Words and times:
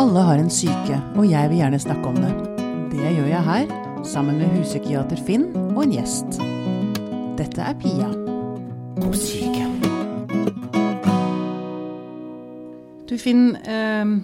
Alle 0.00 0.20
har 0.24 0.38
en 0.40 0.48
syke, 0.48 0.96
og 1.12 1.26
jeg 1.28 1.48
vil 1.50 1.58
gjerne 1.60 1.78
snakke 1.82 2.08
om 2.08 2.14
det. 2.16 2.30
Det 2.88 3.02
gjør 3.04 3.26
jeg 3.28 3.44
her, 3.44 3.72
sammen 4.08 4.38
med 4.40 4.54
huspsykiater 4.54 5.20
Finn 5.26 5.42
og 5.74 5.82
en 5.82 5.92
gjest. 5.92 6.38
Dette 7.36 7.60
er 7.60 7.76
Pia 7.82 8.06
om 8.08 9.12
syke. 9.12 9.66
Du 13.10 13.12
Finn, 13.20 13.52
eh, 13.60 14.14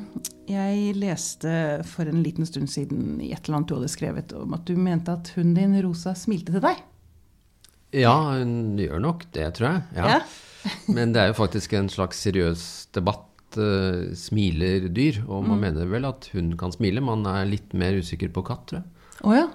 jeg 0.49 0.97
leste 0.97 1.53
for 1.93 2.09
en 2.09 2.25
liten 2.25 2.49
stund 2.49 2.73
siden 2.73 3.21
i 3.21 3.35
et 3.37 3.45
eller 3.45 3.59
annet 3.59 3.69
du 3.69 3.77
hadde 3.77 3.93
skrevet 3.93 4.33
om 4.33 4.57
at 4.57 4.65
du 4.65 4.81
mente 4.81 5.13
at 5.13 5.35
hunden 5.37 5.61
din 5.61 5.77
Rosa 5.85 6.17
smilte 6.17 6.57
til 6.57 6.65
deg. 6.65 6.81
Ja, 7.93 8.17
hun 8.33 8.79
gjør 8.81 9.05
nok 9.11 9.29
det, 9.37 9.53
tror 9.61 9.75
jeg. 9.75 9.87
Ja. 10.01 10.09
Ja. 10.09 10.75
Men 10.89 11.13
det 11.13 11.21
er 11.21 11.35
jo 11.35 11.41
faktisk 11.45 11.77
en 11.77 11.93
slags 11.93 12.25
seriøs 12.25 12.87
debatt. 12.97 13.29
Eh, 13.61 14.15
smiler 14.19 14.89
dyr? 14.95 15.23
Og 15.27 15.47
man 15.47 15.63
mener 15.63 15.89
vel 15.91 16.09
at 16.09 16.29
hund 16.35 16.57
kan 16.61 16.75
smile. 16.75 17.05
Man 17.05 17.27
er 17.31 17.47
litt 17.49 17.75
mer 17.77 17.97
usikker 17.99 18.33
på 18.35 18.45
katt, 18.47 18.67
tror 18.71 18.83
jeg. 18.83 18.91
Oh, 19.23 19.35
ja. 19.37 19.47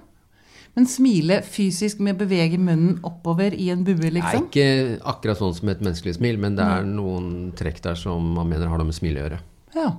Men 0.77 0.87
smile 0.87 1.41
fysisk 1.43 1.99
med 1.99 2.15
å 2.15 2.21
bevege 2.21 2.59
munnen 2.61 3.01
oppover 3.07 3.51
i 3.51 3.67
en 3.73 3.83
bue, 3.83 3.99
Det 3.99 4.07
er 4.07 4.15
liksom? 4.21 4.45
ikke 4.47 4.67
akkurat 5.11 5.41
sånn 5.41 5.57
som 5.57 5.71
et 5.73 5.83
menneskelig 5.83 6.15
smil, 6.15 6.39
men 6.39 6.55
det 6.55 6.63
er 6.63 6.87
noen 6.87 7.51
trekk 7.59 7.81
der 7.83 7.99
som 7.99 8.31
man 8.37 8.47
mener 8.47 8.71
har 8.71 8.79
noe 8.79 8.87
med 8.87 8.95
smil 8.95 9.19
å 9.19 9.25
gjøre. 9.25 9.41
Ja. 9.75 9.89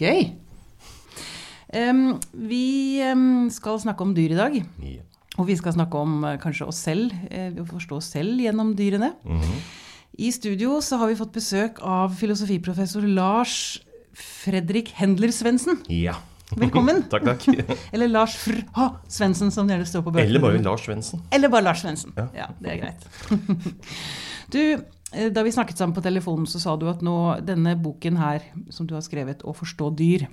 Gøy. 0.00 0.26
Um, 1.70 2.18
vi 2.50 2.98
um, 3.06 3.46
skal 3.54 3.78
snakke 3.82 4.02
om 4.02 4.14
dyr 4.16 4.34
i 4.34 4.40
dag. 4.40 4.58
Og 5.36 5.46
vi 5.50 5.56
skal 5.58 5.74
snakke 5.76 6.00
om 6.00 6.22
eh, 6.24 6.38
kanskje 6.40 6.66
oss 6.70 6.78
selv, 6.80 7.12
uh, 7.30 7.64
forstå 7.68 7.98
oss 7.98 8.08
selv 8.14 8.40
gjennom 8.40 8.72
dyrene. 8.78 9.12
I 10.16 10.30
studio 10.32 10.78
så 10.80 10.96
har 10.96 11.10
vi 11.10 11.18
fått 11.18 11.34
besøk 11.34 11.76
av 11.84 12.14
filosofiprofessor 12.16 13.04
Lars 13.04 13.56
Fredrik 14.16 14.94
Hendler 14.96 15.28
Svendsen. 15.34 15.82
Ja. 15.92 16.14
Velkommen. 16.56 17.02
takk, 17.12 17.26
takk. 17.26 17.44
Eller 17.92 18.08
Lars 18.08 18.36
Fr... 18.40 18.62
H. 18.78 18.86
Svendsen, 19.12 19.52
som 19.52 19.68
det 19.68 19.76
gjerne 19.76 19.88
står 19.90 20.06
på 20.06 20.14
bøkene. 20.14 20.30
Eller 20.30 20.40
bare 20.40 20.62
Lars 20.64 20.86
Svendsen. 20.86 21.20
Eller 21.36 21.52
bare 21.52 21.66
Lars 21.68 21.84
Svendsen. 21.84 22.16
Ja. 22.16 22.28
Ja. 22.38 22.48
det 22.62 22.72
er 22.72 22.80
greit. 22.80 23.04
du, 24.54 24.62
eh, 25.12 25.28
da 25.36 25.44
vi 25.44 25.52
snakket 25.52 25.82
sammen 25.82 25.96
på 25.98 26.04
telefonen, 26.06 26.48
så 26.48 26.62
sa 26.64 26.78
du 26.80 26.88
at 26.88 27.04
nå, 27.04 27.16
denne 27.44 27.76
boken 27.76 28.16
her, 28.22 28.46
som 28.72 28.88
du 28.88 28.96
har 28.96 29.04
skrevet, 29.04 29.44
'Å 29.44 29.52
forstå 29.58 29.92
dyr', 30.00 30.30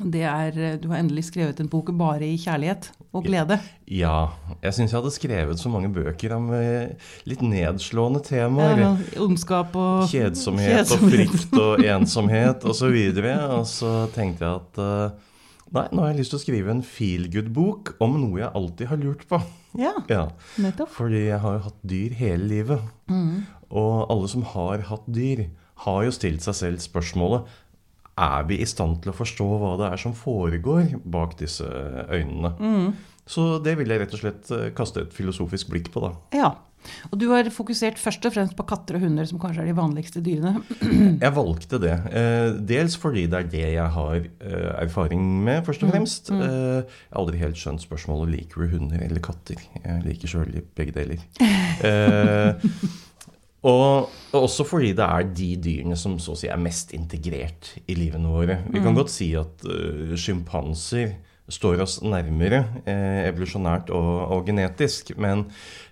det 0.00 0.22
er, 0.24 0.56
eh, 0.56 0.76
du 0.80 0.88
har 0.90 0.98
endelig 1.02 1.26
skrevet 1.28 1.58
en 1.60 1.68
bok 1.70 1.90
bare 1.98 2.24
i 2.26 2.36
kjærlighet 2.40 2.90
og 3.12 3.26
glede. 3.26 3.58
Ja. 3.92 4.30
Jeg 4.62 4.72
syns 4.76 4.92
jeg 4.94 4.98
hadde 5.00 5.12
skrevet 5.14 5.60
så 5.60 5.68
mange 5.72 5.90
bøker 5.92 6.32
om 6.38 6.48
eh, 6.56 6.94
litt 7.28 7.42
nedslående 7.44 8.22
temaer. 8.24 8.80
Ja, 8.80 8.92
ondskap 9.22 9.76
og 9.76 10.06
Kjedsomhet 10.10 10.86
og 10.86 11.02
Kjedsomhet. 11.02 11.34
frykt 11.34 11.58
og 11.60 11.84
ensomhet 11.96 12.64
osv. 12.64 12.96
Og, 13.12 13.28
og 13.58 13.66
så 13.68 13.92
tenkte 14.16 14.46
jeg 14.48 14.62
at 14.62 14.82
eh, 14.86 15.28
nei, 15.76 15.86
nå 15.92 16.04
har 16.06 16.12
jeg 16.12 16.20
lyst 16.22 16.34
til 16.36 16.40
å 16.40 16.44
skrive 16.46 16.74
en 16.74 16.84
feel 16.86 17.28
good-bok 17.32 17.94
om 18.04 18.16
noe 18.22 18.40
jeg 18.44 18.52
alltid 18.62 18.92
har 18.92 19.02
lurt 19.02 19.26
på. 19.28 19.42
Ja, 19.80 19.92
Ja, 20.12 20.26
nettopp. 20.60 20.90
Fordi 20.92 21.26
jeg 21.30 21.40
har 21.40 21.58
jo 21.58 21.66
hatt 21.68 21.78
dyr 21.88 22.16
hele 22.18 22.44
livet. 22.48 22.90
Og 23.72 23.94
alle 24.12 24.28
som 24.28 24.42
har 24.52 24.82
hatt 24.90 25.06
dyr, 25.08 25.46
har 25.82 26.04
jo 26.06 26.12
stilt 26.14 26.44
seg 26.44 26.54
selv 26.54 26.82
spørsmålet 26.84 27.48
er 28.18 28.44
vi 28.48 28.58
i 28.60 28.66
stand 28.68 29.00
til 29.02 29.12
å 29.12 29.16
forstå 29.16 29.46
hva 29.62 29.76
det 29.80 29.92
er 29.94 30.02
som 30.02 30.12
foregår 30.16 30.98
bak 31.04 31.38
disse 31.40 31.64
øynene. 32.12 32.92
Så 33.26 33.58
det 33.62 33.76
vil 33.78 33.88
jeg 33.94 34.02
rett 34.02 34.12
og 34.16 34.20
slett 34.24 34.50
eh, 34.52 34.68
kaste 34.76 35.06
et 35.06 35.14
filosofisk 35.16 35.68
blikk 35.72 35.92
på, 35.94 36.02
da. 36.02 36.12
Ja. 36.36 36.50
Og 37.12 37.18
du 37.20 37.28
har 37.30 37.46
fokusert 37.54 37.94
først 38.02 38.24
og 38.26 38.32
fremst 38.34 38.56
på 38.58 38.64
katter 38.66 38.96
og 38.98 39.04
hunder, 39.04 39.22
som 39.30 39.38
kanskje 39.38 39.62
er 39.62 39.68
de 39.70 39.74
vanligste 39.78 40.18
dyrene. 40.26 40.64
Jeg 41.22 41.30
valgte 41.36 41.78
det. 41.78 41.92
eh, 42.10 42.56
Dels 42.66 42.96
fordi 42.98 43.28
det 43.30 43.38
er 43.38 43.46
det 43.52 43.62
jeg 43.76 43.86
har 43.94 44.16
eh, 44.18 44.72
erfaring 44.82 45.22
med, 45.46 45.62
først 45.68 45.84
og 45.86 45.92
fremst. 45.94 46.32
Mm. 46.34 46.42
Jeg 46.42 46.50
har 46.82 47.22
aldri 47.22 47.38
helt 47.38 47.60
skjønt 47.62 47.84
spørsmålet 47.86 48.34
liker 48.34 48.66
du 48.66 48.74
hunder 48.74 49.06
eller 49.06 49.22
katter. 49.22 49.62
Jeg 49.78 50.02
liker 50.08 50.34
sjøl 50.34 50.58
begge 50.74 50.96
deler. 50.98 51.22
Og 53.68 54.10
og 54.32 54.46
også 54.46 54.64
fordi 54.64 54.94
det 54.96 55.04
er 55.04 55.28
de 55.36 55.48
dyrene 55.60 55.96
som 55.98 56.16
så 56.22 56.32
å 56.32 56.38
si 56.38 56.48
er 56.48 56.60
mest 56.60 56.94
integrert 56.96 57.74
i 57.84 57.96
livene 57.98 58.30
våre. 58.32 58.62
Vi 58.72 58.80
kan 58.80 58.96
godt 58.96 59.12
si 59.12 59.28
at 59.36 59.64
uh, 59.68 60.14
sjimpanser 60.16 61.12
står 61.52 61.82
oss 61.84 61.98
nærmere 62.04 62.62
eh, 62.88 63.28
evolusjonært 63.28 63.92
og, 63.94 64.10
og 64.32 64.46
genetisk, 64.48 65.12
men 65.20 65.44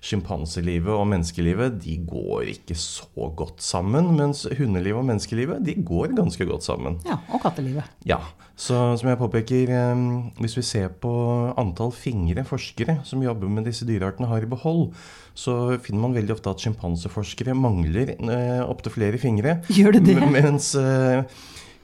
sjimpanselivet 0.05 0.93
og 0.95 1.07
menneskelivet 1.11 1.77
de 1.85 1.99
går 2.09 2.49
ikke 2.55 2.77
så 2.81 3.29
godt 3.37 3.61
sammen, 3.65 4.13
mens 4.17 4.47
hundelivet 4.59 5.03
og 5.03 5.09
menneskelivet 5.11 5.65
de 5.67 5.77
går 5.87 6.17
ganske 6.19 6.47
godt 6.49 6.67
sammen. 6.67 6.99
Ja, 7.09 7.21
Og 7.35 7.43
kattelivet. 7.45 7.85
Ja, 8.09 8.21
så 8.61 8.97
som 9.01 9.09
jeg 9.09 9.21
påpeker, 9.21 9.71
eh, 9.77 10.05
hvis 10.41 10.57
vi 10.59 10.67
ser 10.67 10.91
på 11.03 11.13
antall 11.61 11.93
fingre 11.97 12.45
forskere 12.49 13.01
som 13.09 13.23
jobber 13.25 13.49
med 13.53 13.69
disse 13.69 13.89
dyreartene 13.89 14.29
har 14.31 14.45
i 14.45 14.51
behold, 14.51 14.91
så 15.37 15.79
finner 15.81 16.03
man 16.05 16.17
veldig 16.17 16.35
ofte 16.35 16.53
at 16.53 16.65
sjimpanseforskere 16.65 17.55
mangler 17.57 18.17
eh, 18.17 18.61
opptil 18.67 18.97
flere 18.97 19.21
fingre. 19.21 19.61
Gjør 19.73 19.97
det 19.99 20.07
det? 20.11 20.19
Mens 20.35 20.73
eh, 20.81 21.23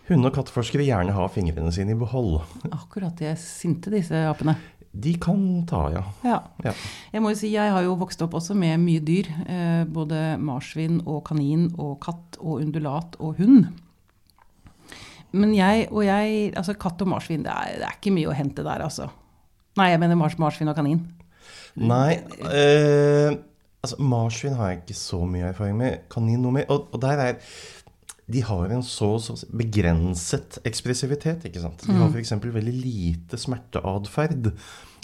hunde- 0.08 0.30
og 0.30 0.36
katteforskere 0.36 0.86
gjerne 0.86 1.14
har 1.16 1.32
fingrene 1.34 1.72
sine 1.74 1.94
i 1.94 1.98
behold. 1.98 2.40
Akkurat 2.70 3.16
de 3.18 3.30
er 3.32 3.38
sinte, 3.40 3.90
disse 3.92 4.26
apene. 4.28 4.56
De 4.96 5.12
kan 5.20 5.40
ta, 5.68 5.82
ja. 5.92 6.02
Ja. 6.24 6.38
ja. 6.64 6.72
Jeg 7.12 7.22
må 7.22 7.32
jo 7.32 7.38
si, 7.38 7.50
jeg 7.52 7.72
har 7.72 7.84
jo 7.84 7.96
vokst 8.00 8.22
opp 8.24 8.36
også 8.38 8.56
med 8.56 8.80
mye 8.80 9.02
dyr. 9.04 9.28
Eh, 9.44 9.82
både 9.92 10.38
marsvin 10.40 11.02
og 11.04 11.20
kanin 11.28 11.68
og 11.74 11.98
katt 12.04 12.38
og 12.40 12.62
undulat 12.62 13.18
og 13.20 13.36
hund. 13.42 13.66
Men 15.36 15.52
jeg 15.52 15.88
og 15.90 16.06
jeg 16.06 16.54
Altså, 16.56 16.76
katt 16.80 17.02
og 17.04 17.10
marsvin, 17.12 17.44
det 17.44 17.52
er, 17.52 17.76
det 17.82 17.90
er 17.90 17.98
ikke 17.98 18.14
mye 18.16 18.30
å 18.32 18.36
hente 18.36 18.64
der, 18.64 18.86
altså. 18.86 19.10
Nei, 19.76 19.90
jeg 19.92 20.00
mener 20.00 20.16
mars, 20.16 20.38
marsvin 20.40 20.72
og 20.72 20.78
kanin. 20.78 21.02
Nei, 21.76 22.16
eh, 22.48 23.36
altså 23.84 23.98
marsvin 24.00 24.56
har 24.56 24.72
jeg 24.72 24.84
ikke 24.84 24.96
så 24.96 25.20
mye 25.28 25.50
erfaring 25.50 25.76
med. 25.76 26.06
Kanin 26.12 26.40
noe 26.40 26.56
mer. 26.56 26.70
Og, 26.72 26.88
og 26.96 27.02
der 27.04 27.20
er 27.26 27.36
De 28.26 28.42
har 28.42 28.72
en 28.74 28.82
så, 28.82 29.12
så 29.22 29.36
begrenset 29.54 30.58
ekspressivitet, 30.66 31.44
ikke 31.46 31.62
sant. 31.62 31.84
De 31.86 31.94
har 31.94 32.10
f.eks. 32.10 32.32
veldig 32.42 32.74
lite 32.74 33.38
smerteatferd. 33.38 34.50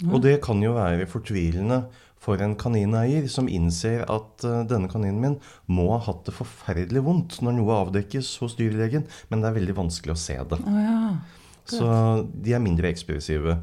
Og 0.09 0.17
det 0.23 0.39
kan 0.43 0.59
jo 0.63 0.73
være 0.75 1.07
fortvilende 1.07 1.85
for 2.23 2.39
en 2.43 2.55
kanineier 2.59 3.27
som 3.31 3.49
innser 3.51 4.05
at 4.11 4.45
uh, 4.47 4.61
denne 4.67 4.89
kaninen 4.91 5.19
min 5.23 5.37
må 5.71 5.89
ha 5.91 6.01
hatt 6.05 6.23
det 6.27 6.35
forferdelig 6.35 7.03
vondt 7.03 7.39
når 7.43 7.57
noe 7.57 7.79
avdekkes 7.81 8.37
hos 8.43 8.55
dyrlegen, 8.59 9.07
men 9.31 9.43
det 9.43 9.49
er 9.49 9.57
veldig 9.59 9.75
vanskelig 9.81 10.15
å 10.15 10.19
se 10.19 10.37
det. 10.53 10.59
Oh, 10.59 10.79
ja. 10.79 10.99
Så 11.67 11.87
de 12.43 12.55
er 12.55 12.63
mindre 12.63 12.89
ekspressive. 12.91 13.57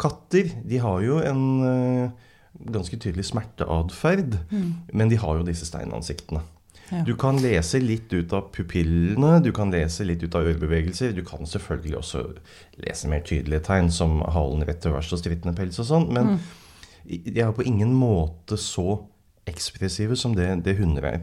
Katter 0.00 0.52
de 0.64 0.80
har 0.80 1.04
jo 1.04 1.20
en 1.24 1.42
uh, 1.60 2.30
ganske 2.72 2.96
tydelig 2.96 3.26
smerteatferd, 3.28 4.38
men 4.96 5.10
de 5.12 5.20
har 5.20 5.40
jo 5.40 5.48
disse 5.48 5.68
steinansiktene. 5.68 6.44
Ja. 6.94 7.04
Du 7.06 7.14
kan 7.18 7.40
lese 7.42 7.80
litt 7.82 8.12
ut 8.14 8.32
av 8.36 8.50
pupillene, 8.54 9.38
du 9.42 9.50
kan 9.56 9.72
lese 9.74 10.06
litt 10.06 10.22
ut 10.22 10.36
av 10.38 10.46
ørebevegelser. 10.46 11.14
Du 11.16 11.24
kan 11.26 11.48
selvfølgelig 11.48 11.98
også 12.00 12.24
lese 12.84 13.10
mer 13.10 13.24
tydelige 13.26 13.64
tegn, 13.66 13.90
som 13.92 14.20
halen 14.34 14.62
rett 14.66 14.82
til 14.84 14.94
værs 14.94 15.12
og 15.14 15.22
strittende 15.22 15.56
pels 15.58 15.80
og 15.82 15.90
sånn, 15.90 16.06
men 16.14 16.38
de 17.04 17.40
er 17.40 17.52
på 17.52 17.66
ingen 17.68 17.92
måte 17.98 18.56
så 18.60 19.02
ekspressive 19.50 20.16
som 20.16 20.36
det, 20.36 20.48
det 20.64 20.78
hunder 20.78 21.10
er. 21.10 21.20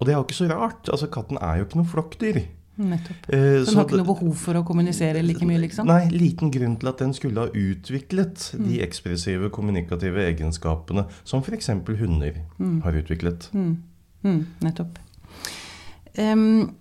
Og 0.00 0.08
det 0.08 0.14
er 0.14 0.18
jo 0.18 0.26
ikke 0.26 0.40
så 0.40 0.48
rart. 0.50 0.88
altså 0.90 1.06
Katten 1.12 1.38
er 1.38 1.60
jo 1.60 1.68
ikke 1.68 1.78
noe 1.78 1.92
flokkdyr. 1.92 2.42
Nettopp. 2.82 3.28
Eh, 3.28 3.38
den 3.60 3.66
så 3.68 3.76
har 3.76 3.86
ikke 3.86 4.00
noe 4.00 4.08
behov 4.08 4.32
for 4.40 4.56
å 4.56 4.62
kommunisere 4.66 5.20
like 5.22 5.44
mye, 5.46 5.60
liksom? 5.60 5.86
Nei, 5.86 6.06
liten 6.10 6.50
grunn 6.50 6.78
til 6.80 6.88
at 6.88 7.02
den 7.04 7.12
skulle 7.14 7.44
ha 7.44 7.52
utviklet 7.52 8.46
de 8.56 8.80
ekspressive 8.84 9.50
kommunikative 9.52 10.24
egenskapene 10.24 11.04
som 11.20 11.44
f.eks. 11.44 11.68
hunder 12.00 12.40
har 12.86 12.98
utviklet. 13.02 13.50
Mm, 13.52 13.74
nettopp. 14.22 14.98
Um, 16.18 16.74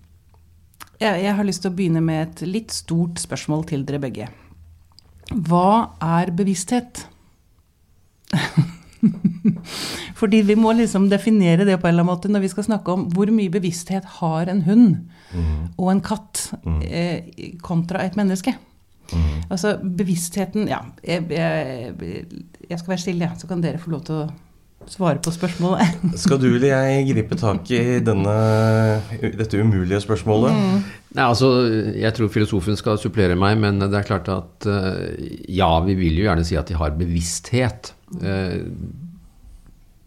jeg, 1.01 1.23
jeg 1.23 1.35
har 1.37 1.47
lyst 1.47 1.63
til 1.63 1.71
å 1.71 1.75
begynne 1.77 2.03
med 2.05 2.21
et 2.27 2.43
litt 2.45 2.73
stort 2.75 3.21
spørsmål 3.21 3.65
til 3.71 3.85
dere 3.87 4.01
begge. 4.03 4.27
Hva 5.31 5.97
er 6.03 6.33
bevissthet? 6.35 7.05
Fordi 10.19 10.41
vi 10.45 10.55
må 10.59 10.73
liksom 10.77 11.07
definere 11.09 11.65
det 11.65 11.79
på 11.81 11.87
en 11.87 11.95
eller 11.95 12.03
annen 12.05 12.11
måte 12.13 12.29
når 12.29 12.43
vi 12.43 12.51
skal 12.51 12.67
snakke 12.67 12.93
om 12.93 13.07
hvor 13.15 13.31
mye 13.33 13.51
bevissthet 13.53 14.05
har 14.19 14.51
en 14.51 14.61
hund 14.67 14.91
og 15.79 15.87
en 15.89 16.03
katt 16.05 16.51
eh, 16.85 17.55
kontra 17.65 18.03
et 18.05 18.19
menneske. 18.19 18.53
Altså 19.51 19.73
bevisstheten 19.83 20.69
Ja, 20.69 20.85
jeg, 21.03 21.25
jeg, 21.33 21.95
jeg 22.69 22.79
skal 22.79 22.93
være 22.93 23.01
stille, 23.01 23.31
så 23.37 23.49
kan 23.49 23.63
dere 23.63 23.81
få 23.81 23.91
lov 23.91 24.05
til 24.07 24.21
å 24.21 24.29
svare 24.89 25.21
på 25.23 25.33
spørsmålet. 25.33 26.01
Skal 26.23 26.39
du 26.41 26.47
eller 26.49 26.71
jeg 26.71 27.07
gripe 27.11 27.37
tak 27.39 27.69
i 27.73 27.99
denne, 28.03 28.33
dette 29.21 29.61
umulige 29.61 30.01
spørsmålet? 30.03 30.57
Nei, 31.11 31.25
altså, 31.25 31.51
Jeg 31.97 32.13
tror 32.17 32.31
filosofen 32.33 32.79
skal 32.79 32.99
supplere 33.01 33.37
meg, 33.39 33.59
men 33.61 33.81
det 33.83 33.91
er 33.99 34.07
klart 34.07 34.31
at 34.31 34.67
eh, 34.69 35.25
ja, 35.51 35.71
vi 35.85 35.97
vil 35.99 36.21
jo 36.21 36.27
gjerne 36.29 36.45
si 36.47 36.57
at 36.59 36.71
de 36.71 36.79
har 36.79 36.95
bevissthet. 36.99 37.93
Eh, 38.21 38.61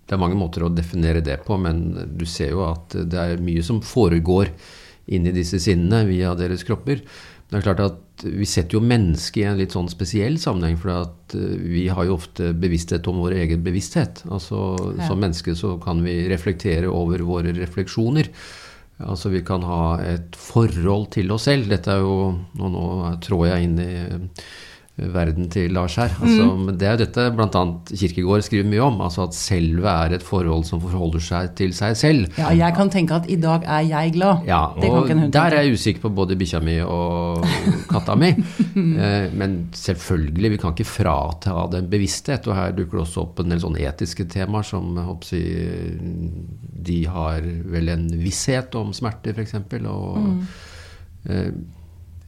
det 0.05 0.17
er 0.17 0.21
mange 0.21 0.39
måter 0.39 0.65
å 0.67 0.73
definere 0.73 1.25
det 1.25 1.41
på, 1.47 1.57
men 1.61 1.85
du 2.17 2.27
ser 2.29 2.53
jo 2.53 2.65
at 2.67 2.97
det 3.09 3.21
er 3.21 3.45
mye 3.45 3.65
som 3.65 3.81
foregår 3.85 4.53
inni 5.15 5.33
disse 5.37 5.61
sinnene 5.61 6.05
via 6.09 6.33
deres 6.37 6.65
kropper. 6.65 7.01
Det 7.49 7.61
er 7.61 7.65
klart 7.65 7.85
at 7.85 8.04
Vi 8.23 8.47
setter 8.47 8.79
jo 8.79 8.85
mennesket 8.85 9.41
i 9.43 9.47
en 9.49 9.59
litt 9.59 9.75
sånn 9.75 9.91
spesiell 9.91 10.37
sammenheng. 10.41 10.77
For 10.81 10.93
at 10.95 11.35
eh, 11.39 11.57
vi 11.59 11.87
har 11.93 12.07
jo 12.09 12.19
ofte 12.19 12.53
bevissthet 12.57 13.09
om 13.11 13.23
vår 13.25 13.39
egen 13.45 13.65
bevissthet. 13.67 14.23
Altså 14.31 14.61
ja. 14.95 15.09
Som 15.09 15.25
menneske 15.25 15.57
så 15.59 15.75
kan 15.83 16.05
vi 16.05 16.23
reflektere 16.31 16.91
over 16.91 17.25
våre 17.27 17.55
refleksjoner. 17.57 18.31
Altså 19.05 19.33
Vi 19.33 19.43
kan 19.43 19.65
ha 19.67 19.99
et 20.07 20.37
forhold 20.39 21.11
til 21.17 21.33
oss 21.35 21.49
selv. 21.49 21.67
Dette 21.73 21.91
er 21.91 22.05
jo 22.05 22.31
Nå, 22.55 22.71
nå 22.71 22.85
trår 23.25 23.49
jeg 23.51 23.67
inn 23.67 23.81
i 23.83 23.95
verden 24.95 25.49
til 25.51 25.73
Lars 25.75 25.97
her. 25.99 26.13
Altså, 26.23 26.45
mm. 26.55 26.69
Det 26.79 26.87
er 26.87 26.93
jo 26.95 27.01
dette 27.01 27.23
bl.a. 27.35 27.63
Kirkegård 27.91 28.45
skriver 28.47 28.69
mye 28.71 28.83
om. 28.85 29.01
altså 29.03 29.25
At 29.27 29.35
selve 29.35 29.91
er 29.91 30.15
et 30.15 30.23
forhold 30.23 30.63
som 30.69 30.83
forholder 30.83 31.25
seg 31.25 31.51
til 31.59 31.75
seg 31.75 31.97
selv. 31.99 32.29
Ja, 32.39 32.53
jeg 32.55 32.77
kan 32.77 32.93
tenke 32.95 33.19
at 33.19 33.27
i 33.31 33.39
dag 33.43 33.67
er 33.67 33.89
jeg 33.89 34.15
glad. 34.15 34.47
Ja, 34.47 34.63
og 34.71 35.11
Der 35.35 35.57
er 35.59 35.67
jeg 35.67 35.75
usikker 35.75 36.07
på 36.07 36.13
både 36.15 36.39
bikkja 36.39 36.63
mi 36.63 36.79
og 36.83 37.43
katta 37.91 38.19
mi. 38.19 38.35
Eh, 38.95 39.31
men 39.35 39.71
selvfølgelig, 39.75 40.51
vi 40.53 40.57
kan 40.61 40.73
ikke 40.75 40.87
frata 40.87 41.53
den 41.73 41.89
bevissthet. 41.91 42.47
Og 42.49 42.57
her 42.57 42.75
dukker 42.77 42.99
det 42.99 43.03
også 43.05 43.23
opp 43.25 43.41
en 43.43 43.51
del 43.51 43.61
sånne 43.63 43.83
etiske 43.83 44.27
temaer 44.31 44.67
som 44.67 44.97
hoppsi, 45.03 45.41
De 46.85 46.99
har 47.11 47.47
vel 47.75 47.91
en 47.91 48.07
visshet 48.21 48.75
om 48.79 48.93
smerte, 48.95 49.35
f.eks. 49.35 49.57
Og 49.91 50.21
mm. 50.21 50.39
Eh, 51.25 51.51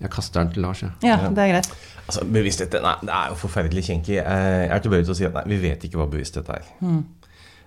jeg 0.01 0.13
kaster 0.13 0.43
den 0.43 0.53
til 0.53 0.65
Lars, 0.65 0.83
jeg. 0.85 0.93
Ja. 1.05 1.17
ja, 1.23 1.31
det 1.33 1.43
er 1.45 1.55
greit. 1.55 1.71
Altså, 2.07 2.23
bevissthet 2.31 2.75
nei, 2.85 2.95
det 3.03 3.13
er 3.13 3.33
jo 3.33 3.39
forferdelig 3.41 3.85
kinkig. 3.89 4.19
Jeg 4.21 4.69
er 4.71 4.83
tilbøyelig 4.83 5.09
til 5.09 5.15
å 5.17 5.19
si 5.19 5.27
at 5.27 5.35
nei, 5.35 5.47
vi 5.51 5.63
vet 5.65 5.87
ikke 5.87 5.99
hva 5.99 6.07
bevissthet 6.11 6.51
er. 6.55 6.69
Mm. 6.81 7.01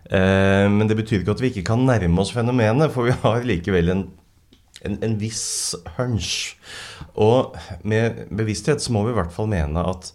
Eh, 0.10 0.66
men 0.72 0.88
det 0.90 0.96
betyr 0.98 1.22
ikke 1.22 1.36
at 1.36 1.44
vi 1.44 1.52
ikke 1.52 1.68
kan 1.74 1.84
nærme 1.86 2.24
oss 2.24 2.32
fenomenet, 2.34 2.94
for 2.96 3.10
vi 3.10 3.16
har 3.26 3.44
likevel 3.48 3.94
en, 3.94 4.06
en, 4.88 4.98
en 5.06 5.20
viss 5.20 5.76
hunch. 5.98 6.56
Og 7.20 7.58
med 7.84 8.26
bevissthet 8.32 8.82
så 8.84 8.96
må 8.96 9.04
vi 9.06 9.14
i 9.14 9.20
hvert 9.20 9.36
fall 9.36 9.52
mene 9.52 9.84
at 9.92 10.14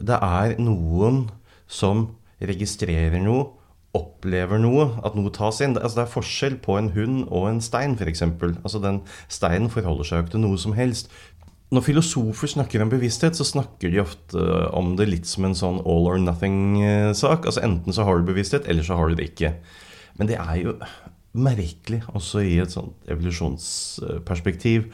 det 0.00 0.18
er 0.18 0.56
noen 0.60 1.26
som 1.70 2.08
registrerer 2.42 3.20
noe, 3.22 3.50
opplever 3.92 4.56
noe, 4.56 4.86
at 5.04 5.16
noe 5.16 5.30
tas 5.36 5.60
inn. 5.64 5.76
Altså, 5.76 6.00
det 6.00 6.04
er 6.06 6.14
forskjell 6.14 6.56
på 6.64 6.78
en 6.80 6.90
hund 6.94 7.26
og 7.28 7.50
en 7.50 7.60
stein, 7.64 7.94
f.eks. 8.00 8.24
Altså, 8.24 8.80
den 8.80 9.02
steinen 9.28 9.68
forholder 9.72 10.08
seg 10.08 10.18
jo 10.18 10.24
ikke 10.24 10.34
til 10.36 10.44
noe 10.46 10.60
som 10.60 10.76
helst. 10.76 11.12
Når 11.72 11.86
filosofer 11.86 12.50
snakker 12.52 12.82
om 12.84 12.90
bevissthet, 12.92 13.38
så 13.38 13.46
snakker 13.48 13.92
de 13.92 14.02
ofte 14.02 14.42
om 14.76 14.92
det 14.98 15.06
litt 15.08 15.28
som 15.28 15.46
en 15.48 15.56
sånn 15.56 15.80
all 15.88 16.10
or 16.10 16.20
nothing-sak. 16.20 17.46
Altså 17.48 17.62
Enten 17.64 17.96
så 17.96 18.04
har 18.04 18.20
du 18.20 18.28
bevissthet, 18.28 18.68
eller 18.68 18.84
så 18.84 18.98
har 18.98 19.08
du 19.08 19.16
det 19.16 19.30
ikke. 19.32 19.54
Men 20.20 20.28
det 20.28 20.36
er 20.36 20.58
jo 20.60 20.76
merkelig, 21.32 22.02
også 22.12 22.44
i 22.44 22.58
et 22.60 22.74
sånt 22.74 23.08
evolusjonsperspektiv, 23.08 24.90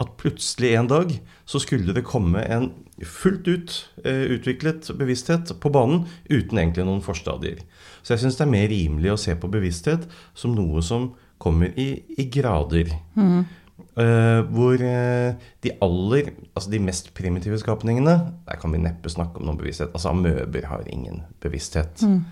at 0.00 0.16
plutselig 0.18 0.72
en 0.74 0.88
dag 0.90 1.12
så 1.44 1.60
skulle 1.62 1.94
det 1.94 2.06
komme 2.08 2.40
en 2.48 2.70
fullt 3.06 3.48
ut 3.48 3.74
eh, 4.06 4.24
utviklet 4.34 4.88
bevissthet 4.98 5.52
på 5.60 5.72
banen 5.74 6.06
uten 6.30 6.58
egentlig 6.58 6.86
noen 6.88 7.04
forstadier. 7.04 7.60
Så 8.02 8.14
jeg 8.14 8.24
syns 8.24 8.38
det 8.40 8.46
er 8.46 8.54
mer 8.54 8.70
rimelig 8.72 9.12
å 9.12 9.20
se 9.20 9.36
på 9.38 9.50
bevissthet 9.52 10.08
som 10.38 10.56
noe 10.56 10.82
som 10.82 11.12
kommer 11.42 11.74
i, 11.78 12.02
i 12.18 12.26
grader. 12.32 12.94
Mm. 13.18 13.44
Uh, 13.92 14.40
hvor 14.52 14.80
uh, 14.80 15.34
de 15.64 15.72
aller, 15.84 16.30
altså 16.54 16.70
de 16.70 16.78
mest 16.80 17.10
primitive 17.16 17.58
skapningene 17.60 18.14
Der 18.46 18.56
kan 18.60 18.72
vi 18.72 18.78
neppe 18.80 19.10
snakke 19.10 19.40
om 19.40 19.48
noen 19.48 19.58
bevissthet. 19.60 19.90
Altså 19.92 20.12
amøber 20.12 20.68
har 20.68 20.86
ingen 20.86 21.22
bevissthet. 21.42 22.04
Mm. 22.06 22.22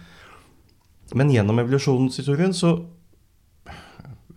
Men 1.19 1.33
gjennom 1.35 1.59
evolusjonshistorien 1.61 2.55
så 2.57 2.75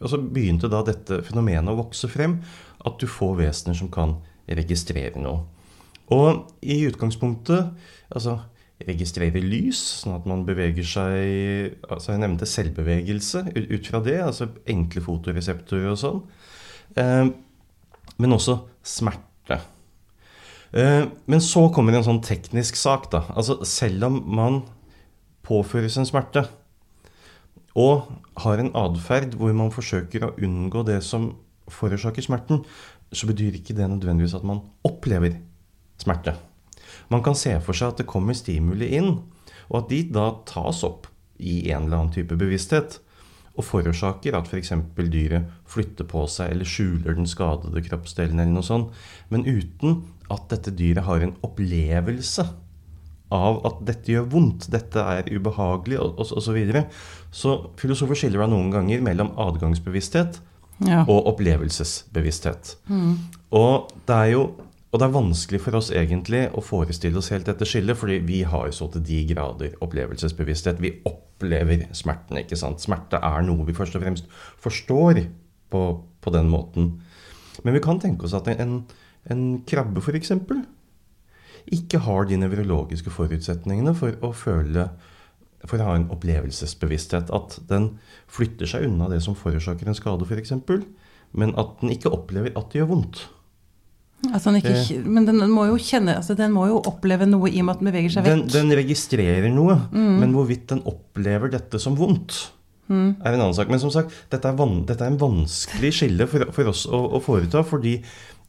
altså 0.03 0.19
begynte 0.19 0.71
da 0.71 0.81
dette 0.83 1.21
fenomenet 1.23 1.71
å 1.71 1.79
vokse 1.79 2.09
frem. 2.11 2.39
At 2.83 2.99
du 2.99 3.07
får 3.07 3.37
vesener 3.39 3.77
som 3.77 3.91
kan 3.93 4.17
registrere 4.49 5.21
noe. 5.21 5.45
Og 6.11 6.49
i 6.59 6.81
utgangspunktet 6.89 7.71
altså 8.13 8.39
registrere 8.83 9.39
lys, 9.39 9.79
sånn 10.01 10.17
at 10.17 10.25
man 10.27 10.43
beveger 10.47 10.85
seg 10.87 11.77
altså 11.87 12.13
Jeg 12.13 12.23
nevnte 12.23 12.49
selvbevegelse 12.49 13.45
ut, 13.53 13.67
ut 13.69 13.87
fra 13.87 14.01
det. 14.03 14.19
altså 14.23 14.49
Enkle 14.69 15.03
fotoreseptorer 15.05 15.93
og 15.93 16.01
sånn. 16.01 16.23
Eh, 16.99 17.27
men 18.17 18.35
også 18.35 18.59
smerte. 18.85 19.59
Eh, 20.73 21.05
men 21.29 21.43
så 21.43 21.67
kommer 21.73 21.97
en 21.97 22.05
sånn 22.05 22.23
teknisk 22.25 22.77
sak, 22.79 23.09
da. 23.13 23.25
Altså 23.33 23.59
selv 23.67 24.09
om 24.09 24.19
man 24.37 24.61
påføres 25.45 25.99
en 25.99 26.07
smerte 26.07 26.45
og 27.77 28.07
har 28.43 28.61
en 28.61 28.71
atferd 28.77 29.33
hvor 29.37 29.53
man 29.57 29.73
forsøker 29.73 30.27
å 30.27 30.33
unngå 30.45 30.83
det 30.87 30.99
som 31.05 31.31
forårsaker 31.73 32.25
smerten, 32.25 32.61
så 33.13 33.27
betyr 33.29 33.57
ikke 33.57 33.75
det 33.77 33.89
nødvendigvis 33.89 34.35
at 34.37 34.45
man 34.45 34.61
opplever 34.85 35.39
smerte. 36.01 36.35
Man 37.09 37.23
kan 37.25 37.37
se 37.37 37.53
for 37.65 37.77
seg 37.77 37.93
at 37.93 38.01
det 38.01 38.09
kommer 38.09 38.37
stimuli 38.37 38.91
inn, 38.97 39.15
og 39.69 39.83
at 39.83 39.89
de 39.89 40.03
da 40.13 40.27
tas 40.49 40.83
opp 40.85 41.09
i 41.41 41.63
en 41.73 41.87
eller 41.87 41.99
annen 41.99 42.13
type 42.13 42.37
bevissthet 42.37 42.99
og 43.53 43.67
forårsaker 43.67 44.35
at 44.37 44.49
f.eks. 44.49 44.71
dyret 44.97 45.49
flytter 45.69 46.07
på 46.09 46.25
seg 46.31 46.53
eller 46.53 46.67
skjuler 46.67 47.17
den 47.17 47.29
skadede 47.29 47.83
kroppsdelen 47.85 48.41
eller 48.41 48.55
noe 48.55 48.65
sånt, 48.65 48.93
men 49.29 49.45
uten 49.45 50.01
at 50.33 50.47
dette 50.49 50.73
dyret 50.73 51.05
har 51.05 51.21
en 51.21 51.35
opplevelse 51.45 52.47
av 53.33 53.59
at 53.65 53.79
dette 53.87 54.13
gjør 54.13 54.27
vondt, 54.29 54.67
dette 54.73 55.01
er 55.01 55.29
ubehagelig 55.33 55.99
osv. 56.01 56.35
Så, 56.43 56.53
videre. 56.55 56.85
så 57.33 57.55
filosofer 57.81 58.19
skiller 58.19 58.43
da 58.43 58.49
noen 58.51 58.69
ganger 58.73 59.01
mellom 59.05 59.31
adgangsbevissthet 59.41 60.37
ja. 60.85 61.01
og 61.07 61.29
opplevelsesbevissthet. 61.33 62.75
Mm. 62.89 63.15
Og 63.57 63.89
det 64.07 64.19
er 64.19 64.29
jo 64.35 64.45
og 64.93 64.99
det 65.01 65.07
er 65.07 65.13
vanskelig 65.15 65.59
for 65.63 65.79
oss 65.79 65.87
egentlig 65.89 66.43
å 66.53 66.61
forestille 66.61 67.17
oss 67.17 67.31
helt 67.33 67.47
dette 67.49 67.65
skillet, 67.65 67.97
fordi 67.97 68.19
vi 68.27 68.43
har 68.45 68.69
så 68.77 68.85
til 68.93 69.01
de 69.07 69.23
grader 69.31 69.73
opplevelsesbevissthet. 69.81 70.83
Vi 70.83 70.99
opplever 71.09 71.87
smerten. 71.97 72.37
ikke 72.37 72.59
sant? 72.59 72.83
Smerte 72.83 73.17
er 73.17 73.41
noe 73.47 73.65
vi 73.65 73.73
først 73.73 73.97
og 73.97 74.05
fremst 74.05 74.29
forstår 74.61 75.23
på, 75.73 75.81
på 76.21 76.35
den 76.37 76.53
måten. 76.53 76.93
Men 77.65 77.73
vi 77.73 77.81
kan 77.81 77.97
tenke 78.03 78.29
oss 78.29 78.37
at 78.37 78.51
en, 78.53 78.83
en 79.33 79.43
krabbe 79.65 79.97
f.eks. 79.97 80.31
ikke 81.73 82.05
har 82.05 82.29
de 82.29 82.37
nevrologiske 82.37 83.09
forutsetningene 83.17 83.97
for 83.97 84.21
å 84.21 84.29
føle 84.37 84.91
for 85.65 85.79
å 85.79 85.87
ha 85.87 85.97
en 85.97 86.09
opplevelsesbevissthet. 86.13 87.33
At 87.33 87.63
den 87.65 87.95
flytter 88.29 88.69
seg 88.69 88.91
unna 88.91 89.09
det 89.09 89.23
som 89.25 89.33
forårsaker 89.33 89.89
en 89.89 89.97
skade, 89.97 90.27
f.eks., 90.29 90.53
men 91.33 91.55
at 91.57 91.79
den 91.81 91.95
ikke 91.95 92.13
opplever 92.13 92.53
at 92.53 92.69
det 92.69 92.83
gjør 92.83 92.93
vondt. 92.93 93.23
Altså 94.31 94.53
ikke, 94.55 94.71
det, 94.71 94.99
men 95.03 95.25
den 95.27 95.41
må 95.51 95.65
jo 95.67 95.77
kjenne, 95.81 96.15
altså 96.21 96.35
den 96.37 96.53
må 96.55 96.69
jo 96.69 96.79
oppleve 96.87 97.25
noe 97.27 97.49
i 97.51 97.59
og 97.59 97.67
med 97.67 97.75
at 97.75 97.81
den 97.81 97.89
beveger 97.89 98.13
seg 98.13 98.23
vekk. 98.23 98.43
Den, 98.45 98.51
den 98.53 98.75
registrerer 98.79 99.49
noe, 99.51 99.75
mm. 99.91 100.13
men 100.21 100.35
hvorvidt 100.35 100.69
den 100.71 100.83
opplever 100.87 101.51
dette 101.51 101.81
som 101.81 101.97
vondt, 101.99 102.37
mm. 102.87 103.09
er 103.19 103.33
en 103.33 103.41
annen 103.41 103.57
sak. 103.57 103.71
Men 103.71 103.81
som 103.83 103.91
sagt, 103.91 104.15
dette 104.31 104.47
er, 104.47 104.55
van, 104.59 104.77
dette 104.87 105.03
er 105.03 105.11
en 105.11 105.19
vanskelig 105.19 105.91
skille 105.99 106.27
for, 106.31 106.47
for 106.55 106.71
oss 106.71 106.85
å, 106.87 107.01
å, 107.17 107.21
foreta, 107.23 107.65
fordi 107.67 107.97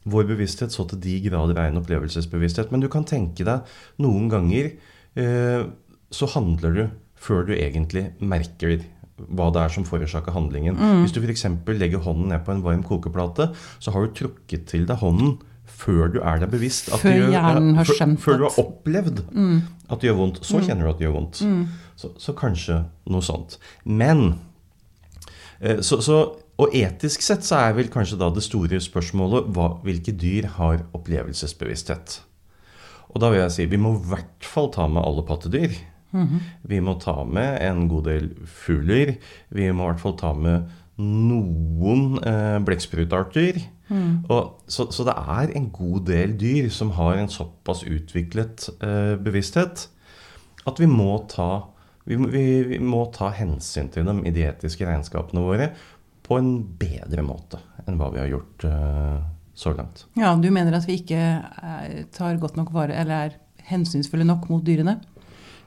vår 0.07 0.29
bevissthet 0.31 0.71
så 0.71 0.85
til 0.87 1.01
de 1.03 1.17
grader 1.25 1.59
er 1.59 1.73
en 1.73 1.81
opplevelsesbevissthet. 1.81 2.71
Men 2.71 2.85
du 2.85 2.87
kan 2.93 3.07
tenke 3.09 3.43
deg 3.47 3.75
noen 4.05 4.29
ganger 4.31 4.69
eh, 5.19 5.63
så 6.13 6.29
handler 6.37 6.77
du 6.77 6.83
før 7.25 7.47
du 7.47 7.55
egentlig 7.57 8.11
merker 8.21 8.77
hva 9.15 9.47
det 9.55 9.63
er 9.63 9.71
som 9.71 9.87
forårsaker 9.87 10.35
handlingen. 10.35 10.75
Mm. 10.77 11.03
Hvis 11.03 11.15
du 11.15 11.21
f.eks. 11.23 11.47
legger 11.79 12.03
hånden 12.03 12.31
ned 12.31 12.43
på 12.45 12.53
en 12.53 12.63
varm 12.63 12.83
kokeplate, 12.85 13.49
så 13.79 13.93
har 13.95 14.05
du 14.05 14.15
trukket 14.15 14.67
til 14.71 14.87
deg 14.87 14.99
hånden 15.01 15.37
før 15.75 16.11
du 16.13 16.19
er 16.21 16.41
deg 16.43 16.51
bevisst 16.53 16.91
at 16.93 17.03
før 17.03 17.15
gjør, 17.15 17.33
gjør, 17.35 17.59
har 17.79 17.89
skjønt 17.89 18.21
før, 18.23 18.39
du 18.39 18.45
har 18.47 18.59
opplevd 18.61 19.21
mm. 19.31 19.55
at 19.89 20.01
det 20.01 20.09
gjør 20.09 20.19
vondt. 20.21 20.41
Så 20.45 20.59
mm. 20.59 20.65
kjenner 20.67 20.87
du 20.87 20.91
at 20.91 20.99
det 20.99 21.07
gjør 21.07 21.17
vondt. 21.17 21.41
Mm. 21.45 21.63
Så, 21.95 22.11
så, 22.19 22.35
kanskje 22.37 22.81
noe 23.11 23.25
sånt. 23.25 23.57
Men 23.83 24.25
eh, 25.59 25.81
så, 25.85 26.01
så, 26.03 26.19
Og 26.59 26.71
etisk 26.75 27.23
sett 27.23 27.43
så 27.43 27.59
er 27.65 27.75
vel 27.75 27.91
kanskje 27.91 28.19
da 28.19 28.29
det 28.31 28.43
store 28.45 28.79
spørsmålet 28.79 29.49
hva, 29.55 29.73
hvilke 29.83 30.13
dyr 30.15 30.47
har 30.55 30.85
opplevelsesbevissthet? 30.95 32.21
Og 33.11 33.19
da 33.23 33.31
vil 33.31 33.41
jeg 33.41 33.55
si 33.55 33.67
vi 33.71 33.79
må 33.79 33.97
i 33.97 34.07
hvert 34.11 34.47
fall 34.47 34.71
ta 34.75 34.87
med 34.91 35.03
alle 35.03 35.23
pattedyr. 35.27 35.75
-hmm. 36.15 36.41
Vi 36.61 36.81
må 36.83 36.95
ta 37.01 37.23
med 37.27 37.59
en 37.65 37.87
god 37.91 38.09
del 38.09 38.31
fugler. 38.47 39.15
Vi 39.49 39.69
må 39.71 39.85
i 39.85 39.91
hvert 39.91 40.03
fall 40.03 40.17
ta 40.19 40.33
med 40.37 40.69
noen 41.01 42.19
eh, 42.23 42.57
blekksprutarter. 42.65 43.59
Mm. 43.89 44.25
Og, 44.33 44.63
så, 44.67 44.87
så, 44.89 45.05
det 45.05 45.13
er 45.13 45.51
en 45.57 45.69
god 45.73 46.07
del 46.09 46.33
dyr 46.41 46.71
som 46.73 46.95
har 46.97 47.19
en 47.19 47.29
såpass 47.29 47.83
utviklet 47.85 48.69
eh, 48.81 49.13
bevissthet 49.21 49.87
at 50.65 50.81
vi 50.81 50.87
må, 50.89 51.11
ta, 51.29 51.67
vi, 52.09 52.17
vi, 52.17 52.45
vi 52.71 52.79
må 52.81 53.03
ta 53.13 53.29
hensyn 53.35 53.91
til 53.93 54.07
dem 54.07 54.23
i 54.25 54.33
de 54.33 54.47
etiske 54.47 54.87
regnskapene 54.87 55.43
våre 55.45 55.69
på 56.25 56.39
en 56.41 56.55
bedre 56.79 57.21
måte 57.25 57.61
enn 57.85 57.99
hva 57.99 58.09
vi 58.13 58.23
har 58.23 58.31
gjort 58.31 58.65
eh, 58.65 59.17
så 59.55 59.75
langt. 59.77 60.07
Ja, 60.17 60.33
Du 60.35 60.49
mener 60.51 60.75
at 60.75 60.87
vi 60.89 60.97
ikke 60.99 61.19
er, 61.21 61.99
tar 62.15 62.41
godt 62.41 62.57
nok 62.57 62.73
vare, 62.73 62.97
eller 62.97 63.29
er 63.29 63.37
hensynsfulle 63.69 64.25
nok 64.27 64.49
mot 64.49 64.65
dyrene? 64.65 64.97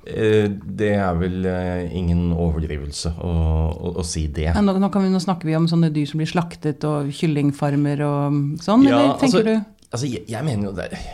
Eh, 0.09 0.49
det 0.49 0.95
er 0.97 1.17
vel 1.21 1.45
eh, 1.49 1.87
ingen 1.99 2.31
overdrivelse 2.33 3.13
å, 3.21 3.33
å, 3.69 3.93
å 4.01 4.05
si 4.07 4.25
det. 4.33 4.49
Nå, 4.57 4.73
nå, 4.81 4.89
vi, 4.95 5.11
nå, 5.13 5.21
snakker 5.21 5.51
vi 5.51 5.57
om 5.59 5.69
sånne 5.69 5.91
dyr 5.93 6.09
som 6.09 6.23
blir 6.23 6.31
slaktet, 6.31 6.85
og 6.89 7.11
kyllingfarmer 7.13 8.05
og 8.07 8.39
sånn, 8.65 8.87
ja, 8.89 8.97
eller 8.97 9.19
tenker 9.21 9.43
altså, 9.43 9.45
du? 9.45 9.85
Altså, 9.91 10.09
jeg, 10.09 10.25
jeg 10.33 10.47
mener 10.47 10.71
jo 10.71 10.75
det 10.79 10.89
er, 10.89 11.05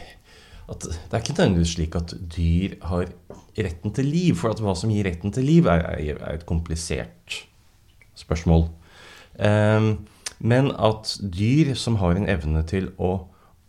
at 0.70 0.86
det 0.86 1.10
er 1.10 1.24
ikke 1.24 1.34
nødvendigvis 1.34 1.74
slik 1.74 1.98
at 1.98 2.14
dyr 2.36 2.78
har 2.86 3.10
retten 3.66 3.96
til 3.98 4.08
liv. 4.08 4.38
For 4.38 4.54
at 4.54 4.62
hva 4.62 4.76
som 4.78 4.92
gir 4.94 5.08
retten 5.08 5.34
til 5.34 5.48
liv, 5.48 5.68
er, 5.68 5.84
er, 5.98 6.22
et 6.30 6.46
komplisert 6.48 7.42
spørsmål. 8.18 8.68
Um, 9.42 9.90
men 10.38 10.70
at 10.78 11.16
dyr 11.34 11.74
som 11.78 11.98
har 11.98 12.14
en 12.14 12.30
evne 12.30 12.62
til 12.70 12.92
å 13.02 13.16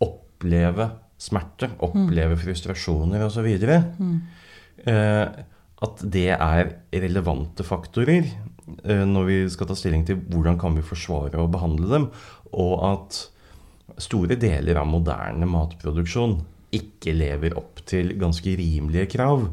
oppleve 0.02 0.92
smerte, 1.18 1.72
oppleve 1.82 2.38
frustrasjoner 2.38 3.26
osv. 3.26 3.48
Mm. 3.98 4.18
Uh, 4.86 5.26
at 5.86 6.02
det 6.08 6.30
er 6.32 6.70
relevante 6.94 7.64
faktorer 7.66 8.24
uh, 8.24 9.04
når 9.04 9.26
vi 9.28 9.38
skal 9.52 9.68
ta 9.68 9.76
stilling 9.76 10.06
til 10.08 10.20
hvordan 10.32 10.56
kan 10.60 10.76
vi 10.78 10.84
forsvare 10.86 11.40
og 11.42 11.52
behandle 11.54 11.90
dem, 11.90 12.06
og 12.56 12.74
at 12.88 13.20
store 14.02 14.38
deler 14.40 14.78
av 14.80 14.88
moderne 14.90 15.48
matproduksjon 15.48 16.38
ikke 16.76 17.14
lever 17.16 17.54
opp 17.58 17.80
til 17.88 18.14
ganske 18.20 18.56
rimelige 18.58 19.08
krav, 19.14 19.46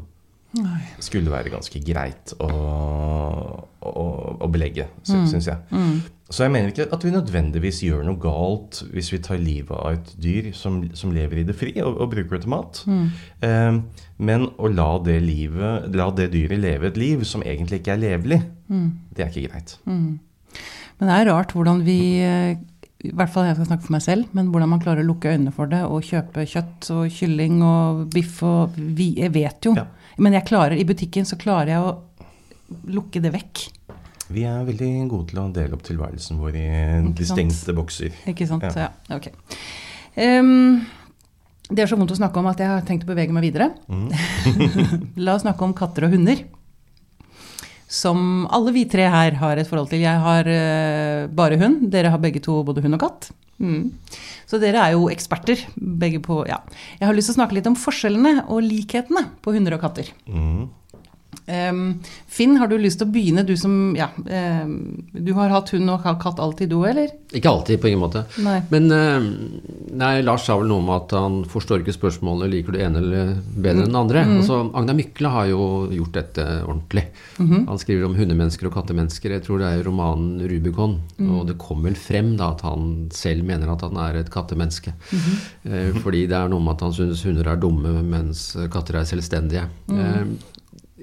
Nei. 0.54 0.80
skulle 1.02 1.32
være 1.32 1.50
ganske 1.50 1.80
greit 1.82 2.34
å, 2.42 2.48
å, 2.48 4.04
å 4.38 4.50
belegge, 4.50 4.86
mm. 5.02 5.30
jeg. 5.34 5.56
Mm. 5.70 5.96
Så 6.32 6.46
jeg 6.46 6.54
mener 6.54 6.70
ikke 6.70 6.86
at 6.94 7.04
vi 7.04 7.12
nødvendigvis 7.12 7.82
gjør 7.84 8.04
noe 8.06 8.20
galt 8.20 8.80
hvis 8.94 9.10
vi 9.12 9.20
tar 9.22 9.40
livet 9.42 9.74
av 9.76 9.98
et 9.98 10.12
dyr 10.24 10.50
som, 10.56 10.80
som 10.96 11.12
lever 11.12 11.42
i 11.42 11.46
det 11.46 11.56
fri, 11.58 11.74
og, 11.84 11.98
og 12.00 12.14
bruker 12.14 12.38
det 12.38 12.44
til 12.46 12.54
mat. 12.54 12.80
Mm. 12.88 13.08
Eh, 13.44 14.04
men 14.24 14.46
å 14.56 14.70
la 14.72 14.90
det, 15.04 15.18
livet, 15.24 15.90
la 15.94 16.08
det, 16.16 16.30
dyret 16.32 16.62
leve 16.62 16.88
et 16.88 17.00
liv 17.00 17.26
som 17.28 17.44
egentlig 17.44 17.82
ikke 17.82 17.96
er 17.96 18.04
levelig, 18.06 18.40
mm. 18.72 18.86
det 19.14 19.26
er 19.26 19.34
ikke 19.34 19.52
greit. 19.52 19.76
Mm. 19.84 20.14
Men 20.98 21.10
det 21.10 21.18
er 21.18 21.30
rart 21.32 21.52
hvordan 21.52 21.84
vi 21.84 21.98
i 23.04 23.12
hvert 23.12 23.32
fall 23.32 23.44
jeg 23.48 23.58
skal 23.58 23.68
snakke 23.68 23.84
for 23.84 23.94
meg 23.94 24.04
selv, 24.04 24.28
men 24.36 24.48
hvordan 24.52 24.70
man 24.72 24.80
klarer 24.80 25.04
å 25.04 25.08
lukke 25.08 25.34
øynene 25.34 25.52
for 25.52 25.68
det 25.68 25.82
og 25.84 26.06
kjøpe 26.06 26.46
kjøtt 26.48 26.88
og 26.94 27.12
kylling 27.12 27.60
og 27.66 28.04
biff 28.14 28.40
og 28.46 28.78
vi, 28.78 29.12
Jeg 29.20 29.34
vet 29.34 29.68
jo. 29.68 29.74
Ja. 29.76 29.86
Men 30.16 30.36
jeg 30.38 30.46
klarer, 30.48 30.78
i 30.78 30.86
butikken 30.88 31.28
så 31.28 31.36
klarer 31.40 31.74
jeg 31.74 31.84
å 31.84 31.92
lukke 32.94 33.20
det 33.20 33.34
vekk. 33.34 33.66
Vi 34.32 34.44
er 34.48 34.64
veldig 34.64 34.90
gode 35.12 35.30
til 35.32 35.40
å 35.42 35.46
dele 35.52 35.76
opp 35.76 35.84
tilværelsen 35.84 36.40
vår 36.40 36.58
i 36.60 36.66
distinkte 37.18 37.76
bokser. 37.76 38.14
Ikke 38.30 38.48
sant. 38.48 38.64
Ja. 38.64 38.90
ja 39.10 39.18
ok. 39.18 39.30
Um, 40.16 40.84
det 41.68 41.84
er 41.84 41.90
så 41.90 41.98
vondt 41.98 42.12
å 42.14 42.18
snakke 42.18 42.40
om 42.40 42.48
at 42.48 42.60
jeg 42.60 42.70
har 42.70 42.84
tenkt 42.86 43.06
å 43.06 43.12
bevege 43.12 43.34
meg 43.34 43.48
videre. 43.48 43.72
Mm. 43.88 44.08
La 45.24 45.36
oss 45.36 45.44
snakke 45.44 45.66
om 45.66 45.76
katter 45.76 46.08
og 46.08 46.16
hunder 46.16 46.44
som 47.94 48.46
alle 48.50 48.72
vi 48.74 48.84
tre 48.90 49.06
her 49.10 49.36
har 49.38 49.60
et 49.60 49.68
forhold 49.68 49.92
til. 49.92 50.02
Jeg 50.02 50.20
har 50.24 50.48
uh, 50.50 51.30
bare 51.30 51.58
hund. 51.60 51.86
Dere 51.92 52.10
har 52.12 52.22
begge 52.22 52.42
to 52.42 52.62
både 52.66 52.82
hund 52.84 52.96
og 52.98 53.04
katt. 53.04 53.30
Mm. 53.62 53.92
Så 54.50 54.58
dere 54.62 54.82
er 54.82 54.96
jo 54.96 55.06
eksperter 55.12 55.60
begge 55.76 56.20
på 56.24 56.42
Ja. 56.48 56.58
Jeg 56.98 57.06
har 57.06 57.14
lyst 57.14 57.30
til 57.30 57.36
å 57.36 57.40
snakke 57.40 57.56
litt 57.58 57.68
om 57.70 57.78
forskjellene 57.78 58.48
og 58.48 58.64
likhetene 58.66 59.28
på 59.44 59.54
hunder 59.54 59.76
og 59.76 59.84
katter. 59.84 60.10
Mm. 60.26 60.66
Finn, 61.46 62.56
har 62.56 62.68
du 62.70 62.78
lyst 62.80 63.00
til 63.00 63.08
å 63.08 63.12
begynne, 63.12 63.44
du 63.44 63.52
som 63.60 63.92
ja, 63.98 64.08
Du 65.12 65.32
har 65.36 65.52
hatt 65.52 65.72
hund 65.74 65.90
og 65.92 66.06
katt 66.22 66.40
alltid, 66.40 66.70
du, 66.72 66.78
eller? 66.88 67.12
Ikke 67.36 67.50
alltid, 67.50 67.80
på 67.82 67.90
ingen 67.90 68.00
måte. 68.00 68.24
Nei. 68.40 68.60
Men 68.72 68.88
nei, 69.94 70.22
Lars 70.24 70.46
sa 70.48 70.56
vel 70.58 70.70
noe 70.70 70.82
om 70.82 70.90
at 70.94 71.12
han 71.16 71.42
forstår 71.50 71.82
ikke 71.82 71.96
spørsmålet 71.96 72.52
liker 72.52 72.74
du 72.74 72.80
ene 72.80 73.02
eller 73.02 73.34
bedre 73.54 73.84
enn 73.84 73.90
den 73.90 73.98
andre. 73.98 74.24
Mm. 74.24 74.34
Altså, 74.40 74.60
Agna 74.78 74.96
Mykle 74.96 75.32
har 75.34 75.48
jo 75.50 75.64
gjort 75.94 76.16
dette 76.16 76.44
ordentlig. 76.64 77.04
Mm 77.38 77.50
-hmm. 77.50 77.66
Han 77.68 77.78
skriver 77.78 78.04
om 78.06 78.14
hundemennesker 78.14 78.66
og 78.66 78.74
kattemennesker. 78.74 79.30
Jeg 79.30 79.42
tror 79.42 79.58
det 79.58 79.66
er 79.66 79.84
romanen 79.84 80.40
'Rubicon'. 80.40 80.98
Mm. 81.18 81.30
Og 81.34 81.46
det 81.46 81.58
kom 81.58 81.82
vel 81.82 81.94
frem 81.94 82.36
da 82.36 82.50
at 82.50 82.60
han 82.60 83.08
selv 83.10 83.44
mener 83.44 83.72
at 83.72 83.80
han 83.80 83.96
er 83.96 84.16
et 84.20 84.30
kattemenneske. 84.30 84.92
-hmm. 85.10 86.02
Fordi 86.02 86.26
det 86.26 86.36
er 86.36 86.48
noe 86.48 86.60
med 86.60 86.74
at 86.74 86.80
han 86.80 86.92
syns 86.92 87.24
hunder 87.24 87.48
er 87.48 87.56
dumme, 87.56 88.02
mens 88.02 88.56
katter 88.70 88.94
er 88.96 89.04
selvstendige. 89.04 89.68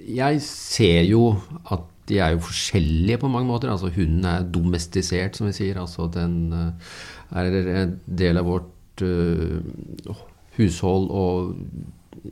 Jeg 0.08 0.42
ser 0.46 1.04
jo 1.10 1.36
at 1.72 1.88
de 2.10 2.20
er 2.20 2.36
jo 2.36 2.44
forskjellige 2.44 3.22
på 3.22 3.30
mange 3.32 3.50
måter. 3.50 3.72
Altså 3.72 3.92
Hunden 3.96 4.26
er 4.28 4.44
domestisert, 4.44 5.38
som 5.38 5.48
vi 5.48 5.56
sier. 5.56 5.80
Altså 5.82 6.10
den 6.12 6.52
eh, 6.56 6.92
er 7.40 7.58
en 7.86 7.96
del 8.06 8.42
av 8.42 8.50
vårt 8.50 9.04
uh, 9.06 10.22
hushold. 10.58 11.08
Og 11.16 11.54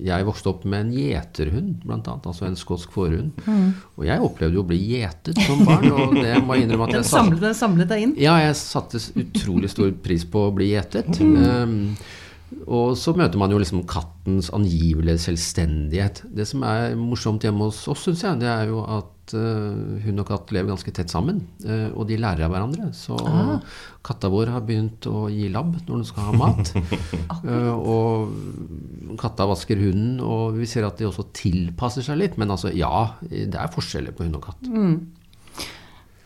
jeg 0.04 0.28
vokste 0.28 0.52
opp 0.52 0.66
med 0.70 0.88
en 0.88 0.94
gjeterhund, 0.94 1.76
bl.a. 1.86 2.16
Altså 2.18 2.48
en 2.50 2.58
skotsk 2.60 2.92
fårhund. 2.94 3.40
Mm. 3.46 3.70
Og 3.98 4.08
jeg 4.10 4.26
opplevde 4.26 4.60
jo 4.60 4.66
å 4.66 4.70
bli 4.70 4.80
gjetet 4.92 5.40
som 5.46 5.64
barn. 5.68 5.88
og 5.94 6.18
det 6.20 6.36
må 6.44 6.58
jeg 6.58 6.68
innrømme 6.68 6.90
at 6.90 7.00
jeg 7.00 7.10
samlet, 7.14 7.52
samlet 7.58 7.92
deg 7.92 8.08
inn? 8.08 8.16
Ja, 8.20 8.38
jeg 8.44 8.58
satte 8.60 9.02
utrolig 9.22 9.72
stor 9.72 9.94
pris 10.04 10.28
på 10.28 10.50
å 10.50 10.56
bli 10.56 10.74
gjetet. 10.74 11.22
Mm. 11.24 11.38
Um, 11.40 11.78
og 12.66 12.96
så 12.98 13.14
møter 13.18 13.38
man 13.40 13.52
jo 13.54 13.60
liksom 13.62 13.84
kattens 13.90 14.50
angivelige 14.56 15.22
selvstendighet. 15.28 16.24
Det 16.34 16.48
som 16.50 16.64
er 16.66 16.96
morsomt 16.98 17.46
hjemme 17.46 17.68
hos 17.68 17.84
oss, 17.92 18.08
syns 18.08 18.24
jeg, 18.26 18.40
det 18.42 18.50
er 18.50 18.72
jo 18.72 18.82
at 18.84 19.36
uh, 19.38 20.00
hund 20.06 20.24
og 20.24 20.28
katt 20.32 20.54
lever 20.56 20.72
ganske 20.72 20.94
tett 20.96 21.14
sammen. 21.14 21.44
Uh, 21.62 21.94
og 21.94 22.08
de 22.10 22.18
lærer 22.22 22.48
av 22.48 22.54
hverandre. 22.54 22.90
Så 22.98 23.18
ah. 23.22 23.60
katta 24.06 24.32
vår 24.34 24.54
har 24.56 24.66
begynt 24.66 25.06
å 25.10 25.28
gi 25.34 25.52
labb 25.54 25.76
når 25.84 25.94
den 25.94 26.08
skal 26.10 26.32
ha 26.32 26.40
mat. 26.42 26.74
uh, 27.46 27.76
og 27.94 29.16
katta 29.22 29.50
vasker 29.50 29.82
hunden, 29.82 30.18
og 30.26 30.58
vi 30.58 30.70
ser 30.70 30.90
at 30.90 30.98
de 30.98 31.10
også 31.10 31.30
tilpasser 31.38 32.06
seg 32.06 32.22
litt. 32.24 32.42
Men 32.42 32.56
altså, 32.56 32.74
ja, 32.74 33.12
det 33.30 33.54
er 33.54 33.74
forskjeller 33.76 34.18
på 34.18 34.26
hund 34.26 34.42
og 34.42 34.50
katt. 34.50 34.70
Mm. 34.70 35.19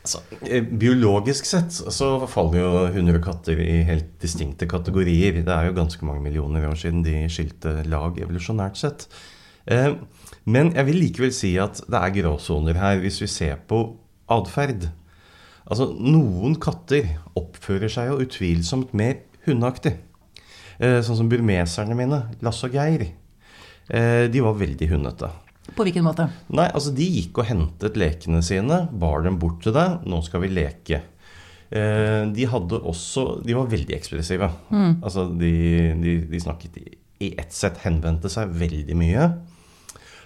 Altså, 0.03 0.19
eh, 0.50 0.63
biologisk 0.63 1.48
sett 1.48 1.72
så 1.72 2.07
faller 2.27 2.60
jo 2.60 2.72
hunder 2.91 3.22
og 3.22 3.24
katter 3.24 3.60
i 3.63 3.86
helt 3.88 4.10
distinkte 4.19 4.67
kategorier. 4.67 5.38
Det 5.38 5.53
er 5.53 5.69
jo 5.69 5.77
ganske 5.77 6.03
mange 6.03 6.19
millioner 6.25 6.65
år 6.67 6.75
siden 6.75 7.05
de 7.05 7.22
skilte 7.31 7.77
lag 7.88 8.19
evolusjonært 8.19 8.81
sett. 8.81 9.07
Eh, 9.65 9.93
men 10.43 10.74
jeg 10.75 10.86
vil 10.89 11.00
likevel 11.05 11.31
si 11.31 11.53
at 11.55 11.79
det 11.88 12.01
er 12.01 12.15
gråsoner 12.17 12.81
her 12.81 13.00
hvis 13.00 13.22
vi 13.24 13.29
ser 13.31 13.63
på 13.63 13.79
atferd. 14.27 14.89
Altså, 15.63 15.88
noen 15.95 16.60
katter 16.60 17.07
oppfører 17.39 17.88
seg 17.88 18.12
jo 18.12 18.19
utvilsomt 18.25 18.91
mer 18.91 19.22
hundeaktig. 19.48 19.95
Eh, 20.83 21.00
sånn 21.00 21.22
som 21.22 21.31
burmeserne 21.31 21.95
mine, 21.95 22.25
Lasse 22.43 22.67
og 22.67 22.75
Geir. 22.75 23.07
De 23.88 24.39
var 24.39 24.55
veldig 24.55 24.88
hundete. 24.93 25.27
På 25.72 25.86
hvilken 25.88 26.03
måte? 26.05 26.27
Nei, 26.51 26.67
altså 26.70 26.91
De 26.96 27.05
gikk 27.08 27.39
og 27.39 27.48
hentet 27.48 27.98
lekene 28.00 28.43
sine, 28.46 28.84
bar 28.91 29.24
dem 29.24 29.39
bort 29.39 29.63
til 29.63 29.75
deg. 29.75 30.03
'Nå 30.03 30.20
skal 30.25 30.43
vi 30.43 30.51
leke'. 30.51 31.01
Eh, 31.74 32.24
de 32.29 32.46
hadde 32.46 32.77
også 32.86 33.41
De 33.41 33.55
var 33.58 33.72
veldig 33.72 33.96
ekspressive. 33.96 34.50
Mm. 34.70 35.00
Altså 35.01 35.25
de, 35.32 35.53
de, 36.03 36.20
de, 36.29 36.41
snakket 36.43 36.77
i, 37.24 37.34
ett 37.39 37.55
sett, 37.55 37.79
henvendte 37.86 38.29
seg 38.29 38.51
veldig 38.60 38.98
mye. 39.00 39.29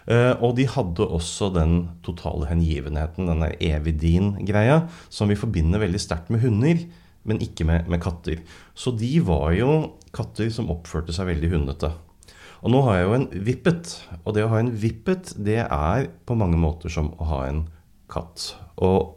Eh, 0.08 0.34
og 0.42 0.56
de 0.58 0.66
hadde 0.72 1.06
også 1.06 1.52
den 1.54 1.78
totale 2.04 2.50
hengivenheten, 2.50 3.30
den 3.30 3.44
der 3.44 3.56
evig 3.62 3.98
din-greia, 4.02 4.88
som 5.10 5.30
vi 5.30 5.38
forbinder 5.40 5.84
veldig 5.84 6.02
sterkt 6.02 6.32
med 6.34 6.42
hunder, 6.42 6.82
men 7.28 7.44
ikke 7.44 7.68
med, 7.68 7.88
med 7.92 8.02
katter. 8.02 8.42
Så 8.74 8.96
de 8.98 9.14
var 9.28 9.52
jo 9.54 9.98
katter 10.16 10.50
som 10.52 10.72
oppførte 10.74 11.14
seg 11.16 11.30
veldig 11.30 11.52
hundete. 11.54 11.92
Og 12.68 12.74
nå 12.74 12.82
har 12.84 12.98
jeg 12.98 13.06
jo 13.06 13.16
en 13.16 13.30
vippet. 13.48 13.92
Og 14.26 14.34
det 14.36 14.44
å 14.44 14.52
ha 14.52 14.58
en 14.60 14.74
vippet, 14.76 15.32
det 15.40 15.62
er 15.64 16.10
på 16.28 16.36
mange 16.36 16.60
måter 16.60 16.92
som 16.92 17.14
å 17.16 17.28
ha 17.30 17.46
en 17.48 17.62
katt. 18.12 18.50
Og 18.84 19.14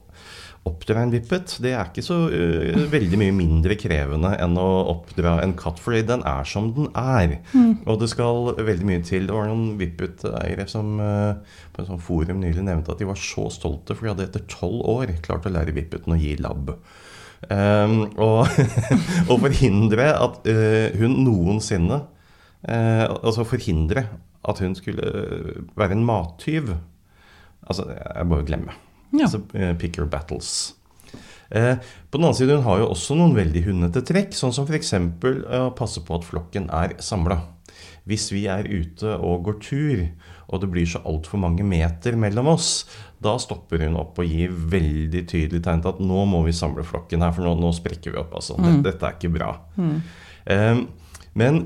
oppdra 0.70 1.02
en 1.02 1.10
vippet, 1.10 1.56
det 1.64 1.72
er 1.72 1.88
ikke 1.88 2.04
så 2.04 2.18
uh, 2.30 2.82
veldig 2.92 3.18
mye 3.18 3.34
mindre 3.34 3.74
krevende 3.80 4.30
enn 4.38 4.54
å 4.60 4.68
oppdra 4.92 5.38
en 5.42 5.56
katt, 5.58 5.80
fordi 5.82 6.04
den 6.06 6.22
er 6.28 6.46
som 6.46 6.68
den 6.76 6.92
er. 6.94 7.40
Mm. 7.50 7.80
Og 7.90 7.98
det 8.04 8.10
skal 8.12 8.52
veldig 8.54 8.86
mye 8.86 9.02
til. 9.08 9.26
Det 9.26 9.34
var 9.34 9.50
noen 9.50 9.74
vippet-eiere 9.80 10.68
som 10.70 11.02
uh, 11.02 11.58
på 11.74 11.82
en 11.82 11.90
sånn 11.90 12.04
forum 12.06 12.44
nylig 12.44 12.62
nevnte 12.68 12.94
at 12.94 13.02
de 13.02 13.10
var 13.10 13.18
så 13.18 13.48
stolte, 13.50 13.98
for 13.98 14.06
de 14.06 14.14
hadde 14.14 14.28
etter 14.28 14.46
tolv 14.52 14.86
år 14.94 15.16
klart 15.26 15.50
å 15.50 15.54
lære 15.56 15.74
vippeten 15.74 16.14
å 16.14 16.20
gi 16.22 16.36
labb. 16.38 16.76
Um, 17.50 17.98
og, 18.20 18.46
og 19.32 19.36
forhindre 19.42 20.12
at 20.12 20.42
uh, 20.46 21.02
hun 21.02 21.22
noensinne 21.24 22.04
altså 22.68 23.46
forhindre 23.48 24.04
at 24.48 24.60
hun 24.64 24.74
skulle 24.76 25.04
eh, 25.04 25.62
være 25.78 25.96
en 25.96 26.04
mattyv. 26.06 26.74
Altså, 27.68 27.86
jeg 27.92 28.28
bare 28.32 28.46
glemmer. 28.48 28.76
Ja. 29.12 29.26
Altså, 29.26 29.42
eh, 29.54 29.74
pick 29.78 29.98
your 29.98 30.08
battles. 30.08 30.74
Eh, 31.50 31.76
på 32.10 32.18
den 32.18 32.24
annen 32.24 32.38
side, 32.38 32.56
hun 32.56 32.64
har 32.64 32.80
jo 32.80 32.90
også 32.92 33.16
noen 33.18 33.34
veldig 33.36 33.64
hundete 33.66 34.04
trekk, 34.06 34.34
sånn 34.36 34.54
som 34.54 34.68
f.eks. 34.68 34.94
å 34.94 35.70
passe 35.76 36.02
på 36.06 36.16
at 36.16 36.26
flokken 36.26 36.70
er 36.72 36.96
samla. 37.02 37.40
Hvis 38.08 38.30
vi 38.32 38.46
er 38.50 38.66
ute 38.66 39.12
og 39.18 39.44
går 39.46 39.58
tur, 39.62 40.04
og 40.50 40.62
det 40.62 40.70
blir 40.72 40.88
så 40.88 41.02
altfor 41.06 41.42
mange 41.42 41.66
meter 41.66 42.16
mellom 42.18 42.48
oss, 42.54 42.86
da 43.22 43.36
stopper 43.38 43.84
hun 43.84 43.98
opp 44.00 44.18
og 44.18 44.30
gir 44.30 44.50
veldig 44.50 45.26
tydelig 45.28 45.60
tegn 45.62 45.82
til 45.84 45.92
at 45.92 46.00
nå 46.02 46.24
må 46.26 46.40
vi 46.46 46.54
samle 46.56 46.86
flokken 46.86 47.22
her, 47.22 47.34
for 47.36 47.46
nå, 47.46 47.52
nå 47.60 47.74
sprekker 47.76 48.14
vi 48.14 48.22
opp. 48.22 48.32
Altså. 48.40 48.56
Mm. 48.56 48.70
Dette, 48.70 48.86
dette, 48.88 49.10
er 49.10 49.18
ikke 49.18 49.34
bra. 49.36 49.52
Mm. 49.76 50.00
Eh, 50.54 50.80
men 51.38 51.60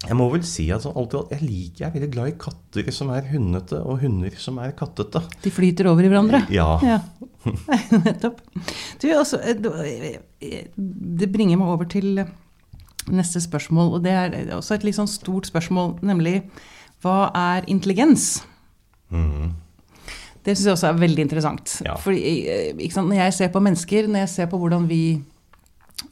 jeg 0.00 0.16
må 0.16 0.30
vel 0.32 0.44
si 0.48 0.64
at 0.72 0.86
alltid, 0.88 1.32
jeg 1.34 1.44
liker, 1.44 1.82
jeg 1.82 1.86
er 1.90 1.94
veldig 1.96 2.10
glad 2.14 2.30
i 2.30 2.36
katter 2.40 2.86
som 2.94 3.10
er 3.12 3.26
hundete, 3.28 3.82
og 3.84 4.00
hunder 4.00 4.36
som 4.40 4.60
er 4.62 4.72
kattete. 4.76 5.20
De 5.44 5.52
flyter 5.52 5.90
over 5.90 6.06
i 6.06 6.10
hverandre? 6.12 6.40
Ja. 6.54 6.70
ja. 6.84 7.00
Nettopp. 8.06 8.40
Du, 9.02 9.10
altså, 9.12 9.42
eh, 9.44 10.16
eh, 10.40 10.70
det 10.76 11.28
bringer 11.32 11.60
meg 11.60 11.72
over 11.74 11.88
til 11.90 12.22
neste 13.12 13.42
spørsmål, 13.44 13.98
og 13.98 14.04
det 14.06 14.14
er 14.16 14.54
også 14.56 14.78
et 14.78 14.86
litt 14.88 14.96
sånn 14.96 15.10
stort 15.10 15.50
spørsmål, 15.50 15.98
nemlig 16.06 16.40
hva 17.04 17.28
er 17.36 17.68
intelligens? 17.68 18.40
Mm. 19.12 19.52
Det 20.40 20.54
syns 20.54 20.66
jeg 20.66 20.76
også 20.78 20.88
er 20.88 21.00
veldig 21.00 21.26
interessant. 21.26 21.76
Ja. 21.84 21.98
Fordi, 22.00 22.20
eh, 22.48 22.88
sant, 22.92 23.12
når 23.12 23.26
jeg 23.26 23.36
ser 23.36 23.52
på 23.52 23.60
mennesker, 23.60 24.08
når 24.08 24.24
jeg 24.24 24.32
ser 24.32 24.48
på 24.48 24.60
hvordan 24.60 24.88
vi 24.88 25.20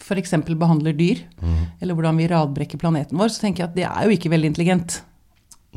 f.eks. 0.08 0.36
behandler 0.48 0.96
dyr, 0.96 1.22
mm. 1.38 1.64
eller 1.80 1.98
hvordan 1.98 2.20
vi 2.20 2.30
radbrekker 2.32 2.80
planeten 2.80 3.20
vår, 3.20 3.34
så 3.34 3.44
tenker 3.44 3.64
jeg 3.64 3.70
at 3.70 3.76
det 3.76 3.88
er 3.88 4.06
jo 4.08 4.16
ikke 4.16 4.32
veldig 4.32 4.52
intelligent. 4.54 5.02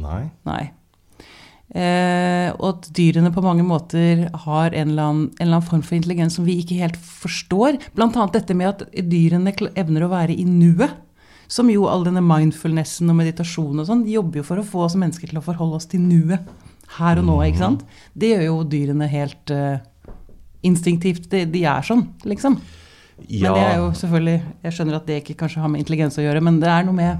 Nei. 0.02 0.30
Nei. 0.48 0.64
Eh, 1.72 2.50
og 2.58 2.66
at 2.68 2.90
dyrene 2.98 3.32
på 3.32 3.44
mange 3.46 3.64
måter 3.64 4.26
har 4.44 4.74
en 4.76 4.90
eller, 4.92 5.06
annen, 5.06 5.28
en 5.38 5.46
eller 5.46 5.60
annen 5.60 5.68
form 5.70 5.84
for 5.86 5.96
intelligens 5.96 6.36
som 6.36 6.48
vi 6.48 6.58
ikke 6.60 6.82
helt 6.82 6.98
forstår. 7.00 7.80
Annet 7.96 8.36
dette 8.36 8.58
med 8.58 8.74
at 8.74 8.84
dyrene 9.08 9.54
evner 9.80 10.06
å 10.06 10.12
være 10.12 10.36
i 10.36 10.48
nuet. 10.48 10.98
Som 11.52 11.68
jo 11.68 11.84
all 11.92 12.06
denne 12.08 12.24
mindfulnessen 12.24 13.12
og 13.12 13.18
meditasjon 13.20 13.82
og 13.84 13.88
sånn, 13.88 14.06
jobber 14.08 14.40
jo 14.40 14.48
for 14.48 14.62
å 14.62 14.68
få 14.68 14.86
oss 14.86 14.96
mennesker 15.00 15.32
til 15.32 15.40
å 15.42 15.44
forholde 15.44 15.82
oss 15.82 15.90
til 15.92 16.04
nuet. 16.04 16.46
Her 16.96 17.20
og 17.20 17.28
nå, 17.28 17.38
ikke 17.48 17.60
sant. 17.60 17.84
Det 18.16 18.30
gjør 18.34 18.46
jo 18.46 18.60
dyrene 18.72 19.08
helt 19.12 19.52
eh, 19.52 19.84
instinktivt. 20.68 21.28
De, 21.32 21.44
de 21.52 21.66
er 21.68 21.84
sånn, 21.88 22.06
liksom. 22.28 22.56
Ja. 23.30 23.52
Men 23.52 23.60
det 23.60 23.68
er 23.68 23.78
jo 23.80 23.92
selvfølgelig 24.00 24.40
Jeg 24.64 24.76
skjønner 24.76 24.98
at 24.98 25.08
det 25.08 25.20
ikke 25.22 25.38
kanskje 25.44 25.62
har 25.64 25.72
med 25.72 25.84
intelligens 25.84 26.18
å 26.20 26.26
gjøre, 26.26 26.42
men 26.44 26.60
det 26.62 26.70
er 26.72 26.88
noe 26.88 26.98
med 26.98 27.12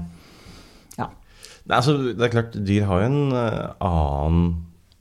Ja. 0.98 1.08
Nei, 1.66 1.76
altså, 1.78 1.96
det 2.10 2.26
er 2.26 2.34
klart, 2.34 2.58
dyr 2.68 2.86
har 2.88 3.02
jo 3.04 3.10
en 3.10 3.36
eh, 3.38 3.72
annen 3.86 4.46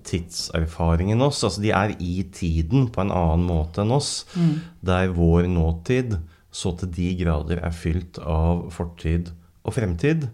tidserfaring 0.07 1.11
enn 1.13 1.21
oss. 1.21 1.43
Altså, 1.45 1.61
de 1.61 1.71
er 1.77 1.95
i 2.01 2.23
tiden 2.33 2.87
på 2.93 3.03
en 3.03 3.13
annen 3.13 3.45
måte 3.45 3.83
enn 3.83 3.93
oss. 3.93 4.25
Der 4.81 5.13
vår 5.13 5.49
nåtid 5.51 6.17
så 6.51 6.73
til 6.77 6.89
de 6.91 7.11
grader 7.21 7.61
er 7.63 7.71
fylt 7.75 8.19
av 8.19 8.65
fortid 8.75 9.31
og 9.63 9.75
fremtid. 9.75 10.27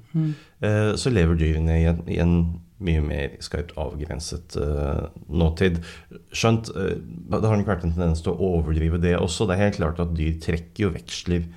Eh, 0.64 0.94
så 0.98 1.12
lever 1.14 1.38
dyrene 1.38 1.76
i 1.78 1.86
en, 1.92 2.00
i 2.10 2.18
en 2.24 2.38
mye 2.84 3.02
mer 3.02 3.38
skarpt 3.44 3.74
avgrenset 3.80 4.58
uh, 4.62 5.08
nåtid. 5.30 5.80
Skjønt, 6.36 6.70
uh, 6.76 6.94
det 7.34 7.44
har 7.46 7.58
nok 7.58 7.72
vært 7.72 7.88
en 7.88 7.96
tendens 7.96 8.22
til 8.26 8.34
å 8.34 8.52
overdrive 8.58 9.02
det 9.02 9.16
også. 9.18 9.48
Det 9.48 9.58
er 9.58 9.66
helt 9.68 9.80
klart 9.80 10.04
at 10.04 10.14
dyr 10.18 10.38
trekker 10.44 10.88
jo 10.88 10.94
veksler 10.94 11.48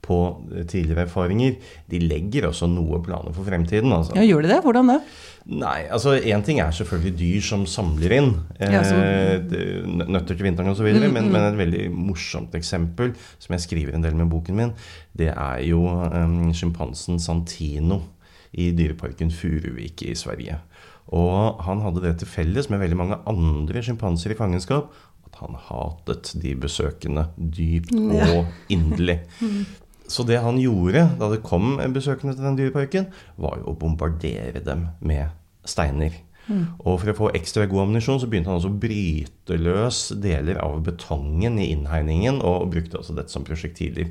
på 0.00 0.18
eh, 0.54 0.64
tidligere 0.68 1.06
erfaringer. 1.06 1.58
De 1.90 2.00
legger 2.02 2.48
også 2.48 2.68
noe 2.70 3.00
planer 3.04 3.34
for 3.36 3.46
fremtiden. 3.46 3.92
Altså. 3.94 4.16
ja, 4.18 4.24
gjør 4.26 4.46
de 4.46 4.52
det? 4.54 4.60
Hvordan 4.64 4.94
det? 4.94 5.00
Nei, 5.50 5.78
altså 5.90 6.14
Én 6.18 6.44
ting 6.44 6.60
er 6.60 6.74
selvfølgelig 6.76 7.14
dyr 7.16 7.44
som 7.44 7.62
samler 7.66 8.12
inn 8.18 8.30
Ja, 8.60 8.82
som- 8.84 9.00
eh, 9.00 9.40
nøtter 9.88 10.36
til 10.36 10.44
vinteren 10.46 10.70
osv., 10.70 10.84
mm, 10.92 11.12
men, 11.12 11.30
men 11.32 11.46
et 11.48 11.58
veldig 11.58 11.84
morsomt 11.96 12.54
eksempel 12.54 13.14
som 13.38 13.56
jeg 13.56 13.64
skriver 13.64 13.96
en 13.96 14.04
del 14.04 14.14
med 14.18 14.30
boken 14.30 14.56
min, 14.56 14.74
det 15.16 15.32
er 15.32 15.62
jo 15.64 15.84
um, 15.88 16.52
sjimpansen 16.54 17.18
Santino 17.18 18.02
i 18.52 18.70
dyreparken 18.76 19.30
Furuvik 19.34 20.02
i 20.06 20.14
Sverige. 20.18 20.58
Og 21.10 21.60
han 21.66 21.82
hadde 21.82 22.02
det 22.04 22.16
til 22.20 22.30
felles 22.30 22.70
med 22.70 22.82
veldig 22.82 22.98
mange 22.98 23.18
andre 23.30 23.82
sjimpanser 23.82 24.34
i 24.34 24.38
fangenskap 24.38 24.90
at 25.30 25.38
han 25.42 25.58
hatet 25.68 26.32
de 26.42 26.54
besøkende 26.58 27.28
dypt 27.36 27.94
og 27.94 28.50
inderlig. 28.72 29.20
Så 30.10 30.26
det 30.26 30.40
han 30.42 30.58
gjorde 30.58 31.04
da 31.20 31.28
det 31.30 31.44
kom 31.46 31.76
besøkende 31.94 32.34
til 32.34 32.46
den 32.48 32.58
dyreparken, 32.58 33.06
var 33.38 33.60
jo 33.60 33.70
å 33.70 33.78
bombardere 33.78 34.62
dem 34.66 34.88
med 35.06 35.30
steiner. 35.68 36.16
Og 36.82 36.96
for 36.98 37.12
å 37.12 37.16
få 37.18 37.30
ekstra 37.38 37.66
god 37.70 37.84
ammunisjon 37.84 38.18
så 38.22 38.28
begynte 38.30 38.50
han 38.50 38.58
også 38.58 38.72
å 38.72 38.80
bryte 38.82 39.58
løs 39.60 40.00
deler 40.18 40.58
av 40.62 40.80
betongen 40.86 41.60
i 41.62 41.68
innhegningen, 41.76 42.40
og 42.42 42.72
brukte 42.72 42.98
også 42.98 43.14
dette 43.14 43.30
som 43.30 43.46
prosjektiler. 43.46 44.10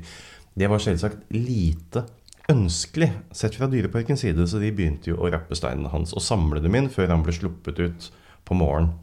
Det 0.56 0.68
var 0.70 0.80
selvsagt 0.82 1.28
lite 1.36 2.06
ønskelig 2.50 3.10
sett 3.36 3.56
fra 3.58 3.68
dyreparkens 3.70 4.24
side, 4.24 4.46
så 4.48 4.60
de 4.62 4.72
begynte 4.74 5.12
jo 5.12 5.20
å 5.20 5.30
rappe 5.32 5.56
steinene 5.58 5.92
hans 5.92 6.14
og 6.16 6.24
samle 6.24 6.62
dem 6.64 6.76
inn 6.78 6.90
før 6.92 7.12
han 7.14 7.24
ble 7.26 7.34
sluppet 7.36 7.80
ut 7.82 8.10
på 8.48 8.56
morgenen. 8.58 8.96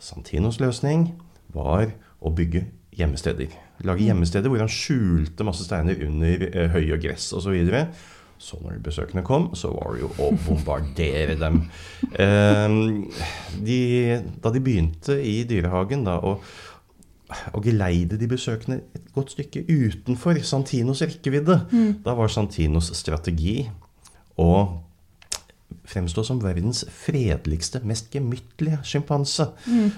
Santinos 0.00 0.60
løsning 0.62 1.10
var 1.52 1.90
å 2.24 2.32
bygge 2.32 2.64
gjemmesteder. 2.96 3.52
Lage 3.84 4.06
gjemmesteder 4.06 4.52
hvor 4.52 4.62
han 4.62 4.72
skjulte 4.72 5.44
masse 5.46 5.66
steiner 5.66 6.00
under 6.06 6.46
eh, 6.50 6.72
høy 6.72 6.94
og 6.94 7.04
gress 7.04 7.30
osv. 7.32 7.50
Så, 7.50 7.54
videre. 7.54 7.82
så 8.40 8.60
når 8.62 8.80
besøkende 8.84 9.24
kom, 9.26 9.50
så 9.56 9.72
var 9.74 9.94
det 9.94 10.04
jo 10.04 10.10
å 10.20 10.30
bombardere 10.46 11.38
dem. 11.40 11.64
Eh, 12.20 12.72
de, 13.62 13.76
da 14.42 14.50
de 14.50 14.60
begynte 14.64 15.14
i 15.22 15.44
dyrehagen 15.48 16.02
da, 16.04 16.16
å, 16.18 16.40
å 17.54 17.62
geleide 17.64 18.18
de 18.20 18.28
besøkende 18.30 18.80
et 18.96 19.08
godt 19.14 19.34
stykke 19.36 19.64
utenfor 19.68 20.38
Santinos 20.46 21.02
rekkevidde, 21.04 21.56
da 22.04 22.14
var 22.18 22.32
Santinos 22.32 22.92
strategi 22.98 23.64
å 24.40 24.52
fremstå 25.90 26.22
som 26.26 26.38
verdens 26.42 26.84
fredeligste, 26.94 27.80
mest 27.86 28.12
gemyttlige 28.14 28.78
sjimpanse. 28.86 29.48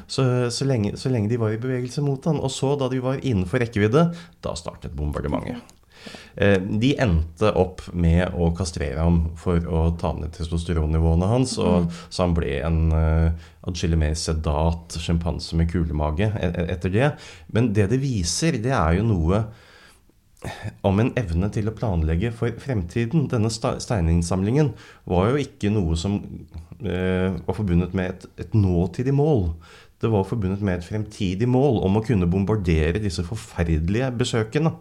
Så, 0.07 0.25
så, 0.53 0.66
lenge, 0.68 0.95
så 1.01 1.12
lenge 1.12 1.31
de 1.33 1.40
var 1.40 1.53
i 1.53 1.61
bevegelse 1.61 2.05
mot 2.05 2.25
han. 2.29 2.40
Og 2.40 2.53
så, 2.53 2.75
da 2.81 2.88
de 2.92 3.01
var 3.05 3.21
innenfor 3.21 3.61
rekkevidde, 3.62 4.07
da 4.45 4.55
startet 4.59 4.95
bombardementet. 4.97 5.61
Eh, 6.36 6.58
De 6.60 6.92
endte 7.00 7.52
opp 7.58 7.82
med 7.92 8.34
å 8.34 8.50
kastrere 8.56 9.00
ham 9.02 9.20
for 9.40 9.62
å 9.68 9.84
ta 10.00 10.12
ned 10.16 10.32
testosteronnivåene 10.36 11.28
hans. 11.30 11.56
Og, 11.62 11.90
så 12.08 12.26
han 12.26 12.36
ble 12.36 12.54
en 12.64 12.80
uh, 12.94 13.50
atskillig 13.68 13.98
mer 14.00 14.14
sedat 14.18 14.96
sjimpanse 15.02 15.58
med 15.58 15.70
kulemage 15.72 16.30
e- 16.32 16.52
e- 16.52 16.68
etter 16.76 16.94
det. 16.94 17.12
Men 17.52 17.72
det 17.76 17.90
det 17.92 18.00
viser, 18.02 18.58
det 18.62 18.72
er 18.76 18.98
jo 18.98 19.06
noe 19.10 19.44
om 20.82 20.98
en 20.98 21.12
evne 21.18 21.46
til 21.54 21.70
å 21.70 21.74
planlegge 21.76 22.32
for 22.34 22.54
fremtiden. 22.58 23.28
Denne 23.30 23.50
steininnsamlingen 23.52 24.72
var 25.10 25.30
jo 25.30 25.42
ikke 25.44 25.70
noe 25.70 25.98
som 25.98 26.18
eh, 26.82 27.30
var 27.46 27.54
forbundet 27.56 27.94
med 27.94 28.10
et, 28.10 28.26
et 28.46 28.56
nåtidig 28.58 29.14
mål. 29.14 29.52
Det 30.02 30.10
var 30.10 30.26
forbundet 30.26 30.64
med 30.66 30.80
et 30.80 30.88
fremtidig 30.88 31.46
mål 31.46 31.78
om 31.86 31.98
å 31.98 32.02
kunne 32.02 32.26
bombardere 32.30 33.02
disse 33.02 33.22
forferdelige 33.26 34.10
besøkene. 34.18 34.74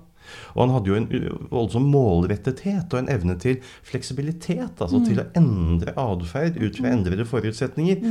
Og 0.54 0.63
han 0.63 0.74
hadde 0.76 0.91
jo 0.91 0.98
en 1.00 1.08
voldsom 1.52 1.88
målrettethet 1.91 2.94
og 2.94 3.02
en 3.02 3.12
evne 3.12 3.38
til 3.41 3.60
fleksibilitet. 3.88 4.82
Altså 4.82 5.02
til 5.06 5.22
å 5.24 5.28
endre 5.38 5.96
atferd 6.00 6.60
ut 6.62 6.80
fra 6.80 6.94
endrede 6.94 7.28
forutsetninger. 7.28 8.04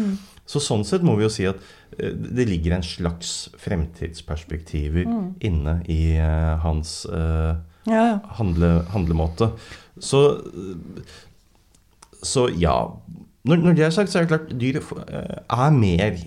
Så 0.51 0.63
sånn 0.65 0.85
sett 0.87 1.05
må 1.07 1.17
vi 1.19 1.27
jo 1.27 1.33
si 1.33 1.47
at 1.49 1.61
eh, 1.99 2.11
det 2.11 2.49
ligger 2.49 2.79
en 2.79 2.87
slags 2.87 3.51
fremtidsperspektiver 3.61 5.07
inne 5.47 5.77
i 5.91 6.03
uh, 6.19 6.57
hans 6.65 7.05
uh, 7.11 7.55
Ja, 7.89 8.03
ja. 8.05 8.17
handle, 8.39 8.73
handlemåte. 8.93 9.53
Så, 10.01 10.21
så 12.23 12.49
ja. 12.53 12.77
Når, 13.49 13.63
når 13.65 13.79
det 13.79 13.87
er 13.87 13.95
sagt, 13.95 14.13
så 14.13 14.21
er 14.21 14.27
det 14.27 14.33
klart 14.35 14.53
dyr 14.61 14.81
er 14.81 15.71
mer 15.73 16.19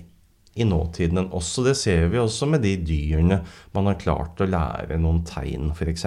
i 0.54 0.66
nåtiden 0.68 1.20
enn 1.22 1.32
oss. 1.34 1.52
Og 1.58 1.68
det 1.68 1.76
ser 1.80 2.06
vi 2.12 2.20
også 2.20 2.48
med 2.50 2.64
de 2.64 2.76
dyrene 2.86 3.40
man 3.74 3.90
har 3.90 4.00
klart 4.00 4.40
å 4.40 4.48
lære 4.48 4.98
noen 5.02 5.22
tegn, 5.26 5.72
f.eks. 5.74 6.06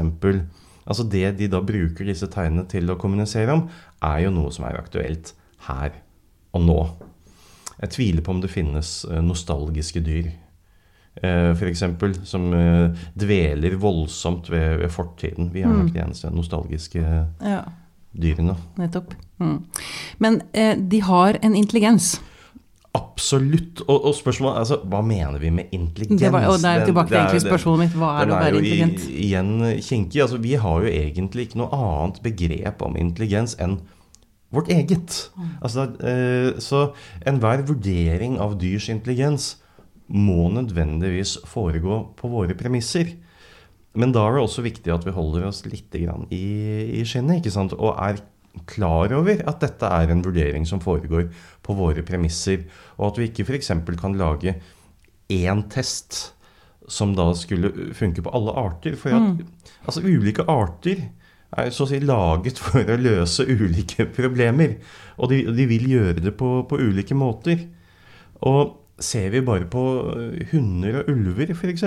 Altså 0.88 1.04
det 1.12 1.34
de 1.40 1.50
da 1.52 1.62
bruker 1.66 2.08
disse 2.08 2.30
tegnene 2.32 2.68
til 2.72 2.88
å 2.90 3.00
kommunisere 3.00 3.56
om, 3.56 3.68
er 4.08 4.24
jo 4.24 4.34
noe 4.36 4.54
som 4.56 4.68
er 4.68 4.80
aktuelt 4.80 5.34
her 5.68 6.00
og 6.56 6.64
nå. 6.64 6.82
Jeg 7.78 7.94
tviler 7.94 8.24
på 8.26 8.34
om 8.34 8.40
det 8.42 8.50
finnes 8.50 9.02
eh, 9.06 9.22
nostalgiske 9.22 10.02
dyr. 10.06 10.32
Eh, 11.22 11.52
F.eks. 11.52 11.84
som 12.30 12.48
eh, 12.54 13.04
dveler 13.18 13.76
voldsomt 13.82 14.50
ved, 14.50 14.80
ved 14.82 14.94
fortiden. 14.94 15.52
Vi 15.54 15.66
er 15.66 15.74
nok 15.74 15.92
de 15.94 16.02
eneste 16.02 16.32
nostalgiske 16.34 17.04
ja. 17.04 17.62
dyrene. 18.14 18.56
Nettopp. 18.78 19.14
Mm. 19.42 19.60
Men 20.24 20.42
eh, 20.54 20.74
de 20.78 21.02
har 21.06 21.40
en 21.42 21.56
intelligens. 21.58 22.16
Absolutt. 22.98 23.82
Og, 23.88 23.98
og 24.10 24.16
spørsmålet 24.18 24.62
altså, 24.64 24.78
hva 24.90 25.02
mener 25.06 25.38
vi 25.42 25.52
med 25.54 25.74
intelligens? 25.76 26.22
Det 26.22 26.32
var, 26.34 26.48
og 26.52 26.58
det 26.64 26.72
er 26.72 26.86
tilbake 26.88 27.12
til 27.12 27.20
egentlig 27.22 27.44
spørsmålet 27.46 27.84
mitt. 27.86 27.98
Hva 28.00 28.10
er 28.22 28.26
det 28.30 28.34
å 28.36 28.40
være 28.42 28.62
intelligent? 28.62 29.06
i- 29.10 29.22
igjen 29.28 29.54
kinkig. 29.90 30.22
Altså, 30.26 30.40
vi 30.44 30.56
har 30.64 30.82
jo 30.88 30.92
egentlig 30.92 31.48
ikke 31.48 31.62
noe 31.62 31.70
annet 31.78 32.20
begrep 32.26 32.82
om 32.88 32.98
intelligens 33.00 33.56
enn 33.64 33.78
vårt 34.54 34.70
eget. 34.72 35.18
Altså, 35.62 35.88
eh, 36.00 36.54
så 36.64 36.86
enhver 37.28 37.66
vurdering 37.68 38.38
av 38.40 38.58
dyrs 38.62 38.88
intelligens 38.94 39.56
må 40.08 40.48
nødvendigvis 40.56 41.38
foregå 41.46 41.98
på 42.16 42.30
våre 42.32 42.56
premisser. 42.56 43.10
Men 43.98 44.14
da 44.14 44.28
er 44.28 44.38
det 44.38 44.44
også 44.46 44.64
viktig 44.64 44.94
at 44.94 45.04
vi 45.04 45.12
holder 45.12 45.48
oss 45.50 45.64
litt 45.66 45.94
i, 45.98 46.06
i 47.02 47.04
skinnet 47.04 47.42
ikke 47.42 47.52
sant? 47.52 47.74
og 47.74 47.96
er 48.00 48.22
klar 48.70 49.14
over 49.18 49.44
at 49.50 49.62
dette 49.64 49.90
er 50.00 50.14
en 50.14 50.24
vurdering 50.26 50.66
som 50.68 50.82
foregår 50.84 51.30
på 51.66 51.76
våre 51.78 52.04
premisser. 52.06 52.66
Og 52.98 53.12
at 53.12 53.22
vi 53.22 53.30
ikke 53.30 53.46
f.eks. 53.48 53.72
kan 54.00 54.18
lage 54.18 54.56
én 55.34 55.64
test 55.70 56.34
som 56.88 57.14
da 57.16 57.34
skulle 57.36 57.92
funke 57.98 58.24
på 58.24 58.34
alle 58.36 58.56
arter. 58.58 58.96
For 59.00 59.16
at 59.16 59.44
altså, 59.86 60.04
ulike 60.06 60.46
arter 60.48 61.10
er 61.58 61.72
så 61.72 61.86
å 61.86 61.92
si 61.92 62.00
laget 62.04 62.60
for 62.60 62.88
å 62.88 63.00
løse 63.00 63.46
ulike 63.54 64.08
problemer. 64.16 64.78
Og 65.18 65.32
de, 65.32 65.44
de 65.52 65.68
vil 65.70 65.90
gjøre 65.92 66.22
det 66.24 66.36
på, 66.40 66.62
på 66.70 66.80
ulike 66.80 67.18
måter. 67.18 67.68
Og 68.48 68.78
ser 69.04 69.30
vi 69.34 69.44
bare 69.46 69.68
på 69.70 69.84
hunder 70.52 71.02
og 71.02 71.12
ulver, 71.14 71.54
f.eks. 71.54 71.86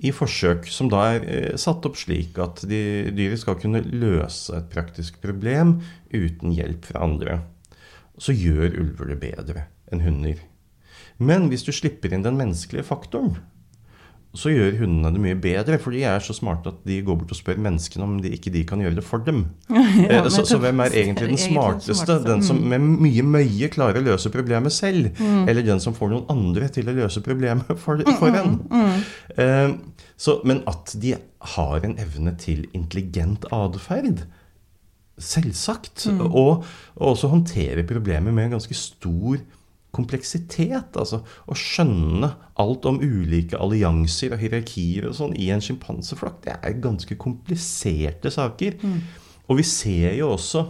i 0.00 0.12
forsøk 0.16 0.68
som 0.72 0.88
da 0.92 1.02
er 1.14 1.24
eh, 1.28 1.56
satt 1.60 1.84
opp 1.88 1.98
slik 2.00 2.38
at 2.40 2.62
de, 2.68 3.10
dyret 3.12 3.42
skal 3.42 3.58
kunne 3.60 3.82
løse 3.84 4.54
et 4.56 4.70
praktisk 4.72 5.20
problem 5.22 5.78
uten 6.12 6.54
hjelp 6.56 6.88
fra 6.88 7.04
andre. 7.04 7.40
Så 8.20 8.34
gjør 8.36 8.78
ulver 8.80 9.12
det 9.12 9.20
bedre 9.20 9.66
enn 9.92 10.04
hunder. 10.04 10.40
Men 11.20 11.50
hvis 11.52 11.66
du 11.66 11.72
slipper 11.76 12.14
inn 12.14 12.24
den 12.24 12.38
menneskelige 12.40 12.86
faktoren, 12.88 13.36
så 14.30 14.52
gjør 14.52 14.76
hundene 14.78 15.10
det 15.10 15.20
mye 15.24 15.36
bedre, 15.42 15.78
for 15.82 15.94
de 15.94 16.04
er 16.06 16.22
så 16.22 16.34
smarte 16.36 16.70
at 16.70 16.84
de 16.86 17.00
går 17.02 17.16
bort 17.18 17.32
og 17.34 17.38
spør 17.38 17.58
menneskene 17.64 18.06
om 18.06 18.12
de, 18.22 18.30
ikke 18.36 18.52
de 18.54 18.62
kan 18.68 18.82
gjøre 18.82 19.00
det 19.00 19.04
for 19.06 19.24
dem. 19.26 19.40
ja, 20.06 20.22
så, 20.30 20.44
så, 20.46 20.60
hvem 20.62 20.82
er 20.84 20.94
egentlig 21.00 21.32
den 21.32 21.40
smarteste? 21.40 22.20
Den 22.22 22.44
som 22.46 22.60
med 22.70 22.84
mye 23.02 23.24
møye 23.26 23.70
klarer 23.74 23.98
å 23.98 24.06
løse 24.06 24.30
problemet 24.30 24.74
selv? 24.74 25.10
Mm. 25.18 25.48
Eller 25.50 25.66
den 25.66 25.82
som 25.82 25.96
får 25.96 26.12
noen 26.12 26.30
andre 26.30 26.70
til 26.70 26.92
å 26.92 26.94
løse 27.00 27.24
problemet 27.26 27.74
for, 27.82 28.04
for 28.20 28.38
en? 28.38 28.60
Mm. 28.70 29.02
mm, 29.34 29.74
så, 30.20 30.38
men 30.46 30.62
at 30.70 30.94
de 31.00 31.16
har 31.56 31.86
en 31.86 31.96
evne 31.98 32.36
til 32.38 32.66
intelligent 32.76 33.48
atferd, 33.56 34.28
selvsagt. 35.18 36.06
Mm. 36.06 36.20
Og, 36.28 36.62
og, 36.94 37.08
også 37.14 37.32
håndtere 37.32 37.82
problemet 37.88 38.34
med 38.34 38.46
en 38.46 38.60
ganske 38.60 38.78
stor 38.78 39.40
kompleksitet. 39.94 40.96
Altså 40.96 41.22
å 41.46 41.56
skjønne 41.58 42.32
alt 42.60 42.88
om 42.88 43.00
ulike 43.02 43.58
allianser 43.58 44.34
og 44.34 44.42
hierarkier 44.42 45.08
og 45.10 45.16
sånn 45.18 45.36
i 45.38 45.50
en 45.54 45.64
sjimpanseflokk, 45.64 46.42
det 46.46 46.58
er 46.58 46.82
ganske 46.82 47.16
kompliserte 47.20 48.32
saker. 48.34 48.78
Mm. 48.82 49.00
Og 49.50 49.58
vi 49.58 49.66
ser 49.66 50.14
jo 50.18 50.34
også 50.36 50.66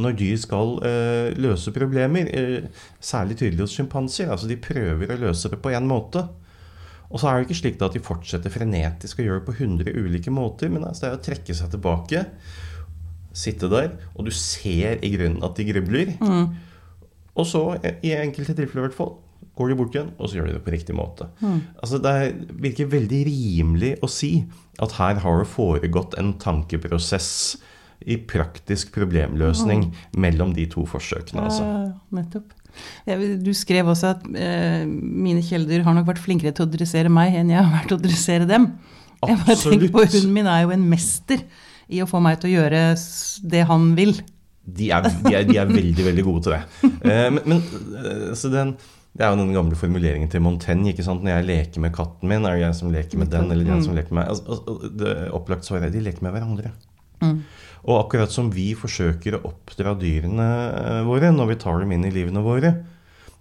når 0.00 0.16
dyr 0.16 0.36
skal 0.40 0.76
eh, 0.86 1.38
løse 1.40 1.72
problemer, 1.74 2.28
eh, 2.30 2.84
særlig 3.02 3.40
tydelig 3.40 3.66
hos 3.66 3.74
sjimpanser, 3.76 4.30
altså 4.32 4.48
de 4.48 4.60
prøver 4.60 5.10
å 5.10 5.18
løse 5.20 5.50
det 5.50 5.58
på 5.60 5.72
én 5.74 5.88
måte. 5.88 6.22
Og 7.10 7.18
så 7.18 7.26
er 7.26 7.40
det 7.40 7.48
ikke 7.48 7.58
slik 7.58 7.80
at 7.82 7.96
de 7.96 8.02
fortsetter 8.06 8.52
frenetisk 8.54 9.18
å 9.18 9.26
gjøre 9.26 9.42
det 9.42 9.48
på 9.48 9.56
100 9.58 9.94
ulike 9.98 10.32
måter, 10.32 10.70
men 10.70 10.86
altså 10.86 11.06
det 11.06 11.10
er 11.10 11.18
å 11.18 11.24
trekke 11.26 11.56
seg 11.58 11.72
tilbake, 11.74 12.24
sitte 13.34 13.70
der, 13.70 13.92
og 14.14 14.28
du 14.28 14.32
ser 14.34 15.02
i 15.06 15.10
grunnen 15.14 15.42
at 15.46 15.58
de 15.58 15.66
grubler. 15.68 16.14
Mm. 16.22 16.54
Og 17.38 17.46
så, 17.46 17.64
i 18.02 18.14
enkelte 18.16 18.56
tilfeller 18.58 18.84
i 18.84 18.88
hvert 18.88 18.98
fall, 18.98 19.14
går 19.60 19.70
de 19.70 19.76
bort 19.78 19.96
igjen, 19.96 20.12
og 20.16 20.30
så 20.30 20.38
gjør 20.38 20.48
de 20.48 20.54
det 20.56 20.62
på 20.64 20.72
riktig 20.74 20.96
måte. 20.96 21.28
Mm. 21.40 21.58
Altså, 21.82 21.98
Det 22.02 22.14
virker 22.64 22.92
veldig 22.92 23.20
rimelig 23.28 23.96
å 24.02 24.08
si 24.10 24.32
at 24.80 24.96
her 24.98 25.20
har 25.24 25.42
det 25.42 25.50
foregått 25.50 26.16
en 26.20 26.34
tankeprosess 26.40 27.58
i 28.08 28.16
praktisk 28.16 28.94
problemløsning 28.94 29.90
mm. 29.90 29.98
mellom 30.24 30.54
de 30.56 30.64
to 30.72 30.86
forsøkene. 30.88 31.44
Altså. 31.44 31.66
Ja, 31.66 31.90
nettopp. 32.16 32.54
Du 33.44 33.50
skrev 33.56 33.90
også 33.90 34.14
at 34.14 34.24
eh, 34.38 34.86
mine 34.86 35.42
kjæledyr 35.44 35.84
har 35.84 35.96
nok 35.96 36.06
vært 36.08 36.22
flinkere 36.22 36.54
til 36.56 36.64
å 36.64 36.70
dressere 36.70 37.12
meg 37.12 37.34
enn 37.36 37.50
jeg 37.52 37.60
har 37.60 37.74
vært 37.74 37.90
til 37.90 37.98
å 37.98 38.04
dressere 38.04 38.48
dem. 38.48 38.70
Absolutt. 39.20 39.28
Jeg 39.28 39.40
bare 39.44 39.58
tenker 39.64 39.92
på 39.92 40.04
Hunden 40.06 40.36
min 40.38 40.48
er 40.48 40.62
jo 40.64 40.72
en 40.72 40.86
mester 40.88 41.42
i 41.90 42.00
å 42.00 42.08
få 42.08 42.22
meg 42.24 42.38
til 42.40 42.52
å 42.52 42.54
gjøre 42.54 42.84
det 43.52 43.64
han 43.68 43.90
vil 43.98 44.14
de 44.64 44.90
er, 44.92 45.06
de, 45.08 45.34
er, 45.34 45.44
de 45.48 45.56
er, 45.58 45.70
veldig, 45.70 46.04
veldig 46.04 46.24
gode 46.26 46.46
til 46.46 46.56
det. 46.56 46.62
Eh, 47.10 47.28
men, 47.32 47.62
eh, 47.96 48.42
den, 48.52 48.74
det 49.16 49.24
er 49.24 49.32
jo 49.32 49.40
den 49.40 49.54
gamle 49.56 49.78
formuleringen 49.78 50.30
til 50.30 50.44
Montaigne. 50.44 50.92
ikke 50.92 51.06
sant? 51.06 51.24
Når 51.24 51.38
jeg 51.38 51.48
leker 51.48 51.82
med 51.82 51.94
katten 51.96 52.30
min, 52.30 52.44
er 52.44 52.58
det 52.58 52.66
jeg 52.66 52.78
som 52.78 52.92
leker 52.94 53.18
med 53.22 53.32
den, 53.32 53.50
eller 53.50 53.66
den 53.66 53.82
som 53.82 53.96
leker 53.96 54.14
med 54.14 54.22
meg? 54.22 54.30
Altså, 54.34 54.46
altså, 54.54 54.92
det 55.00 55.16
opplagt 55.36 55.66
svaret 55.66 55.88
er 55.88 55.96
de 55.96 56.04
leker 56.04 56.26
med 56.26 56.36
hverandre. 56.36 56.74
Mm. 57.24 57.40
Og 57.88 57.96
akkurat 57.96 58.32
som 58.32 58.50
vi 58.52 58.70
forsøker 58.76 59.36
å 59.36 59.44
oppdra 59.50 59.96
dyrene 59.98 60.48
eh, 60.70 61.02
våre 61.08 61.32
når 61.32 61.54
vi 61.54 61.60
tar 61.64 61.80
dem 61.82 61.94
inn 61.96 62.06
i 62.06 62.14
livene 62.14 62.44
våre, 62.44 62.74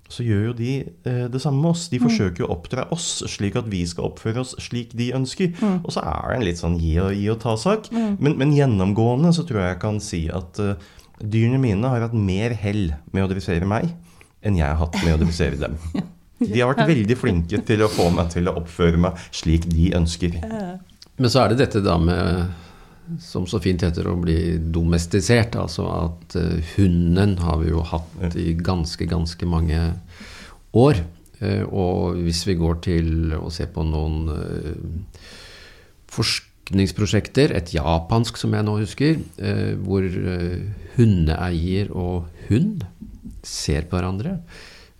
så 0.09 0.25
gjør 0.25 0.47
jo 0.47 0.53
de 0.57 0.71
eh, 0.81 1.25
det 1.29 1.41
samme 1.43 1.61
med 1.61 1.75
oss. 1.75 1.85
De 1.91 1.99
mm. 1.99 2.05
forsøker 2.07 2.45
å 2.45 2.53
oppdra 2.55 2.87
oss 2.95 3.09
slik 3.29 3.59
at 3.59 3.67
vi 3.69 3.83
skal 3.87 4.09
oppføre 4.09 4.41
oss 4.41 4.55
slik 4.63 4.95
de 4.97 5.11
ønsker. 5.15 5.51
Mm. 5.59 5.83
Og 5.83 5.93
så 5.93 6.01
er 6.01 6.31
det 6.31 6.39
en 6.39 6.47
litt 6.47 6.61
sånn 6.61 6.79
gi 6.81 6.95
og, 7.03 7.11
gi 7.13 7.27
og 7.29 7.41
ta-sak. 7.43 7.91
Mm. 7.93 8.15
Men, 8.17 8.39
men, 8.41 8.55
gjennomgående 8.57 9.35
så 9.37 9.45
tror 9.45 9.61
jeg 9.61 9.75
jeg 9.75 9.81
kan 9.83 10.01
si 10.01 10.23
at 10.33 10.63
uh, 10.63 10.89
Dyrene 11.19 11.59
mine 11.61 11.91
har 11.91 12.05
hatt 12.05 12.15
mer 12.15 12.55
hell 12.57 12.93
med 13.11 13.25
å 13.25 13.31
dressere 13.31 13.67
meg 13.67 13.89
enn 14.45 14.55
jeg 14.55 14.67
har 14.67 14.79
hatt 14.79 14.95
med 15.03 15.17
å 15.17 15.19
dressere 15.23 15.59
dem. 15.59 15.75
De 16.39 16.61
har 16.61 16.71
vært 16.71 16.87
veldig 16.87 17.17
flinke 17.19 17.59
til 17.67 17.83
å 17.83 17.91
få 17.91 18.07
meg 18.15 18.29
til 18.31 18.47
å 18.47 18.55
oppføre 18.61 18.99
meg 19.01 19.19
slik 19.35 19.65
de 19.67 19.89
ønsker. 19.97 20.37
Men 21.19 21.31
så 21.31 21.41
er 21.41 21.51
det 21.51 21.65
dette 21.65 21.81
da 21.83 21.97
med 21.99 22.47
som 23.19 23.47
så 23.49 23.59
fint 23.63 23.81
heter 23.83 24.07
å 24.09 24.17
bli 24.19 24.57
domestisert. 24.71 25.57
Altså 25.59 25.87
at 25.91 26.37
uh, 26.37 26.73
hunden 26.75 27.37
har 27.41 27.59
vi 27.63 27.71
jo 27.71 27.83
hatt 27.85 28.37
i 28.39 28.53
ganske, 28.53 29.07
ganske 29.09 29.49
mange 29.49 29.81
år. 30.77 31.01
Uh, 31.41 31.65
og 31.67 32.21
hvis 32.23 32.43
vi 32.47 32.57
går 32.59 32.81
til 32.85 33.35
å 33.39 33.49
se 33.53 33.67
på 33.71 33.85
noen 33.87 34.29
uh, 34.29 35.27
forskningsprosjekter, 36.69 37.55
et 37.57 37.73
japansk 37.73 38.37
som 38.37 38.53
jeg 38.53 38.65
nå 38.65 38.77
husker, 38.77 39.17
eh, 39.41 39.73
hvor 39.81 40.05
eh, 40.05 40.69
hundeeier 40.97 41.89
og 41.91 42.29
hund 42.49 42.83
ser 43.43 43.87
på 43.89 43.97
hverandre 43.97 44.39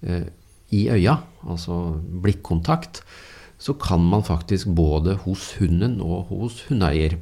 eh, 0.01 0.25
i 0.73 0.89
øya, 0.89 1.19
altså 1.45 1.99
blikkontakt, 2.23 3.03
så 3.60 3.73
kan 3.73 4.01
man 4.01 4.23
faktisk 4.23 4.67
både 4.73 5.15
hos 5.25 5.55
hunden 5.60 6.01
og 6.01 6.29
hos 6.32 6.63
hundeeier 6.69 7.19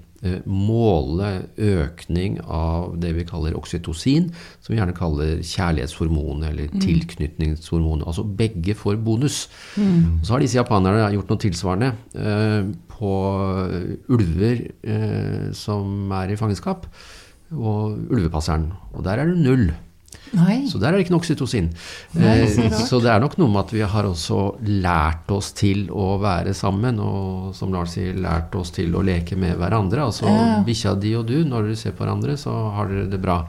måle 0.49 1.27
økning 1.61 2.39
av 2.41 2.95
det 3.01 3.13
vi 3.17 3.25
kaller 3.27 3.57
oksytocin, 3.59 4.31
som 4.63 4.73
vi 4.73 4.79
gjerne 4.79 4.95
kaller 4.97 5.43
kjærlighetshormon 5.45 6.41
eller 6.47 6.71
mm. 6.73 6.81
tilknytningshormon. 6.81 8.01
Altså 8.07 8.25
begge 8.25 8.73
får 8.77 8.97
bonus. 9.05 9.43
Mm. 9.77 10.23
Så 10.25 10.33
har 10.33 10.41
disse 10.41 10.57
japanerne 10.57 11.11
gjort 11.13 11.29
noe 11.29 11.43
tilsvarende 11.43 11.91
på 12.97 13.13
ulver 14.09 14.63
eh, 14.81 15.49
som 15.57 16.11
er 16.17 16.33
i 16.33 16.39
fangenskap, 16.39 16.87
og 17.53 18.09
ulvepasseren. 18.11 18.71
Og 18.95 19.05
der 19.05 19.21
er 19.21 19.29
det 19.29 19.37
null. 19.39 19.69
Nei. 20.35 20.57
Så 20.67 20.79
der 20.81 20.91
er 20.91 20.97
det 20.97 21.05
ikke 21.05 21.15
noe 21.15 21.23
oksytocin. 21.23 21.69
Nei, 22.17 22.35
eh, 22.43 22.75
så 22.89 22.99
det 23.03 23.11
er 23.13 23.23
nok 23.23 23.37
noe 23.39 23.51
med 23.53 23.63
at 23.65 23.73
vi 23.75 23.85
har 23.95 24.09
også 24.09 24.41
lært 24.67 25.31
oss 25.33 25.53
til 25.57 25.87
å 25.93 26.17
være 26.21 26.55
sammen, 26.57 26.99
og 27.03 27.55
som 27.57 27.73
Lars 27.75 27.95
sier, 27.95 28.17
lært 28.17 28.55
oss 28.59 28.73
til 28.75 28.95
å 28.97 29.05
leke 29.05 29.39
med 29.39 29.57
hverandre. 29.59 30.09
Altså 30.09 30.27
ja. 30.27 30.59
bikkja 30.67 30.97
di 30.99 31.15
og 31.19 31.27
du, 31.29 31.39
når 31.47 31.69
dere 31.69 31.79
ser 31.79 31.95
på 31.97 32.05
hverandre, 32.05 32.37
så 32.39 32.53
har 32.75 32.91
dere 32.91 33.09
det 33.11 33.21
bra. 33.23 33.41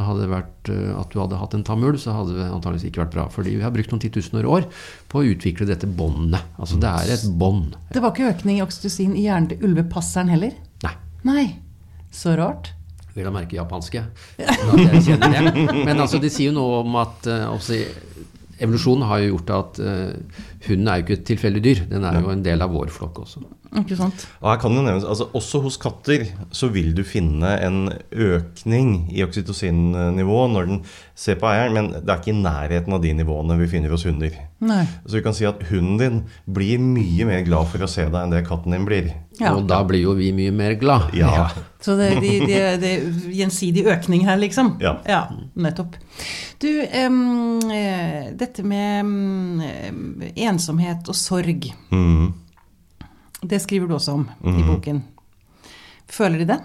Hadde 0.00 0.22
det 0.22 0.30
vært 0.30 0.70
eh, 0.72 0.90
at 0.96 1.12
du 1.12 1.18
hadde 1.20 1.38
hatt 1.40 1.54
en 1.58 1.64
tam 1.66 1.82
ulv, 1.84 1.98
så 2.00 2.14
hadde 2.16 2.38
det 2.38 2.46
antakeligvis 2.48 2.88
ikke 2.88 3.02
vært 3.02 3.14
bra. 3.16 3.26
Fordi 3.34 3.56
vi 3.58 3.64
har 3.66 3.74
brukt 3.74 3.92
noen 3.92 4.02
titusener 4.02 4.48
år 4.48 4.68
på 5.10 5.20
å 5.20 5.26
utvikle 5.34 5.68
dette 5.68 5.88
båndet. 5.90 6.54
Altså 6.60 6.78
det 6.80 6.92
er 7.02 7.14
et 7.16 7.26
bånd. 7.40 7.76
Det 7.92 8.02
var 8.02 8.14
ikke 8.14 8.30
økning 8.32 8.60
i 8.60 8.64
oksytocin 8.64 9.16
i 9.18 9.26
hjernen 9.26 9.50
til 9.52 9.66
ulvepasseren 9.68 10.32
heller? 10.32 10.54
Nei. 10.86 10.94
Nei. 11.28 11.46
Så 12.14 12.34
rart. 12.38 12.72
Vil 13.20 13.28
da 13.28 13.32
merke 13.34 13.58
japanske. 13.58 14.00
Men 14.40 16.00
altså, 16.00 16.20
det 16.22 16.32
sier 16.32 16.48
jo 16.48 16.56
noe 16.56 16.78
om 16.80 16.94
at 17.02 17.28
uh, 17.28 17.50
evolusjonen 18.60 19.04
har 19.10 19.20
jo 19.20 19.34
gjort 19.34 19.52
at 19.58 19.80
uh, 19.84 20.46
hunden 20.66 20.90
er 20.90 21.00
jo 21.00 21.06
ikke 21.06 21.18
et 21.18 21.26
tilfeldig 21.30 21.62
dyr. 21.64 21.82
Den 21.90 22.04
er 22.04 22.20
jo 22.20 22.32
en 22.32 22.44
del 22.44 22.62
av 22.64 22.72
vår 22.74 22.92
flokk 22.92 23.22
også. 23.24 23.42
Ikke 23.78 23.94
sant? 23.94 24.24
Ja, 24.42 24.56
kan 24.58 24.74
det 24.74 24.82
nevnes, 24.82 25.06
altså, 25.06 25.28
også 25.36 25.60
hos 25.62 25.76
katter 25.80 26.24
så 26.54 26.70
vil 26.74 26.90
du 26.96 27.04
finne 27.06 27.52
en 27.62 27.84
økning 28.10 29.06
i 29.14 29.22
oksytocinnivå 29.22 30.40
når 30.50 30.70
den 30.72 30.80
ser 31.14 31.38
på 31.38 31.46
eieren, 31.50 31.76
men 31.76 31.90
det 31.94 32.10
er 32.10 32.18
ikke 32.18 32.32
i 32.34 32.40
nærheten 32.40 32.96
av 32.96 33.04
de 33.04 33.14
nivåene 33.14 33.58
vi 33.60 33.70
finner 33.70 33.94
hos 33.94 34.06
hunder. 34.08 34.34
Nei. 34.66 34.82
Så 35.06 35.20
vi 35.20 35.24
kan 35.24 35.36
si 35.36 35.46
at 35.48 35.62
hunden 35.70 36.00
din 36.00 36.18
blir 36.50 36.82
mye 36.82 37.28
mer 37.28 37.44
glad 37.46 37.70
for 37.70 37.86
å 37.86 37.90
se 37.90 38.08
deg 38.08 38.18
enn 38.20 38.34
det 38.34 38.42
katten 38.48 38.74
din 38.74 38.88
blir. 38.88 39.12
Ja. 39.38 39.54
Og 39.54 39.68
da 39.70 39.80
blir 39.88 40.02
jo 40.02 40.16
vi 40.18 40.32
mye 40.36 40.52
mer 40.52 40.74
glad. 40.80 41.14
Ja. 41.16 41.30
ja. 41.32 41.66
Så 41.80 41.94
det 41.96 42.10
er 42.10 42.18
de, 42.20 42.32
de, 42.44 42.58
de, 42.82 42.92
gjensidig 43.38 43.86
økning 43.88 44.26
her, 44.28 44.36
liksom? 44.40 44.74
Ja. 44.82 44.98
ja 45.08 45.22
nettopp. 45.54 45.96
Du, 46.60 46.68
um, 47.06 47.62
dette 48.36 48.64
med 48.66 49.06
um, 49.06 50.26
ensomhet 50.50 51.08
og 51.10 51.16
sorg. 51.16 51.70
Mm. 51.94 52.32
Det 53.40 53.60
skriver 53.62 53.88
du 53.88 53.96
også 53.96 54.18
om 54.18 54.26
mm. 54.28 54.50
i 54.50 54.60
mhm. 54.60 54.68
boken. 54.74 55.02
Føler 56.10 56.42
de 56.42 56.52
det? 56.52 56.60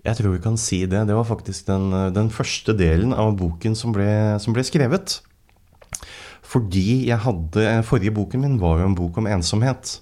Jeg 0.00 0.16
tror 0.16 0.32
vi 0.32 0.42
kan 0.42 0.56
si 0.56 0.80
det. 0.88 1.02
Det 1.06 1.16
var 1.16 1.28
faktisk 1.28 1.66
den, 1.68 1.92
den 2.16 2.30
første 2.32 2.72
delen 2.76 3.12
av 3.12 3.34
boken 3.36 3.76
som 3.76 3.92
ble, 3.92 4.08
som 4.40 4.56
ble, 4.56 4.64
skrevet. 4.64 5.18
Fordi 6.50 7.06
jeg 7.10 7.20
hadde 7.20 7.66
Forrige 7.86 8.14
boken 8.16 8.42
min 8.42 8.56
var 8.62 8.80
jo 8.80 8.88
en 8.88 8.96
bok 8.96 9.20
om 9.20 9.28
ensomhet. 9.28 9.98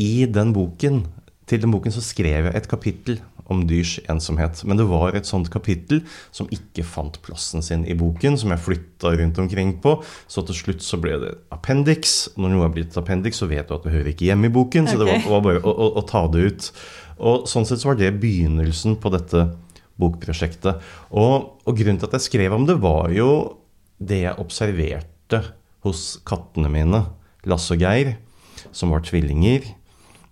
I 0.00 0.26
den 0.28 0.54
boken, 0.56 1.04
til 1.46 1.60
den 1.62 1.72
boken 1.72 1.92
så 1.92 2.02
skrev 2.04 2.48
jeg 2.48 2.56
et 2.56 2.68
kapittel 2.68 3.20
om 3.52 3.62
dyrs 3.68 3.96
ensomhet. 4.10 4.62
Men 4.66 4.80
det 4.80 4.86
var 4.90 5.14
et 5.14 5.28
sånt 5.28 5.50
kapittel 5.52 6.02
som 6.34 6.48
ikke 6.54 6.84
fant 6.86 7.18
plassen 7.24 7.64
sin 7.64 7.84
i 7.86 7.96
boken, 7.98 8.38
som 8.40 8.52
jeg 8.52 8.64
flytta 8.64 9.12
rundt 9.20 9.40
omkring 9.42 9.76
på. 9.82 9.96
Så 10.30 10.44
til 10.46 10.58
slutt 10.58 10.86
så 10.86 10.98
ble 11.02 11.18
det 11.22 11.34
appendix. 11.54 12.16
Når 12.36 12.54
noe 12.54 12.66
er 12.66 12.74
blitt 12.74 12.98
appendix, 12.98 13.40
så 13.42 13.50
vet 13.50 13.68
du 13.68 13.76
at 13.76 13.86
det 13.86 13.94
hører 13.94 14.12
ikke 14.12 14.28
hjemme 14.28 14.50
i 14.50 14.56
boken. 14.56 14.90
Så 14.90 14.98
det 15.00 15.08
var, 15.08 15.22
var 15.30 15.44
bare 15.46 15.62
å, 15.62 15.72
å, 15.72 15.90
å, 16.00 16.06
ta 16.06 16.26
det 16.32 16.48
ut. 16.48 16.70
Og 17.16 17.46
sånn 17.50 17.68
sett 17.68 17.82
så 17.82 17.92
var 17.92 18.00
det 18.00 18.14
begynnelsen 18.22 18.98
på 19.02 19.12
dette 19.14 19.46
bokprosjektet. 20.00 20.82
Og, 21.16 21.62
og 21.64 21.78
grunnen 21.78 22.00
til 22.02 22.10
at 22.10 22.18
jeg 22.18 22.28
skrev 22.28 22.56
om 22.56 22.66
det, 22.68 22.80
var 22.82 23.14
jo 23.14 23.30
det 23.96 24.24
jeg 24.26 24.42
observerte 24.42 25.42
hos 25.86 26.16
kattene 26.26 26.70
mine, 26.72 27.06
Lasse 27.46 27.76
og 27.76 27.82
Geir. 27.84 28.16
som 28.74 28.90
var 28.90 29.04
tvillinger. 29.06 29.75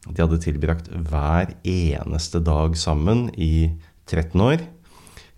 De 0.05 0.21
hadde 0.21 0.41
tilbrakt 0.43 0.91
hver 1.09 1.55
eneste 1.65 2.41
dag 2.45 2.77
sammen 2.77 3.29
i 3.41 3.73
13 4.11 4.41
år. 4.45 4.65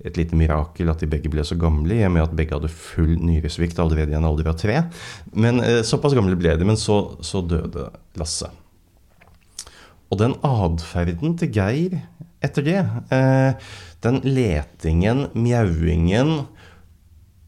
Et 0.06 0.18
lite 0.18 0.36
mirakel 0.36 0.90
at 0.92 1.00
de 1.00 1.08
begge 1.10 1.30
ble 1.32 1.44
så 1.46 1.56
gamle, 1.58 1.94
i 1.94 2.04
og 2.06 2.12
med 2.14 2.26
at 2.26 2.34
begge 2.36 2.56
hadde 2.56 2.72
full 2.72 3.14
nyresvikt 3.22 3.78
allerede 3.80 4.12
i 4.12 4.18
en 4.18 4.26
alder 4.28 4.50
av 4.50 4.58
tre. 4.60 4.82
Men 5.32 5.62
eh, 5.64 5.80
Såpass 5.86 6.16
gamle 6.16 6.36
ble 6.38 6.56
de, 6.58 6.66
men 6.68 6.78
så, 6.80 7.16
så 7.24 7.42
døde 7.46 7.88
Lasse. 8.18 8.50
Og 10.10 10.20
den 10.20 10.36
atferden 10.46 11.34
til 11.38 11.50
Geir 11.54 11.96
etter 12.44 12.66
det, 12.66 12.82
eh, 13.14 13.70
den 14.04 14.20
letingen, 14.26 15.26
mjauingen 15.34 16.36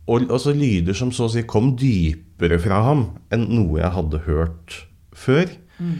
og 0.08 0.30
altså 0.32 0.54
lyder 0.56 0.96
som 0.96 1.10
så 1.12 1.26
å 1.28 1.32
si 1.32 1.44
kom 1.46 1.74
dypere 1.78 2.56
fra 2.62 2.80
ham 2.86 3.04
enn 3.34 3.44
noe 3.52 3.82
jeg 3.82 3.92
hadde 3.94 4.22
hørt 4.24 4.78
før, 5.12 5.52
mm. 5.76 5.98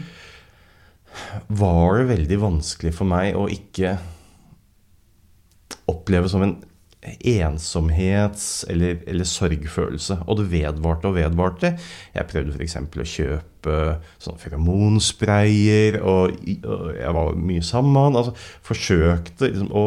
Var 1.47 1.99
det 1.99 2.09
veldig 2.13 2.39
vanskelig 2.41 2.93
for 2.95 3.09
meg 3.09 3.37
å 3.37 3.47
ikke 3.51 3.97
oppleve 5.89 6.29
som 6.29 6.43
en 6.45 6.57
ensomhets- 6.99 8.65
eller, 8.69 8.99
eller, 9.07 9.23
sorgfølelse. 9.23 10.19
Og 10.27 10.37
det 10.37 10.49
vedvarte 10.51 11.07
og 11.07 11.15
vedvarte. 11.15 11.73
Jeg 12.13 12.27
prøvde 12.27 12.57
f.eks. 12.57 12.75
å 12.75 13.07
kjøpe 13.13 13.77
sånn 14.19 14.39
feromonsprayer, 14.41 16.01
og, 16.03 16.35
og, 16.59 16.89
jeg 16.97 17.15
var 17.15 17.39
mye 17.39 17.65
sammen 17.65 17.95
med 17.95 18.07
han. 18.09 18.19
Altså, 18.19 18.35
forsøkte 18.67 19.51
liksom, 19.51 19.71
å, 19.71 19.85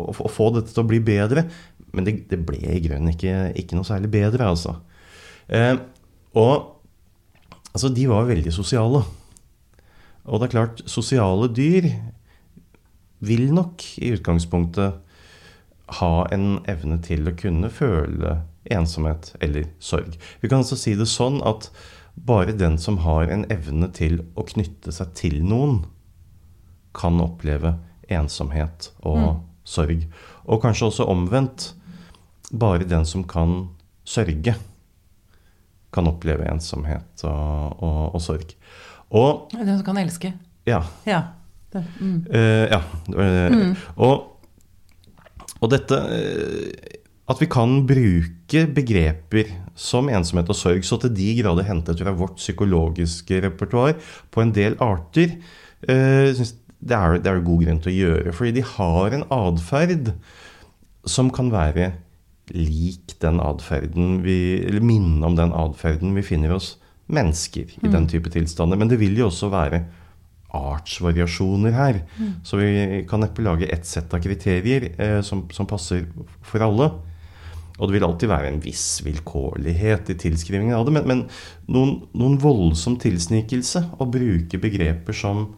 å, 0.00 0.30
få 0.32 0.50
dette 0.56 0.72
til 0.72 0.84
å 0.84 0.88
bli 0.88 1.02
bedre. 1.04 1.46
Men 1.94 2.08
det, 2.08 2.16
det 2.32 2.40
ble 2.46 2.62
i 2.64 2.80
grunnen 2.82 3.12
ikke, 3.12 3.52
ikke, 3.60 3.76
noe 3.76 3.86
særlig 3.86 4.10
bedre, 4.16 4.48
altså. 4.48 4.78
Eh, 5.52 5.76
og 6.40 6.54
altså, 7.74 7.92
de 7.92 8.08
var 8.10 8.30
veldig 8.30 8.54
sosiale. 8.56 9.04
Og 10.24 10.40
det 10.40 10.48
er 10.48 10.54
klart, 10.56 10.82
sosiale 10.88 11.50
dyr 11.52 11.90
vil 13.24 13.50
nok 13.54 13.84
i 14.00 14.14
utgangspunktet 14.16 15.00
ha 16.00 16.14
en 16.32 16.58
evne 16.70 16.96
til 17.04 17.28
å 17.28 17.36
kunne 17.36 17.68
føle 17.72 18.38
ensomhet 18.72 19.34
eller 19.44 19.68
sorg. 19.78 20.16
Vi 20.40 20.48
kan 20.48 20.62
altså 20.64 20.78
si 20.80 20.94
det 20.96 21.08
sånn 21.10 21.42
at 21.44 21.68
bare 22.14 22.54
den 22.56 22.78
som 22.80 23.02
har 23.04 23.28
en 23.28 23.44
evne 23.52 23.90
til 23.92 24.22
å 24.38 24.46
knytte 24.48 24.94
seg 24.94 25.12
til 25.18 25.40
noen, 25.44 25.82
kan 26.94 27.18
oppleve 27.20 27.74
ensomhet 28.12 28.92
og 29.02 29.18
mm. 29.18 29.40
sorg. 29.66 30.04
Og 30.46 30.62
kanskje 30.62 30.88
også 30.88 31.08
omvendt 31.10 31.72
bare 32.54 32.86
den 32.86 33.04
som 33.08 33.24
kan 33.26 33.66
sørge, 34.06 34.54
kan 35.94 36.10
oppleve 36.10 36.46
ensomhet 36.50 37.24
og, 37.26 37.82
og, 37.82 38.14
og 38.14 38.22
sorg. 38.22 38.54
Og 39.10 39.50
Den 39.52 39.76
som 39.76 39.84
kan 39.86 40.00
elske. 40.00 40.32
Ja. 40.68 40.82
Ja. 41.08 41.22
Det, 41.74 41.82
mm. 42.00 42.18
uh, 42.30 42.64
ja. 42.70 42.80
Mm. 43.50 43.74
Og, 43.96 44.30
og, 45.58 45.66
dette 45.72 45.98
uh, 45.98 46.92
At 47.28 47.40
vi 47.40 47.48
kan 47.50 47.80
bruke 47.88 48.64
begreper 48.76 49.50
som 49.74 50.08
ensomhet 50.12 50.50
og 50.52 50.58
sorg 50.58 50.84
så 50.86 51.00
til 51.02 51.14
de 51.16 51.30
grader 51.40 51.66
hentet 51.66 51.98
fra 51.98 52.14
vårt 52.14 52.36
psykologiske 52.38 53.40
repertoar 53.42 53.96
på 54.30 54.44
en 54.44 54.52
del 54.54 54.76
arter, 54.84 55.34
uh, 55.88 56.44
det 56.84 56.96
er 56.96 57.18
det 57.18 57.30
er 57.32 57.44
god 57.44 57.64
grunn 57.64 57.82
til 57.82 57.92
å 57.92 57.98
gjøre. 57.98 58.34
Fordi 58.36 58.54
de 58.58 58.66
har 58.74 59.16
en 59.16 59.26
atferd 59.32 60.12
som 61.08 61.32
kan 61.32 61.50
være 61.52 61.94
lik 62.52 63.16
den 63.24 63.40
atferden 63.40 64.18
vi 64.24 64.60
Eller 64.60 64.84
minne 64.84 65.24
om 65.24 65.36
den 65.36 65.52
atferden 65.56 66.12
vi 66.16 66.24
finner 66.24 66.52
hos 66.52 66.74
mennesker 67.06 67.68
i 67.68 67.86
mm. 67.86 67.92
den 67.92 68.08
type 68.08 68.32
tilstander. 68.32 68.80
Men 68.80 68.90
det 68.90 69.00
vil 69.00 69.16
jo 69.18 69.28
også 69.28 69.50
være 69.52 69.82
artsvariasjoner 70.54 71.74
her. 71.74 71.98
Mm. 72.18 72.30
Så 72.46 72.60
vi 72.60 73.02
kan 73.10 73.24
neppe 73.24 73.42
lage 73.44 73.68
ett 73.72 73.86
sett 73.86 74.14
av 74.14 74.22
kriterier 74.22 74.92
eh, 74.98 75.20
som, 75.26 75.44
som, 75.52 75.66
passer 75.66 76.06
for 76.44 76.64
alle. 76.64 76.90
Og 77.74 77.88
det 77.88 77.96
vil 77.96 78.06
alltid 78.06 78.30
være 78.30 78.52
en 78.52 78.62
viss 78.62 79.02
vilkårlighet 79.02 80.12
i 80.14 80.18
tilskrivingen 80.22 80.76
av 80.76 80.86
det. 80.86 80.94
Men, 80.94 81.08
men 81.10 81.24
noen, 81.74 81.96
noen, 82.14 82.38
voldsom 82.42 83.00
tilsnikelse 83.02 83.88
å 83.98 84.06
bruke 84.06 84.60
begreper 84.62 85.16
som 85.16 85.48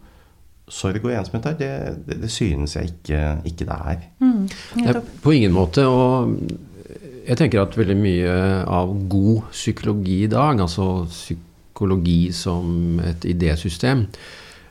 sorg 0.67 1.05
og 1.05 1.13
ensomhet 1.15 1.45
her, 1.47 1.59
det, 1.59 1.69
det, 2.09 2.17
det 2.25 2.29
synes 2.33 2.73
jeg 2.75 2.89
ikke, 2.89 3.19
ikke 3.47 3.67
det 3.69 3.77
er. 3.93 4.01
Mm, 4.19 4.97
på 5.23 5.35
ingen 5.37 5.53
måte. 5.55 5.85
Og 5.87 6.33
jeg 7.27 7.39
tenker 7.39 7.61
at 7.61 7.75
veldig 7.77 7.97
mye 7.99 8.33
av 8.71 8.93
god 9.11 9.49
psykologi 9.51 10.21
i 10.25 10.31
dag, 10.31 10.61
altså 10.63 11.05
psykologi 11.11 12.31
som 12.35 12.99
et 13.03 13.27
idésystem, 13.27 14.05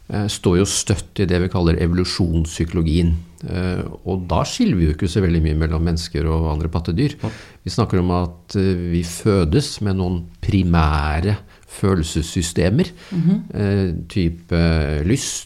eh, 0.09 0.27
står 0.27 0.61
jo 0.63 0.69
støtt 0.69 1.21
i 1.21 1.29
det 1.29 1.43
vi 1.45 1.51
kaller 1.53 1.81
evolusjonspsykologien. 1.85 3.13
Eh, 3.47 3.83
og 4.09 4.25
da 4.31 4.41
skiller 4.49 4.79
vi 4.79 4.89
jo 4.89 4.95
ikke 4.97 5.11
så 5.11 5.21
veldig 5.21 5.43
mye 5.45 5.59
mellom 5.61 5.85
mennesker 5.85 6.27
og 6.27 6.49
andre 6.55 6.73
pattedyr. 6.73 7.19
Vi 7.63 7.71
snakker 7.71 8.01
om 8.01 8.15
at 8.17 8.57
eh, 8.57 8.73
vi 8.95 9.05
fødes 9.05 9.81
med 9.85 10.01
noen 10.01 10.23
primære 10.41 11.37
følelsessystemer. 11.77 12.89
Mm 13.13 13.23
-hmm. 13.23 14.07
Type 14.09 14.57
lyst, 15.05 15.46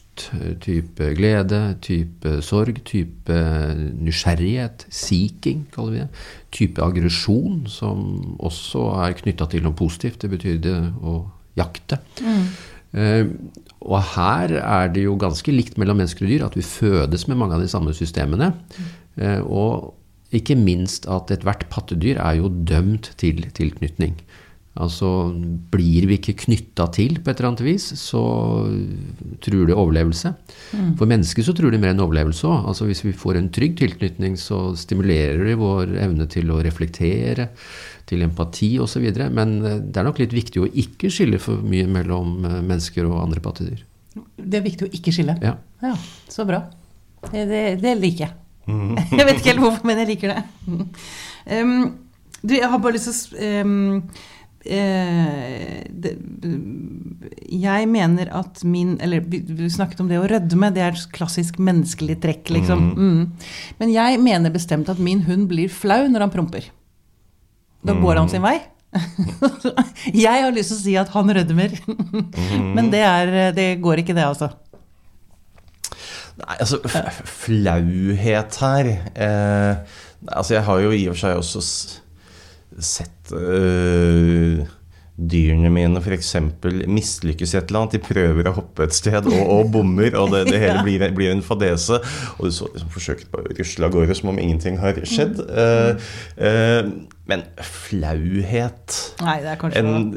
type 0.60 1.10
glede, 1.16 1.60
type 1.84 2.40
sorg, 2.44 2.82
type 2.84 3.36
nysgjerrighet, 4.00 4.86
seeking, 4.92 5.66
kaller 5.74 5.94
vi 5.94 6.02
det. 6.02 6.08
Type 6.54 6.82
aggresjon, 6.84 7.64
som 7.70 8.36
også 8.38 8.86
er 9.06 9.16
knytta 9.20 9.48
til 9.50 9.64
noe 9.64 9.76
positivt. 9.78 10.20
Det 10.22 10.32
betyr 10.32 10.60
det 10.64 10.76
å 11.00 11.22
jakte. 11.58 12.00
Mm. 12.20 12.44
Eh, 13.00 13.24
og 13.80 14.02
her 14.16 14.56
er 14.60 14.90
det 14.92 15.06
jo 15.06 15.16
ganske 15.20 15.54
likt 15.54 15.78
mellom 15.80 16.00
mennesker 16.02 16.26
og 16.26 16.32
dyr 16.32 16.46
at 16.48 16.58
vi 16.58 16.66
fødes 16.66 17.28
med 17.30 17.38
mange 17.40 17.56
av 17.56 17.64
de 17.64 17.70
samme 17.70 17.94
systemene. 17.96 18.52
Eh, 19.16 19.40
og 19.40 19.94
ikke 20.36 20.58
minst 20.58 21.08
at 21.10 21.30
ethvert 21.34 21.66
pattedyr 21.72 22.20
er 22.22 22.38
jo 22.38 22.50
dømt 22.50 23.12
til 23.20 23.42
tilknytning. 23.56 24.18
Altså 24.80 25.10
blir 25.72 26.06
vi 26.08 26.16
ikke 26.18 26.36
knytta 26.46 26.86
til 26.94 27.18
på 27.20 27.30
et 27.30 27.40
eller 27.40 27.50
annet 27.50 27.64
vis, 27.66 27.86
så 28.00 28.22
truer 29.44 29.68
det 29.68 29.76
overlevelse. 29.76 30.32
Mm. 30.72 30.90
For 31.00 31.10
mennesker 31.10 31.46
så 31.46 31.54
truer 31.56 31.74
det 31.74 31.82
mer 31.82 31.94
enn 31.94 32.02
overlevelse 32.04 32.48
òg. 32.48 32.66
Altså 32.72 32.88
hvis 32.88 33.04
vi 33.04 33.14
får 33.16 33.40
en 33.40 33.52
trygg 33.54 33.76
tilknytning, 33.80 34.38
så 34.40 34.70
stimulerer 34.78 35.44
det 35.50 35.58
vår 35.60 35.94
evne 36.06 36.26
til 36.32 36.50
å 36.54 36.60
reflektere, 36.64 37.50
til 38.10 38.26
empati 38.26 38.72
osv. 38.82 39.06
Men 39.30 39.56
eh, 39.62 39.78
det 39.84 40.02
er 40.02 40.08
nok 40.08 40.20
litt 40.22 40.34
viktig 40.34 40.64
å 40.64 40.68
ikke 40.82 41.12
skille 41.12 41.40
for 41.42 41.62
mye 41.62 41.86
mellom 41.90 42.40
eh, 42.48 42.60
mennesker 42.60 43.06
og 43.08 43.20
andre 43.22 43.44
pattedyr. 43.44 43.86
Det 44.36 44.58
er 44.58 44.66
viktig 44.66 44.88
å 44.88 44.94
ikke 44.96 45.14
skille? 45.14 45.36
Ja. 45.44 45.54
ja 45.84 45.94
så 46.30 46.46
bra. 46.48 46.64
Det, 47.30 47.64
det 47.82 47.98
liker 48.00 48.26
jeg. 48.26 48.36
Mm. 48.70 48.94
jeg 49.18 49.26
vet 49.26 49.36
ikke 49.38 49.52
helt 49.52 49.64
hvorfor, 49.64 49.86
men 49.88 50.02
jeg 50.02 50.14
liker 50.14 50.34
det. 50.34 50.42
Um, 51.50 51.74
du, 52.40 52.54
jeg 52.56 52.68
har 52.72 52.80
bare 52.80 52.96
lyst 52.96 53.10
til 53.10 53.36
å 53.36 53.64
um, 53.66 54.02
Eh, 54.60 55.80
det, 55.88 56.10
jeg 57.48 57.86
mener 57.88 58.28
at 58.36 58.58
min 58.60 58.98
Eller 59.00 59.22
du 59.24 59.62
snakket 59.72 60.02
om 60.04 60.10
det 60.10 60.18
å 60.20 60.26
rødme. 60.28 60.68
Det 60.74 60.82
er 60.84 60.92
et 60.92 61.14
klassisk 61.14 61.60
menneskelig 61.62 62.18
trekk, 62.20 62.52
liksom. 62.58 62.90
Mm. 62.90 62.98
Mm. 62.98 63.54
Men 63.80 63.94
jeg 63.94 64.20
mener 64.20 64.52
bestemt 64.52 64.90
at 64.92 65.00
min 65.00 65.24
hund 65.28 65.48
blir 65.50 65.72
flau 65.72 66.04
når 66.08 66.26
han 66.26 66.34
promper. 66.34 66.68
Da 67.80 67.96
mm. 67.96 68.02
går 68.04 68.20
han 68.20 68.32
sin 68.32 68.44
vei. 68.44 68.58
jeg 70.26 70.42
har 70.42 70.50
lyst 70.52 70.72
til 70.74 70.78
å 70.78 70.82
si 70.82 70.96
at 71.00 71.12
han 71.14 71.32
rødmer. 71.36 71.76
Mm. 71.86 72.72
Men 72.76 72.90
det, 72.92 73.04
er, 73.06 73.54
det 73.56 73.70
går 73.80 74.04
ikke, 74.04 74.16
det, 74.18 74.26
altså. 74.28 74.50
Nei, 76.40 76.56
altså 76.56 76.78
Flauhet 77.28 78.54
her 78.62 78.86
eh, 79.12 79.96
Altså, 80.30 80.54
jeg 80.54 80.62
har 80.64 80.78
jo 80.80 80.92
i 80.94 81.02
og 81.10 81.16
for 81.16 81.20
seg 81.20 81.40
også 81.40 81.62
sett 82.80 83.19
øh, 83.36 84.60
dyrene 85.20 85.68
mine 85.72 86.00
f.eks. 86.00 86.34
mislykkes 86.88 87.54
i 87.54 87.58
et 87.58 87.68
eller 87.68 87.82
annet. 87.82 87.96
De 87.98 88.02
prøver 88.04 88.48
å 88.48 88.54
hoppe 88.56 88.86
et 88.86 88.96
sted 88.96 89.28
og, 89.28 89.40
og 89.40 89.72
bommer, 89.74 90.16
og 90.18 90.32
det, 90.34 90.46
det 90.48 90.60
hele 90.64 90.84
blir, 90.86 91.04
blir, 91.16 91.34
en 91.34 91.44
fadese. 91.44 92.00
Og 92.38 92.48
du 92.48 92.54
så 92.56 92.70
liksom 92.72 92.92
forsøker 92.94 93.28
å 93.36 93.44
rusle 93.58 93.88
av 93.88 93.96
gårde 93.96 94.16
som 94.18 94.32
om 94.32 94.40
ingenting 94.40 94.80
har 94.80 95.00
skjedd. 95.08 95.42
Uh, 95.50 96.12
uh, 96.40 96.92
men 97.30 97.44
flauhet 97.62 98.96
Nei, 99.22 99.36
det 99.44 99.52
er 99.52 99.60
kanskje 99.60 99.82
En 99.84 100.08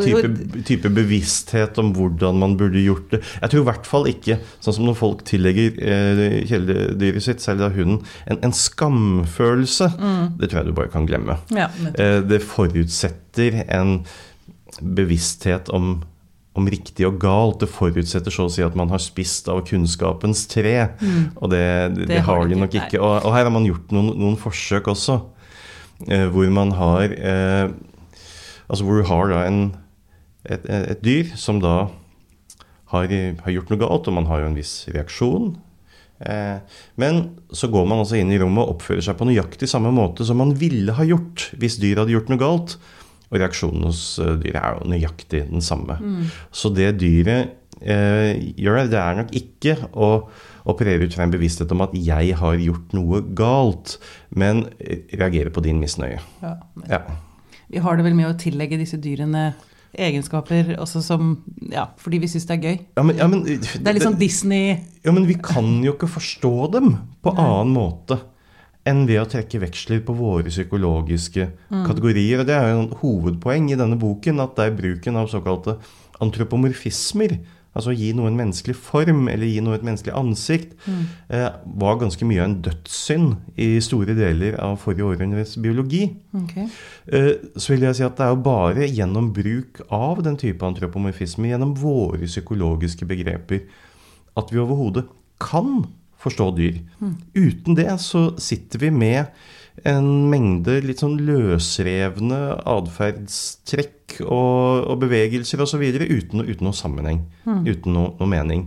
type, 0.00 0.30
type, 0.68 0.92
bevissthet 0.96 1.78
om 1.82 1.92
hvordan 1.96 2.40
man 2.40 2.56
burde 2.58 2.80
gjort 2.80 3.10
det. 3.12 3.20
Jeg 3.42 3.52
tror 3.52 3.64
i 3.64 3.68
hvert 3.68 3.88
fall 3.88 4.08
ikke, 4.10 4.38
sånn 4.64 4.78
som 4.78 4.88
når 4.88 4.98
folk 4.98 5.24
tillegger 5.28 5.76
eh, 5.76 6.22
kjæledyret 6.48 7.26
sitt, 7.26 7.44
særlig 7.44 7.66
da 7.66 7.70
hunden, 7.76 8.00
en, 8.30 8.40
en 8.46 8.56
skamfølelse. 8.56 9.90
Mm. 10.00 10.26
Det 10.40 10.50
tror 10.50 10.62
jeg 10.62 10.70
du 10.70 10.76
bare 10.78 10.92
kan 10.94 11.08
glemme. 11.08 11.38
Ja, 11.54 11.68
eh, 11.92 12.18
det 12.24 12.42
forutsetter 12.46 13.62
en 13.66 13.98
bevissthet 14.80 15.72
om 15.74 15.98
om 16.56 16.68
riktig 16.72 17.04
og 17.04 17.18
galt. 17.20 17.60
Det 17.60 17.68
forutsetter 17.68 18.32
så 18.32 18.46
å 18.48 18.52
si 18.52 18.64
at 18.64 18.76
man 18.78 18.88
har 18.92 19.02
spist 19.02 19.48
av 19.52 19.62
kunnskapens 19.68 20.46
tre. 20.48 20.74
Mm. 21.00 21.22
Og 21.36 21.50
det, 21.52 21.64
det, 21.96 22.06
det, 22.14 22.22
har 22.26 22.48
de 22.48 22.60
nok 22.62 22.76
ikke. 22.80 23.00
Og, 23.00 23.18
og, 23.20 23.32
her 23.34 23.44
har 23.44 23.52
man 23.52 23.68
gjort 23.68 23.92
noen, 23.92 24.14
noen 24.16 24.38
forsøk 24.40 24.88
også. 24.94 25.18
Eh, 26.04 26.26
hvor 26.28 26.48
man 26.52 26.74
har 26.76 27.08
eh, 27.08 27.72
Altså 28.68 28.84
hvor 28.84 28.98
du 28.98 29.06
har 29.08 29.30
da 29.30 29.44
en, 29.46 29.60
et, 30.44 30.64
et, 30.66 30.98
dyr 31.00 31.30
som 31.38 31.60
da 31.62 31.86
har, 32.90 33.06
har, 33.06 33.52
gjort 33.52 33.70
noe 33.70 33.78
galt, 33.78 34.08
og 34.10 34.16
man 34.16 34.26
har 34.26 34.42
jo 34.42 34.48
en 34.48 34.56
viss 34.58 34.88
reaksjon. 34.90 35.52
Eh, 36.18 36.58
men 36.98 37.20
så 37.54 37.70
går 37.70 37.86
man 37.86 38.02
altså 38.02 38.18
inn 38.18 38.32
i 38.34 38.40
rommet 38.42 38.64
og 38.64 38.74
oppfører 38.74 39.06
seg 39.06 39.18
på 39.20 39.28
nøyaktig 39.28 39.68
samme 39.70 39.92
måte 39.94 40.26
som 40.26 40.42
man 40.42 40.56
ville 40.58 40.96
ha 40.98 41.06
gjort 41.06 41.46
hvis 41.60 41.78
dyret 41.78 42.02
hadde 42.02 42.16
gjort 42.16 42.32
noe 42.32 42.42
galt. 42.42 42.74
Og 43.30 43.38
reaksjonen 43.38 43.86
hos 43.86 44.02
dyret 44.42 44.58
er 44.58 44.80
jo 44.80 44.90
nøyaktig 44.90 45.44
den 45.52 45.62
samme. 45.62 46.00
Mm. 46.02 46.26
Så 46.50 46.74
det 46.74 46.96
dyret 46.98 47.54
eh, 47.78 48.34
gjør, 48.58 48.82
det 48.90 48.98
er 49.02 49.22
nok 49.22 49.34
ikke 49.44 49.78
å 49.94 50.10
operere 50.66 51.06
ut 51.06 51.14
fra 51.14 51.26
en 51.26 51.32
bevissthet 51.32 51.72
om 51.72 51.84
at 51.84 51.94
'jeg 51.94 52.34
har 52.36 52.56
gjort 52.56 52.92
noe 52.92 53.22
galt', 53.22 53.98
men 54.30 54.66
reagerer 55.14 55.50
på 55.50 55.62
din 55.62 55.80
misnøye. 55.80 56.20
Ja, 56.42 56.54
ja. 56.88 57.00
Vi 57.70 57.78
har 57.78 57.96
det 57.96 58.04
vel 58.04 58.14
med 58.14 58.30
å 58.30 58.38
tillegge 58.38 58.78
disse 58.78 58.96
dyrene 58.96 59.54
egenskaper 59.96 60.76
også 60.78 61.02
som 61.02 61.42
Ja, 61.72 61.88
fordi 61.96 62.20
vi 62.22 62.28
syns 62.30 62.46
det 62.46 62.58
er 62.58 62.62
gøy. 62.62 62.78
Ja, 62.96 63.02
men, 63.02 63.16
ja, 63.16 63.26
men, 63.26 63.42
det 63.44 63.86
er 63.86 63.96
litt 63.96 64.06
sånn 64.06 64.20
Disney 64.20 64.78
Ja, 65.04 65.12
men 65.12 65.26
vi 65.26 65.34
kan 65.34 65.82
jo 65.84 65.94
ikke 65.94 66.10
forstå 66.10 66.72
dem 66.72 66.96
på 67.22 67.34
Nei. 67.34 67.42
annen 67.42 67.74
måte 67.74 68.20
enn 68.86 69.02
ved 69.08 69.18
å 69.18 69.26
trekke 69.26 69.58
veksler 69.64 70.02
på 70.06 70.14
våre 70.14 70.46
psykologiske 70.46 71.48
mm. 71.72 71.82
kategorier. 71.88 72.38
Og 72.38 72.46
det 72.46 72.54
er 72.54 72.68
jo 72.70 72.82
en 72.84 72.92
hovedpoeng 73.00 73.72
i 73.72 73.78
denne 73.78 73.98
boken, 73.98 74.38
at 74.44 74.54
det 74.54 74.68
er 74.68 74.76
bruken 74.78 75.18
av 75.18 75.26
såkalte 75.32 75.74
antropomorfismer 76.22 77.34
altså 77.76 77.94
gi 77.96 78.10
noe 78.16 78.30
en 78.30 78.38
menneskelig 78.38 78.76
form, 78.78 79.26
eller 79.32 79.48
gi 79.48 79.60
noe 79.64 79.76
et 79.76 79.84
menneskelig 79.86 80.14
ansikt, 80.16 80.72
mm. 80.86 81.02
eh, 81.36 81.48
var 81.82 81.98
ganske 82.00 82.28
mye 82.28 82.40
av 82.42 82.48
en 82.48 82.56
dødssynd 82.66 83.58
i 83.62 83.68
store 83.84 84.16
deler 84.16 84.56
av 84.62 84.78
forrige 84.82 85.10
århundres 85.10 85.56
biologi. 85.62 86.06
Okay. 86.42 86.68
Eh, 87.12 87.32
så 87.54 87.74
vil 87.74 87.86
jeg 87.86 87.98
si 87.98 88.06
at 88.06 88.16
det 88.18 88.26
er 88.26 88.32
jo 88.34 88.40
bare 88.46 88.88
gjennom 88.88 89.30
bruk 89.36 89.82
av 89.92 90.24
den 90.26 90.38
type 90.40 90.64
antropomorfisme, 90.66 91.50
gjennom 91.52 91.76
våre 91.78 92.24
psykologiske 92.24 93.08
begreper, 93.08 93.66
at 94.36 94.52
vi 94.52 94.60
overhodet 94.62 95.06
kan 95.42 95.84
forstå 96.20 96.50
dyr. 96.56 96.80
Mm. 97.00 97.14
Uten 97.36 97.76
det 97.78 97.90
så 98.02 98.30
sitter 98.40 98.86
vi 98.86 98.90
med 98.90 99.36
en 99.84 100.06
mengde 100.30 100.78
litt 100.84 101.02
sånn 101.02 101.18
løsrevne 101.26 102.38
atferdstrekk 102.64 104.22
og, 104.24 104.86
og 104.88 105.00
bevegelser 105.02 105.60
osv. 105.62 105.82
Uten, 105.84 106.44
uten 106.46 106.64
noe 106.64 106.76
sammenheng. 106.76 107.24
Mm. 107.44 107.64
Uten 107.68 107.96
noe, 107.96 108.14
noe, 108.20 108.30
mening. 108.30 108.66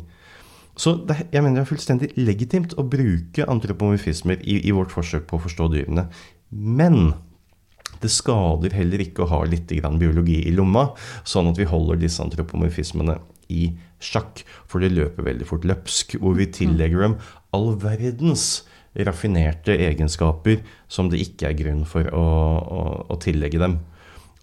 Så 0.80 0.95
det, 1.08 1.17
jeg 1.34 1.43
mener 1.43 1.62
det 1.62 1.65
er 1.65 1.72
fullstendig 1.72 2.12
legitimt 2.19 2.76
å 2.80 2.86
bruke 2.88 3.48
antropomorfismer 3.50 4.43
i, 4.45 4.62
i, 4.62 4.76
vårt 4.76 4.93
forsøk 4.93 5.26
på 5.28 5.39
å 5.39 5.43
forstå 5.48 5.72
dyrene. 5.74 6.06
Men 6.54 7.15
det 8.00 8.13
skader 8.13 8.78
heller 8.78 9.02
ikke 9.04 9.26
å 9.26 9.32
ha 9.34 9.41
litt 9.50 9.72
biologi 10.00 10.39
i 10.48 10.56
lomma, 10.56 10.91
sånn 11.28 11.50
at 11.52 11.60
vi 11.60 11.67
holder 11.67 12.00
disse 12.00 12.24
antropomorfismene 12.24 13.17
i 13.52 13.74
sjakk. 14.00 14.45
For 14.69 14.80
det 14.80 14.93
løper 14.93 15.28
veldig 15.28 15.50
fort 15.50 15.67
løpsk, 15.67 16.19
hvor 16.22 16.38
vi 16.38 16.48
tillegger 16.54 17.04
dem 17.04 17.17
all 17.56 17.74
verdens 17.82 18.62
raffinerte 18.95 19.75
egenskaper 19.78 20.63
som 20.91 21.12
det 21.12 21.21
ikke 21.23 21.49
er 21.49 21.58
grunn 21.60 21.86
for 21.88 22.08
å, 22.10 22.25
å, 22.60 22.82
å 23.13 23.19
tillegge 23.21 23.62
dem. 23.62 23.78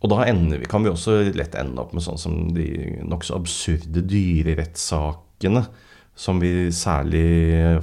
Og 0.05 0.13
da 0.13 0.27
ender, 0.29 0.63
kan 0.71 0.85
vi 0.85 0.93
også 0.93 1.19
lett 1.35 1.57
ende 1.59 1.83
opp 1.83 1.95
med 1.97 2.05
sånn 2.05 2.21
som 2.21 2.39
de 2.55 2.67
nokså 3.09 3.39
absurde 3.39 4.05
dyrerettssakene 4.07 5.65
som 6.17 6.41
vi 6.41 6.71
særlig 6.73 7.27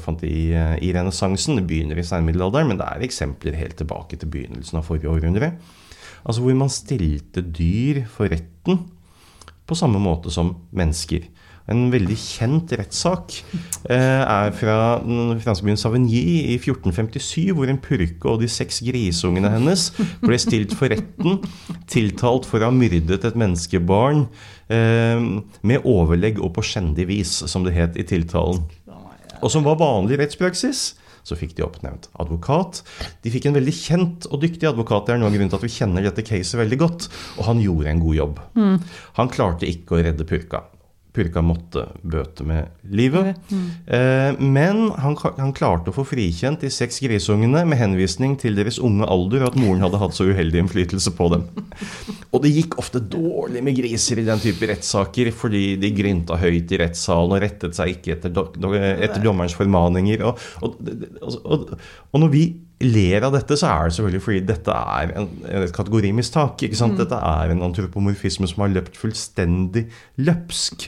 fant 0.02 0.24
i, 0.26 0.50
i 0.54 0.92
renessansen. 0.96 1.60
Det 1.60 1.68
begynner 1.70 2.00
i 2.02 2.06
seinmiddelalderen, 2.08 2.72
men 2.72 2.80
det 2.80 2.88
er 2.90 3.06
eksempler 3.06 3.58
helt 3.60 3.78
tilbake 3.82 4.18
til 4.18 4.32
begynnelsen 4.34 4.80
av 4.80 4.88
forrige 4.88 5.12
århundre. 5.12 5.54
Altså 6.24 6.46
hvor 6.46 6.56
man 6.58 6.72
stilte 6.72 7.44
dyr 7.44 8.04
for 8.10 8.32
retten 8.32 8.86
på 9.68 9.78
samme 9.78 10.02
måte 10.02 10.32
som 10.34 10.54
mennesker. 10.76 11.28
En 11.72 11.86
veldig 11.94 12.16
kjent 12.20 12.74
rettssak 12.76 13.38
eh, 13.88 14.22
er 14.22 14.50
fra 14.58 14.78
den 15.04 15.38
franske 15.44 15.64
byen 15.64 15.80
Savigny 15.80 16.24
i 16.52 16.58
1457, 16.58 17.54
hvor 17.56 17.72
en 17.72 17.80
purke 17.84 18.32
og 18.32 18.42
de 18.42 18.50
seks 18.52 18.82
grisungene 18.84 19.52
hennes 19.54 19.86
ble 20.24 20.40
stilt 20.42 20.76
for 20.76 20.92
retten, 20.92 21.40
tiltalt 21.92 22.50
for 22.50 22.60
å 22.60 22.68
ha 22.68 22.76
myrdet 22.76 23.24
et 23.24 23.40
menneskebarn 23.40 24.26
eh, 24.68 25.24
med 25.64 25.88
overlegg 25.88 26.42
og 26.44 26.52
på 26.58 26.66
skjendig 26.74 27.08
vis, 27.14 27.38
som 27.48 27.64
det 27.64 27.78
het 27.78 27.96
i 28.00 28.08
tiltalen. 28.12 28.66
Og 29.44 29.52
som 29.52 29.64
var 29.64 29.80
vanlig 29.80 30.20
rettspraksis 30.20 30.94
så 31.24 31.38
fikk 31.40 31.56
de 31.56 31.64
oppnevnt 31.64 32.10
advokat. 32.20 32.82
De 33.24 33.32
fikk 33.32 33.48
en 33.48 33.56
veldig 33.56 33.74
kjent 33.76 34.28
og 34.28 34.42
dyktig 34.44 34.68
advokat. 34.68 35.08
Det 35.08 35.16
er 35.16 35.22
noe 35.22 35.32
av 35.32 35.38
grunnen 35.38 35.52
til 35.54 35.62
at 35.62 35.66
vi 35.66 35.72
kjenner 35.72 36.04
dette 36.04 36.26
caset 36.28 36.60
veldig 36.60 36.80
godt. 36.82 37.08
Og 37.40 37.48
han 37.48 37.64
gjorde 37.64 37.94
en 37.94 38.04
god 38.04 38.18
jobb. 38.18 38.42
Mm. 38.60 38.78
Han 39.22 39.32
klarte 39.32 39.70
ikke 39.70 39.96
å 39.96 40.04
redde 40.04 40.28
purka. 40.28 40.66
Purka 41.14 41.44
måtte 41.46 41.84
bøte 42.02 42.46
med 42.48 42.72
livet. 42.90 43.38
Mm. 43.52 43.66
Eh, 43.86 44.40
men 44.42 44.80
han, 44.98 45.18
han, 45.38 45.54
klarte 45.54 45.92
å 45.92 45.96
få 45.96 46.06
frikjent 46.10 46.64
de 46.66 46.72
seks 46.74 46.98
grisungene 47.06 47.62
med 47.70 47.78
henvisning 47.78 48.34
til 48.42 48.58
deres 48.58 48.80
unge 48.82 49.06
alder, 49.06 49.44
og 49.44 49.52
at 49.52 49.60
moren 49.62 49.84
hadde 49.86 50.02
hatt 50.02 50.18
så 50.18 50.26
uheldig 50.26 50.64
innflytelse 50.64 51.14
på 51.14 51.30
dem. 51.36 51.46
Og 52.34 52.42
det 52.42 52.54
gikk 52.56 52.80
ofte 52.82 53.04
dårlig 53.14 53.62
med 53.66 53.78
griser 53.78 54.24
i 54.24 54.26
den 54.26 54.42
type 54.42 54.70
rettssaker, 54.72 55.30
fordi 55.38 55.64
de 55.82 55.94
grynta 55.94 56.40
høyt 56.42 56.74
i 56.74 56.82
rettssalen 56.82 57.38
og 57.38 57.44
rettet 57.46 57.78
seg 57.78 57.94
ikke 57.94 58.18
etter, 58.18 58.34
do, 58.34 58.74
etter 58.74 59.22
dommerens 59.22 59.58
formaninger. 59.58 60.26
Og, 60.26 60.42
og, 60.66 60.82
og, 61.22 61.74
og, 62.10 62.22
når 62.24 62.34
vi 62.34 62.48
ler 62.84 63.26
av 63.26 63.34
dette, 63.36 63.56
så 63.60 63.70
er 63.70 63.90
det 63.90 63.96
selvfølgelig 63.98 64.24
fordi 64.26 64.44
dette 64.48 64.76
er 64.76 65.14
en, 65.20 65.28
et 65.64 65.74
kategorimistak. 65.76 66.64
ikke? 66.66 66.78
Mm. 66.80 66.96
Dette 67.00 67.20
er 67.20 67.54
en 67.54 67.66
antropomorfisme 67.68 68.50
som 68.50 68.66
har 68.66 68.74
løpt 68.74 69.00
fullstendig 69.00 69.88
løpsk. 70.22 70.88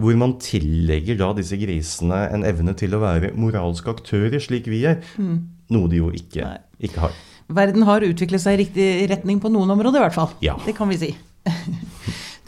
Hvor 0.00 0.16
man 0.16 0.38
tillegger 0.40 1.18
da 1.20 1.32
disse 1.36 1.58
grisene 1.60 2.22
en 2.32 2.46
evne 2.48 2.74
til 2.78 2.96
å 2.96 3.02
være 3.02 3.34
moralske 3.36 3.92
aktører, 3.92 4.38
slik 4.40 4.70
vi 4.72 4.84
er. 4.88 5.02
Mm. 5.20 5.36
Noe 5.72 5.90
de 5.92 6.00
jo 6.00 6.08
ikke, 6.16 6.48
ikke, 6.80 7.04
har. 7.04 7.18
Verden 7.52 7.84
har 7.88 8.04
utviklet 8.06 8.40
seg 8.40 8.56
i 8.56 8.62
riktig 8.64 8.88
retning 9.12 9.42
på 9.42 9.52
noen 9.52 9.74
områder, 9.74 10.00
i 10.00 10.06
hvert 10.06 10.16
fall. 10.16 10.32
Ja. 10.44 10.56
Det 10.64 10.76
kan 10.78 10.88
vi 10.92 11.00
si. 11.02 11.12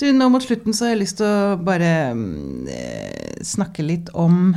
du, 0.01 0.09
nå 0.17 0.31
mot 0.33 0.45
slutten 0.45 0.77
så 0.77 0.89
har 0.89 0.95
jeg 0.95 1.03
lyst 1.05 1.21
til 1.21 1.29
å 1.29 1.57
bare 1.61 1.93
eh, 2.73 3.41
snakke 3.45 3.85
litt 3.85 4.13
om 4.17 4.55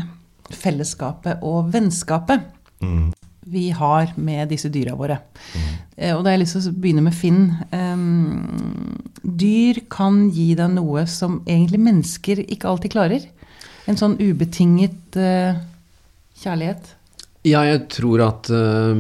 fellesskapet 0.48 1.44
og 1.44 1.74
vennskapet. 1.76 2.54
Mm 2.80 3.10
vi 3.52 3.70
har 3.76 4.12
med 4.16 4.52
disse 4.52 4.72
dyra 4.74 4.96
våre. 4.98 5.20
Mm. 5.54 5.70
Og 6.18 6.22
da 6.22 6.30
har 6.30 6.36
jeg 6.36 6.44
lyst 6.44 6.58
til 6.58 6.68
å 6.70 6.76
begynne 6.78 7.06
med 7.06 7.16
Finn. 7.18 7.42
Um, 7.72 9.00
dyr 9.24 9.82
kan 9.92 10.28
gi 10.34 10.52
deg 10.58 10.76
noe 10.76 11.08
som 11.10 11.40
egentlig 11.48 11.82
mennesker 11.88 12.44
ikke 12.46 12.70
alltid 12.70 12.94
klarer. 12.94 13.26
En 13.88 13.98
sånn 14.00 14.18
ubetinget 14.20 15.18
uh, 15.18 15.58
kjærlighet. 16.44 16.94
Ja, 17.48 17.62
jeg 17.64 17.86
tror 17.94 18.24
at 18.26 18.50
uh, 18.52 18.94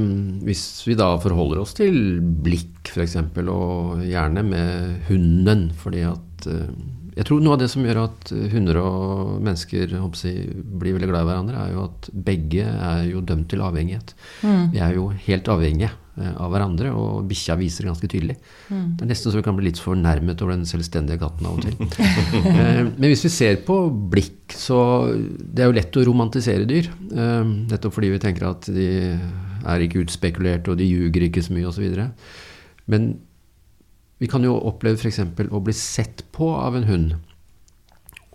hvis 0.47 0.63
vi 0.87 0.95
da 0.97 1.11
forholder 1.21 1.61
oss 1.63 1.75
til 1.77 2.19
blikk, 2.21 2.87
f.eks., 2.93 3.17
og 3.43 4.05
gjerne 4.07 4.45
med 4.47 5.09
hunden, 5.09 5.67
fordi 5.77 6.05
at 6.07 6.47
uh, 6.49 6.69
jeg 7.17 7.25
tror 7.25 7.41
noe 7.41 7.55
av 7.55 7.61
det 7.61 7.69
som 7.71 7.85
gjør 7.85 7.99
at 8.03 8.31
hunder 8.53 8.77
og 8.81 9.37
mennesker 9.41 9.89
jeg, 9.89 10.57
blir 10.77 10.93
veldig 10.97 11.09
glad 11.09 11.23
i 11.23 11.29
hverandre, 11.31 11.61
er 11.63 11.71
jo 11.73 11.85
at 11.87 12.09
begge 12.27 12.65
er 12.67 13.07
jo 13.09 13.23
dømt 13.25 13.47
til 13.49 13.63
avhengighet. 13.65 14.13
Mm. 14.45 14.67
Vi 14.75 14.83
er 14.85 14.93
jo 14.93 15.07
helt 15.25 15.49
avhengige 15.49 15.89
eh, 15.89 16.35
av 16.37 16.53
hverandre, 16.53 16.91
og 16.93 17.25
bikkja 17.29 17.57
viser 17.57 17.85
det 17.85 17.91
ganske 17.91 18.11
tydelig. 18.13 18.37
Mm. 18.69 18.85
Det 18.99 19.05
er 19.05 19.11
nesten 19.11 19.33
så 19.33 19.41
vi 19.41 19.45
kan 19.47 19.57
bli 19.57 19.69
litt 19.69 19.81
fornærmet 19.81 20.43
over 20.45 20.53
den 20.53 20.69
selvstendige 20.69 21.21
katten 21.23 21.49
av 21.49 21.57
og 21.57 21.65
til. 21.65 21.77
Eh, 22.57 22.83
men 22.85 23.09
hvis 23.09 23.25
vi 23.25 23.33
ser 23.33 23.57
på 23.65 23.75
blikk, 24.11 24.53
så 24.53 24.77
Det 25.13 25.63
er 25.63 25.71
jo 25.71 25.75
lett 25.75 25.97
å 25.97 26.05
romantisere 26.07 26.69
dyr. 26.69 26.87
Eh, 27.11 27.53
nettopp 27.71 27.97
fordi 27.97 28.13
vi 28.13 28.21
tenker 28.21 28.47
at 28.51 28.69
de 28.73 28.89
er 29.67 29.83
ikke 29.83 30.05
utspekulerte, 30.05 30.71
og 30.71 30.77
de 30.79 30.87
ljuger 30.87 31.27
ikke 31.27 31.43
så 31.43 31.55
mye, 31.55 31.67
osv. 31.69 32.05
Men 32.87 33.09
vi 34.21 34.29
kan 34.29 34.45
jo 34.45 34.55
oppleve 34.57 34.97
f.eks. 34.97 35.21
å 35.23 35.63
bli 35.63 35.75
sett 35.75 36.23
på 36.35 36.49
av 36.57 36.77
en 36.77 36.87
hund, 36.89 37.15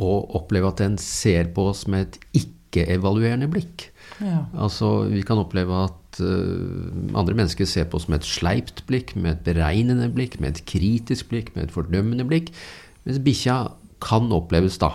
og 0.02 0.36
oppleve 0.38 0.70
at 0.70 0.82
den 0.82 0.98
ser 1.00 1.50
på 1.54 1.68
oss 1.72 1.84
med 1.90 2.06
et 2.06 2.44
ikke-evaluerende 2.44 3.50
blikk. 3.50 3.88
Ja. 4.22 4.44
Altså, 4.54 5.04
vi 5.10 5.22
kan 5.26 5.40
oppleve 5.42 5.84
at 5.88 6.22
uh, 6.22 6.88
andre 7.18 7.36
mennesker 7.38 7.68
ser 7.68 7.88
på 7.90 7.98
oss 7.98 8.08
med 8.10 8.22
et 8.22 8.30
sleipt 8.30 8.84
blikk, 8.88 9.14
med 9.18 9.36
et 9.36 9.44
beregnende 9.50 10.08
blikk, 10.14 10.38
med 10.40 10.54
et 10.54 10.64
kritisk 10.70 11.30
blikk, 11.32 11.52
med 11.56 11.68
et 11.68 11.74
fordømmende 11.74 12.26
blikk. 12.28 12.52
Mens 13.06 13.22
bikkja 13.22 13.58
kan 14.02 14.28
oppleves 14.34 14.78
da. 14.82 14.90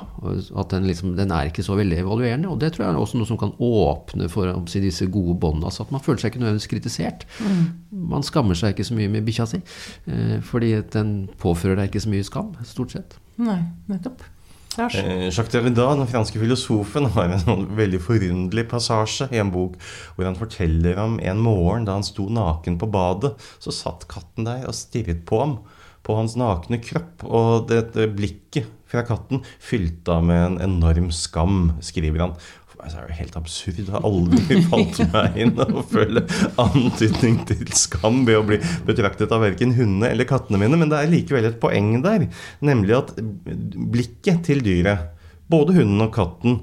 At 0.60 0.74
den, 0.74 0.88
liksom, 0.90 1.16
den, 1.18 1.32
er 1.32 1.50
ikke 1.50 1.66
så 1.66 1.78
veldig 1.80 2.02
evaluerende. 2.04 2.52
Og 2.52 2.60
det 2.62 2.74
tror 2.76 2.86
jeg 2.86 2.94
er 2.94 3.02
også 3.02 3.20
noe 3.20 3.30
som 3.30 3.40
kan 3.40 3.54
åpne 3.64 4.30
for 4.32 4.52
si, 4.70 4.82
disse 4.84 5.08
gode 5.12 5.38
båndene. 5.42 5.72
Altså 5.72 5.86
at 5.86 5.94
man 5.96 6.04
føler 6.04 6.24
seg 6.24 6.34
ikke 6.34 6.44
nødvendigvis 6.44 6.72
kritisert. 6.72 7.28
Mm. 7.40 7.68
Man 8.14 8.26
skammer 8.28 8.58
seg 8.58 8.76
ikke 8.76 8.88
så 8.88 8.98
mye 8.98 9.12
med 9.12 9.28
bikkja 9.28 9.48
si. 9.50 9.62
Eh, 10.12 10.40
fordi 10.46 10.74
den 10.94 11.14
påfører 11.42 11.80
deg 11.80 11.92
ikke 11.92 12.04
så 12.06 12.14
mye 12.14 12.28
skam, 12.28 12.52
stort 12.68 12.98
sett. 12.98 13.22
Nei, 13.40 13.62
nettopp. 13.92 14.26
Eh, 14.78 15.30
Jacques 15.32 15.50
Derrida, 15.50 15.88
den 15.96 16.10
franske 16.10 16.38
filosofen, 16.38 17.08
har 17.16 17.32
en 17.32 17.42
sånn 17.42 17.64
veldig 17.80 18.00
forunderlig 18.04 18.68
passasje 18.70 19.26
i 19.34 19.40
en 19.42 19.50
bok 19.54 19.80
hvor 20.14 20.28
han 20.28 20.38
forteller 20.38 21.00
om 21.02 21.16
en 21.18 21.42
morgen 21.42 21.88
da 21.88 21.96
han 21.98 22.06
sto 22.06 22.28
naken 22.30 22.78
på 22.78 22.90
badet. 22.94 23.34
Så 23.64 23.74
satt 23.74 24.06
katten 24.12 24.46
der 24.46 24.68
og 24.70 24.78
stirret 24.78 25.26
på 25.30 25.42
ham 25.42 25.58
på 26.08 26.16
hans 26.16 26.38
nakne 26.40 26.80
kropp, 26.84 27.26
og 27.28 27.68
dette 27.72 28.08
blikket 28.16 28.72
fra 28.88 29.04
katten 29.04 29.44
fylte 29.60 30.16
av 30.16 30.24
med 30.24 30.44
en 30.46 30.62
enorm 30.70 31.12
skam, 31.12 31.76
skriver 31.84 32.24
han. 32.24 32.38
Det 32.78 32.94
er 32.94 33.08
jo 33.10 33.16
helt 33.18 33.38
absurd. 33.40 33.80
Det 33.82 33.92
har 33.92 34.06
aldri 34.06 34.60
falt 34.72 35.00
meg 35.12 35.38
inn 35.42 35.56
å 35.60 35.82
føle 35.90 36.22
antydning 36.62 37.40
til 37.50 37.66
skam 37.76 38.22
ved 38.28 38.38
å 38.38 38.46
bli 38.46 38.60
betraktet 38.88 39.34
av 39.34 39.42
verken 39.44 39.74
hundene 39.76 40.12
eller 40.14 40.30
kattene 40.30 40.62
mine, 40.62 40.78
men 40.80 40.92
det 40.94 41.02
er 41.02 41.12
likevel 41.12 41.50
et 41.50 41.60
poeng 41.62 41.98
der, 42.06 42.28
nemlig 42.64 42.96
at 43.00 43.16
blikket 43.18 44.46
til 44.48 44.62
dyret, 44.66 45.10
både 45.52 45.80
hunden 45.80 46.06
og 46.06 46.14
katten, 46.16 46.62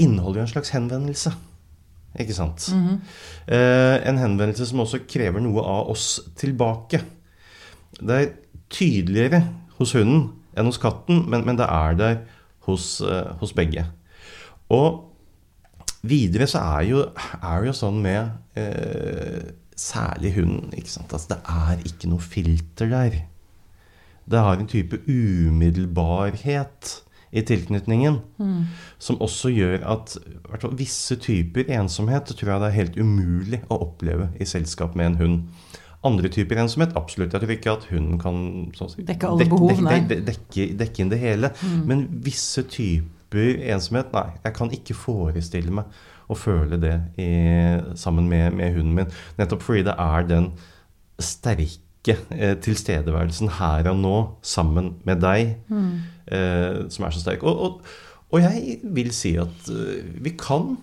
inneholder 0.00 0.40
jo 0.40 0.46
en 0.46 0.54
slags 0.54 0.72
henvendelse. 0.72 1.34
Ikke 2.16 2.34
sant? 2.34 2.70
Mm 2.72 2.86
-hmm. 2.86 2.98
eh, 3.52 4.08
en 4.08 4.18
henvendelse 4.18 4.66
som 4.66 4.80
også 4.80 5.04
krever 5.08 5.40
noe 5.40 5.60
av 5.60 5.90
oss 5.90 6.20
tilbake. 6.36 7.02
Det 8.00 8.16
er 8.16 8.32
tydeligere 8.72 9.42
hos 9.78 9.92
hunden 9.96 10.30
enn 10.56 10.68
hos 10.68 10.80
katten, 10.80 11.24
men, 11.30 11.44
men 11.46 11.58
det 11.58 11.68
er 11.68 11.96
der 11.98 12.16
hos, 12.66 13.00
eh, 13.04 13.32
hos, 13.40 13.52
begge. 13.56 13.84
Og 14.72 15.12
videre 16.06 16.48
så 16.50 16.62
er, 16.76 16.82
jo, 16.88 17.04
er 17.42 17.66
jo 17.68 17.74
sånn 17.76 18.00
med 18.02 18.58
eh, 18.58 19.52
særlig 19.76 20.34
hunden? 20.38 20.72
Altså, 20.74 21.26
Det 21.30 21.40
er 21.44 21.82
ikke 21.86 22.10
noe 22.10 22.24
filter 22.24 22.90
der. 22.90 23.18
Det 24.26 24.42
har 24.42 24.58
en 24.58 24.70
type 24.70 24.98
umiddelbarhet 25.06 26.96
i 27.36 27.42
tilknytningen. 27.46 28.18
Mm. 28.38 28.64
Som 28.98 29.20
også 29.22 29.52
gjør 29.54 29.84
at 29.92 30.16
visse 30.78 31.16
typer 31.20 31.68
ensomhet 31.78 32.32
tror 32.32 32.52
jeg 32.52 32.62
det 32.62 32.68
er 32.70 32.80
helt 32.80 32.98
umulig 32.98 33.62
å 33.68 33.80
oppleve 33.86 34.30
i 34.40 34.48
selskap 34.48 34.96
med 34.98 35.12
en 35.12 35.20
hund. 35.20 35.38
Andre 36.06 36.30
typer 36.32 36.60
ensomhet, 36.62 36.96
absolutt. 36.98 37.34
Jeg 37.34 37.42
tror 37.42 37.54
ikke 37.56 37.76
at 37.76 37.86
hunden 37.90 38.20
kan 38.22 38.42
si, 38.92 39.04
dekke 39.06 39.30
alle 39.30 39.48
behov, 39.50 39.72
dek, 39.72 39.86
dek, 39.86 40.08
dek, 40.10 40.26
dekke, 40.30 40.68
dekke, 40.82 41.02
inn 41.02 41.12
det 41.12 41.20
hele. 41.22 41.52
Mm. 41.60 41.80
Men 41.90 42.04
visse 42.26 42.66
typer 42.70 43.62
ensomhet, 43.74 44.12
nei. 44.14 44.28
Jeg 44.44 44.56
kan 44.58 44.74
ikke 44.74 44.98
forestille 44.98 45.74
meg 45.80 46.02
å 46.26 46.34
føle 46.38 46.78
det 46.82 46.96
i, 47.22 47.30
sammen 47.98 48.30
med, 48.30 48.54
med, 48.58 48.74
hunden 48.78 48.96
min. 49.00 49.16
Nettopp 49.38 49.62
fordi 49.66 49.84
det 49.86 49.94
er 50.02 50.26
den 50.26 50.50
sterke 51.22 52.16
eh, 52.34 52.56
tilstedeværelsen 52.62 53.56
her 53.60 53.86
og 53.92 53.98
nå 54.02 54.18
sammen 54.46 54.94
med 55.06 55.22
deg. 55.22 55.56
Mm 55.70 56.12
eh, 56.32 56.86
som 56.92 57.06
er 57.06 57.14
så 57.14 57.22
sterk. 57.22 57.44
Og, 57.46 57.60
og, 57.60 57.80
og, 58.30 58.40
jeg 58.42 58.78
vil 58.82 59.12
si 59.14 59.36
at 59.40 59.70
uh, 59.70 60.02
vi 60.22 60.34
kan 60.38 60.76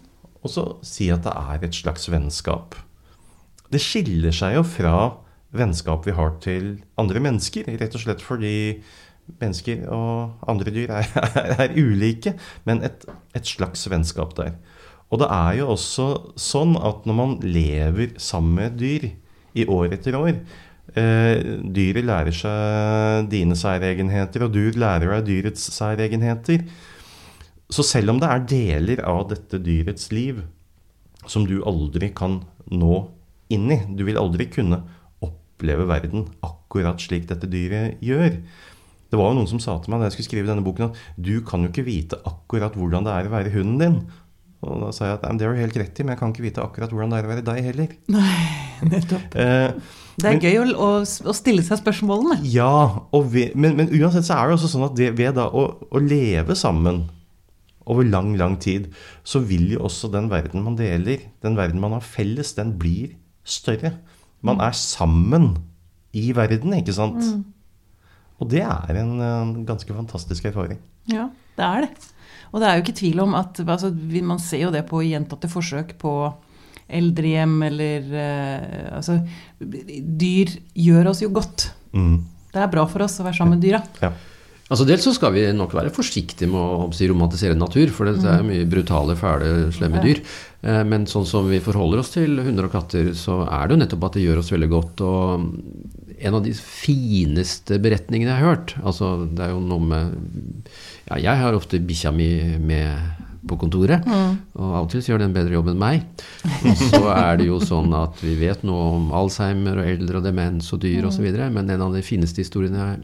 også 0.44 0.80
si 0.86 1.10
at 1.14 1.26
det 1.26 1.36
er 1.36 1.68
et 1.68 1.76
slags 1.76 2.10
vennskap. 2.12 2.78
Det 3.74 3.82
skiller 3.82 4.36
seg 4.36 4.58
jo 4.60 4.66
fra 4.68 4.98
vennskap 5.54 6.06
vi 6.08 6.16
har 6.18 6.36
til 6.44 6.70
andre 7.02 7.22
mennesker, 7.24 7.68
rett 7.80 7.98
og 7.98 8.04
slett 8.04 8.22
fordi 8.26 8.56
mennesker 9.40 9.86
og 9.94 10.46
andre 10.52 10.74
dyr 10.76 10.94
er, 11.00 11.10
er, 11.24 11.56
er 11.66 11.76
ulike, 11.78 12.36
men 12.68 12.84
et, 12.86 13.06
et 13.38 13.48
slags 13.48 13.86
vennskap 13.90 14.36
der. 14.40 14.56
Og 15.14 15.22
det 15.22 15.30
er 15.30 15.60
jo 15.60 15.72
også 15.76 16.08
sånn 16.40 16.78
at 16.82 17.06
når 17.06 17.18
man 17.18 17.36
lever 17.46 18.16
sammen 18.22 18.58
med 18.58 18.78
dyr 18.82 19.12
i 19.54 19.68
år 19.70 19.94
etter 19.94 20.18
år, 20.18 20.40
Eh, 20.94 21.40
dyret 21.74 22.06
lærer 22.06 22.36
seg 22.36 23.30
dine 23.32 23.56
særegenheter, 23.58 24.44
og 24.46 24.52
du 24.54 24.68
lærer 24.78 25.16
deg 25.16 25.30
dyrets 25.30 25.64
særegenheter. 25.74 26.66
Så 27.72 27.86
selv 27.88 28.14
om 28.14 28.20
det 28.22 28.30
er 28.30 28.44
deler 28.52 29.02
av 29.08 29.30
dette 29.32 29.62
dyrets 29.64 30.12
liv 30.14 30.44
som 31.26 31.48
du 31.48 31.62
aldri 31.66 32.12
kan 32.14 32.42
nå 32.70 32.98
inn 33.56 33.72
i 33.74 33.80
Du 33.94 34.04
vil 34.08 34.20
aldri 34.20 34.50
kunne 34.52 34.82
oppleve 35.24 35.88
verden 35.90 36.28
akkurat 36.44 37.02
slik 37.02 37.30
dette 37.30 37.50
dyret 37.50 38.02
gjør. 38.04 38.40
Det 39.14 39.20
var 39.20 39.30
jo 39.30 39.38
noen 39.38 39.50
som 39.50 39.62
sa 39.62 39.78
til 39.78 39.94
meg 39.94 40.02
da 40.02 40.10
jeg 40.10 40.18
skulle 40.18 40.32
skrive 40.32 40.50
denne 40.50 40.66
boken, 40.66 40.90
at 40.90 41.22
du 41.22 41.36
kan 41.46 41.62
jo 41.62 41.70
ikke 41.70 41.86
vite 41.86 42.18
akkurat 42.26 42.74
hvordan 42.74 43.06
det 43.06 43.14
er 43.14 43.30
å 43.30 43.34
være 43.36 43.54
hunden 43.54 43.82
din. 43.82 43.98
Og 44.64 44.80
da 44.80 44.94
sa 44.96 45.10
jeg 45.10 45.18
at 45.20 45.26
det 45.38 45.46
har 45.46 45.54
du 45.54 45.60
helt 45.60 45.78
rett 45.78 46.00
i, 46.00 46.06
men 46.06 46.16
jeg 46.16 46.22
kan 46.22 46.34
ikke 46.34 46.46
vite 46.46 46.64
akkurat 46.64 46.94
hvordan 46.94 47.14
det 47.14 47.20
er 47.20 47.28
å 47.28 47.32
være 47.34 47.46
deg 47.46 47.68
heller. 47.68 47.94
Nei, 48.16 48.40
nettopp. 48.94 49.36
Eh, 49.38 50.00
det 50.18 50.30
er 50.30 50.38
men, 50.38 50.44
gøy 50.46 50.74
å, 50.74 50.90
å, 51.04 51.34
stille 51.36 51.66
seg 51.66 51.82
spørsmålene. 51.82 52.40
Ja, 52.54 53.04
ved, 53.12 53.58
men, 53.58 53.76
men, 53.80 53.92
uansett 54.00 54.28
så 54.28 54.38
er 54.38 54.50
det 54.50 54.58
også 54.58 54.72
sånn 54.72 54.88
at 54.88 54.96
det, 54.98 55.12
ved 55.18 55.36
da 55.40 55.50
å, 55.50 55.66
å, 55.90 56.02
leve 56.02 56.58
sammen 56.58 57.04
over 57.90 58.08
lang, 58.08 58.34
lang 58.40 58.56
tid, 58.64 58.88
så 59.28 59.42
vil 59.44 59.74
jo 59.76 59.84
også 59.90 60.10
den 60.14 60.30
verden 60.32 60.64
man 60.66 60.78
deler, 60.80 61.26
den 61.44 61.58
verden 61.60 61.84
man 61.84 61.98
har 61.98 62.06
felles, 62.06 62.56
den 62.58 62.78
blir 62.80 63.18
større. 63.44 63.96
Man 64.44 64.62
er 64.64 64.76
sammen 64.76 65.54
i 66.14 66.32
verden, 66.36 66.76
ikke 66.78 66.96
sant? 66.96 67.22
Mm. 67.22 67.44
Og 68.42 68.50
det 68.52 68.64
er 68.66 69.00
en, 69.00 69.14
en 69.24 69.54
ganske 69.68 69.94
fantastisk 69.94 70.50
erfaring. 70.50 70.82
Ja, 71.12 71.30
det 71.58 71.68
er 71.68 71.86
det. 71.86 72.10
Og 72.54 72.62
det 72.62 72.68
er 72.70 72.78
jo 72.78 72.84
ikke 72.86 73.00
tvil 73.00 73.24
om 73.24 73.34
at 73.36 73.60
altså, 73.66 73.90
Man 74.24 74.40
ser 74.40 74.68
jo 74.68 74.74
det 74.74 74.86
på 74.86 75.02
gjentatte 75.04 75.50
forsøk 75.50 75.96
på 76.02 76.14
eldrehjem 76.94 77.56
eller 77.66 78.12
uh, 78.14 79.00
Altså, 79.00 79.18
dyr 79.60 80.54
gjør 80.78 81.10
oss 81.14 81.24
jo 81.24 81.32
godt. 81.34 81.72
Mm. 81.96 82.22
Det 82.54 82.62
er 82.62 82.70
bra 82.70 82.86
for 82.90 83.06
oss 83.06 83.18
å 83.20 83.26
være 83.26 83.40
sammen 83.40 83.58
med 83.58 83.66
dyra. 83.66 83.82
Ja. 84.04 84.14
Altså 84.72 84.86
Dels 84.88 85.04
så 85.06 85.12
skal 85.14 85.34
vi 85.36 85.44
nok 85.54 85.74
være 85.76 85.92
forsiktige 85.94 86.50
med 86.50 86.60
å 86.62 86.88
si, 86.96 87.08
romantisere 87.10 87.58
natur, 87.58 87.92
for 87.94 88.10
det 88.10 88.22
er 88.22 88.42
mm. 88.42 88.52
mye 88.52 88.68
brutale, 88.70 89.16
fæle, 89.20 89.50
slemme 89.76 90.02
dyr. 90.02 90.22
Eh, 90.64 90.84
men 90.88 91.08
sånn 91.10 91.26
som 91.28 91.50
vi 91.52 91.60
forholder 91.64 92.00
oss 92.00 92.14
til 92.16 92.40
hunder 92.40 92.70
og 92.70 92.76
katter, 92.76 93.12
så 93.20 93.42
er 93.44 93.68
det 93.68 93.76
jo 93.76 93.82
nettopp 93.82 94.08
at 94.08 94.18
det 94.18 94.24
gjør 94.24 94.40
oss 94.40 94.54
veldig 94.54 94.70
godt. 94.72 95.04
Og 95.04 95.48
en 96.24 96.38
av 96.40 96.46
de 96.46 96.54
fineste 96.56 97.80
beretningene 97.84 98.32
jeg 98.32 98.40
har 98.40 98.54
hørt 98.54 98.72
altså 98.80 99.26
Det 99.28 99.42
er 99.44 99.50
jo 99.52 99.60
noe 99.60 99.84
med 99.84 100.14
Ja, 101.10 101.18
jeg 101.20 101.42
har 101.42 101.58
ofte 101.58 101.82
bikkja 101.84 102.14
mi 102.16 102.30
med 102.64 103.20
på 103.44 103.58
kontoret. 103.60 104.06
Mm. 104.08 104.38
Og 104.56 104.88
til 104.92 105.04
gjør 105.04 105.20
den 105.20 105.34
en 105.34 105.36
bedre 105.36 105.58
jobb 105.58 105.74
enn 105.74 105.82
meg. 105.82 106.06
Og 106.64 106.78
så 106.80 107.02
er 107.12 107.42
det 107.42 107.50
jo 107.50 107.58
sånn 107.60 107.92
at 107.98 108.22
vi 108.24 108.38
vet 108.40 108.64
noe 108.64 108.86
om 108.94 109.10
Alzheimer 109.12 109.82
og 109.82 109.90
eldre 109.90 110.22
og 110.22 110.24
demens 110.30 110.72
og 110.72 110.80
dyr 110.86 111.04
mm. 111.04 111.10
osv. 111.10 111.28
Men 111.52 111.68
en 111.68 111.84
av 111.84 111.98
de 111.98 112.06
fineste 112.06 112.40
historiene 112.40 112.86
jeg 112.88 113.04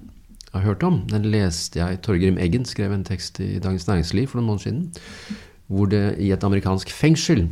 har 0.53 0.63
hørt 0.63 0.85
om, 0.87 1.01
den 1.11 1.27
leste 1.29 1.81
jeg 1.81 1.99
Torgrim 2.07 2.39
Eggen 2.41 2.63
skrev 2.65 2.95
en 2.95 3.03
tekst 3.05 3.37
i 3.43 3.59
Dagens 3.61 3.85
Næringsliv 3.89 4.31
for 4.31 4.39
noen 4.39 4.53
måneder 4.53 4.69
siden. 4.69 5.43
Hvor 5.69 5.89
det 5.91 6.17
i 6.21 6.31
et 6.33 6.43
amerikansk 6.45 6.91
fengsel 6.93 7.45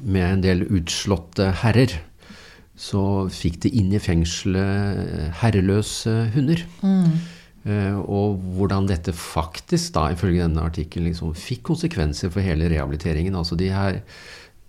med 0.00 0.24
en 0.24 0.42
del 0.44 0.64
utslåtte 0.72 1.50
herrer 1.60 1.98
så 2.78 3.28
fikk 3.30 3.60
de 3.66 3.70
inn 3.78 3.92
i 3.92 4.00
fengselet 4.02 5.36
herreløse 5.42 6.14
hunder. 6.34 6.64
Mm. 6.80 7.12
Eh, 7.62 7.98
og 8.00 8.40
hvordan 8.56 8.88
dette 8.90 9.14
faktisk, 9.14 9.92
da, 9.94 10.08
ifølge 10.10 10.42
denne 10.42 10.64
artikkelen, 10.66 11.10
liksom, 11.12 11.34
fikk 11.38 11.62
konsekvenser 11.70 12.32
for 12.32 12.42
hele 12.42 12.70
rehabiliteringen. 12.72 13.36
Altså 13.38 13.58
de 13.58 13.70
her 13.74 14.02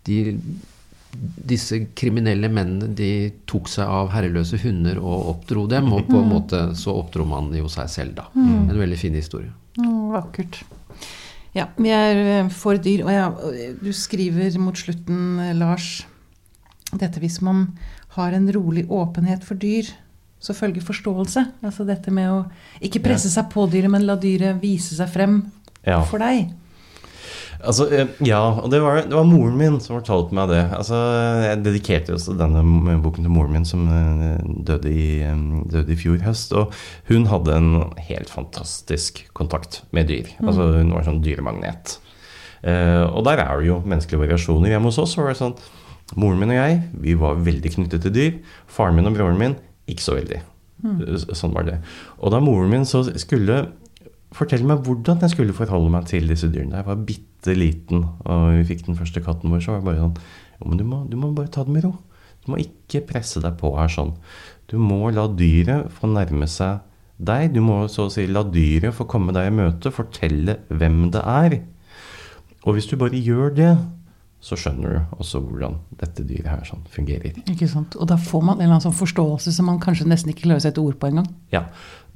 de, 0.07 0.19
Disse 1.13 1.77
kriminelle 1.93 2.49
mennene 2.49 2.87
de 2.97 3.29
tok 3.45 3.67
seg 3.69 3.85
av 3.85 4.07
herreløse 4.15 4.57
hunder 4.63 4.97
og 4.97 5.27
oppdro 5.29 5.67
dem. 5.69 5.91
Og 5.93 6.07
på 6.07 6.17
en 6.17 6.25
mm. 6.25 6.31
måte 6.31 6.61
så 6.77 6.95
oppdro 6.97 7.27
man 7.29 7.51
jo 7.53 7.69
seg 7.69 7.91
selv, 7.93 8.15
da. 8.17 8.25
Mm. 8.33 8.71
En 8.71 8.79
veldig 8.79 8.97
fin 8.97 9.13
historie. 9.13 9.51
Mm, 9.77 10.09
vakkert. 10.15 10.63
Ja, 11.53 11.67
vi 11.77 11.91
er 11.93 12.21
eh, 12.21 12.53
for 12.53 12.79
dyr. 12.81 13.03
Og 13.05 13.13
ja, 13.13 13.27
du 13.81 13.91
skriver 13.95 14.57
mot 14.61 14.77
slutten, 14.77 15.37
Lars, 15.59 16.05
dette 16.93 17.21
hvis 17.21 17.39
man 17.45 17.67
har 18.17 18.33
en 18.33 18.49
rolig 18.53 18.85
åpenhet 18.89 19.45
for 19.45 19.57
dyr, 19.57 19.87
så 20.43 20.53
følger 20.53 20.83
forståelse. 20.83 21.45
Altså 21.63 21.85
dette 21.87 22.11
med 22.13 22.29
å 22.31 22.41
ikke 22.83 23.03
presse 23.05 23.31
seg 23.31 23.47
på 23.53 23.65
dyret, 23.71 23.91
men 23.93 24.05
la 24.07 24.17
dyret 24.19 24.59
vise 24.61 24.97
seg 24.97 25.09
frem 25.13 25.39
ja. 25.85 26.01
for 26.09 26.21
deg. 26.21 26.51
Altså, 27.63 27.87
eh, 27.95 28.09
ja, 28.27 28.41
og 28.59 28.69
det 28.73 28.81
var, 28.83 29.01
det 29.07 29.15
var, 29.15 29.27
moren 29.27 29.55
min 29.59 29.79
som 29.83 29.97
fortalte 29.97 30.35
meg 30.35 30.51
det. 30.51 30.61
Altså, 30.75 30.99
jeg 31.45 31.61
dedikerte 31.63 32.15
også 32.17 32.35
denne 32.39 32.63
boken 33.03 33.27
til 33.27 33.33
moren 33.33 33.55
min, 33.55 33.67
som 33.67 33.85
eh, 33.87 34.39
døde 34.67 34.91
i, 34.91 35.07
eh, 35.23 35.43
døde 35.71 35.95
i 35.95 35.99
fjor 35.99 36.19
høst. 36.25 36.55
Og 36.59 36.73
hun 37.11 37.27
hadde 37.31 37.57
en 37.57 37.69
helt 38.09 38.31
fantastisk 38.33 39.23
kontakt 39.37 39.83
med 39.95 40.11
dyr. 40.11 40.31
Mm. 40.39 40.49
Altså, 40.49 40.69
hun 40.79 40.95
var 40.95 41.03
en 41.03 41.11
sånn 41.11 41.23
dyremagnet. 41.25 41.97
Uh, 42.63 43.09
og 43.11 43.25
der 43.27 43.41
er 43.43 43.59
det 43.59 43.67
jo 43.67 43.81
menneskelige 43.83 44.21
variasjoner. 44.21 44.69
Hjemme 44.71 44.87
hos 44.87 44.99
oss 45.01 45.17
var 45.19 45.27
det 45.27 45.35
sånn 45.35 45.57
Moren 46.15 46.39
min 46.39 46.53
og 46.53 46.55
jeg 46.55 46.77
vi 47.03 47.15
var 47.19 47.41
veldig 47.43 47.71
knyttet 47.73 48.05
til 48.05 48.13
dyr. 48.15 48.33
Faren 48.71 48.95
min 48.95 49.09
og 49.09 49.17
broren 49.17 49.39
min 49.39 49.55
ikke 49.89 50.05
så 50.05 50.15
veldig. 50.15 50.39
Mm. 50.83 51.01
Sånn 51.35 51.55
var 51.55 51.67
det. 51.67 51.77
Og 52.19 52.31
da 52.31 52.39
moren 52.43 52.71
min 52.71 52.87
så 52.87 53.03
skulle 53.19 53.65
fortelle 54.37 54.67
meg 54.67 54.85
hvordan 54.85 55.21
jeg 55.23 55.33
skulle 55.33 55.55
forholde 55.57 55.91
meg 55.93 56.07
til 56.09 56.29
disse 56.29 56.49
dyrene. 56.51 56.79
Jeg 56.79 56.87
var 56.87 57.03
bitte 57.07 57.55
liten, 57.57 58.07
og 58.25 58.47
vi 58.57 58.65
fikk 58.71 58.87
den 58.87 58.97
første 58.99 59.23
katten 59.23 59.53
vår, 59.53 59.61
så 59.63 59.75
var 59.75 59.83
det 59.83 59.89
bare 59.91 60.01
sånn 60.01 60.17
Jo, 60.59 60.69
men 60.69 60.79
du 60.79 60.85
må, 60.87 61.03
du 61.09 61.15
må 61.19 61.31
bare 61.35 61.51
ta 61.53 61.65
det 61.65 61.75
med 61.75 61.85
ro. 61.87 61.93
Du 62.43 62.51
må 62.53 62.59
ikke 62.61 63.05
presse 63.07 63.41
deg 63.43 63.55
på 63.59 63.71
her 63.77 63.91
sånn. 63.91 64.13
Du 64.69 64.77
må 64.81 65.07
la 65.15 65.27
dyret 65.31 65.91
få 65.95 66.09
nærme 66.11 66.47
seg 66.51 66.83
deg. 67.17 67.53
Du 67.55 67.61
må 67.63 67.83
så 67.91 68.07
å 68.07 68.13
si 68.13 68.25
la 68.27 68.43
dyret 68.47 68.95
få 68.95 69.07
komme 69.09 69.35
deg 69.35 69.49
i 69.49 69.55
møte, 69.55 69.93
fortelle 69.93 70.59
hvem 70.69 71.05
det 71.13 71.23
er. 71.23 71.57
Og 72.63 72.77
hvis 72.77 72.87
du 72.89 72.97
bare 72.99 73.19
gjør 73.19 73.53
det, 73.57 73.71
så 74.43 74.57
skjønner 74.59 74.91
du 74.91 75.19
også 75.23 75.39
hvordan 75.39 75.77
dette 76.01 76.25
dyret 76.27 76.49
her 76.51 76.63
sånn 76.67 76.83
fungerer. 76.91 77.37
Ikke 77.47 77.67
sant? 77.71 77.95
Og 77.95 78.09
da 78.11 78.17
får 78.19 78.41
man 78.43 78.57
en 78.57 78.65
eller 78.65 78.75
annen 78.75 78.83
sånn 78.89 78.97
forståelse 78.97 79.53
som 79.55 79.69
man 79.71 79.79
kanskje 79.83 80.07
nesten 80.09 80.33
ikke 80.33 80.49
klarer 80.49 80.59
å 80.59 80.65
sette 80.65 80.83
ord 80.83 80.97
på 80.99 81.07
engang. 81.07 81.29
Ja, 81.53 81.69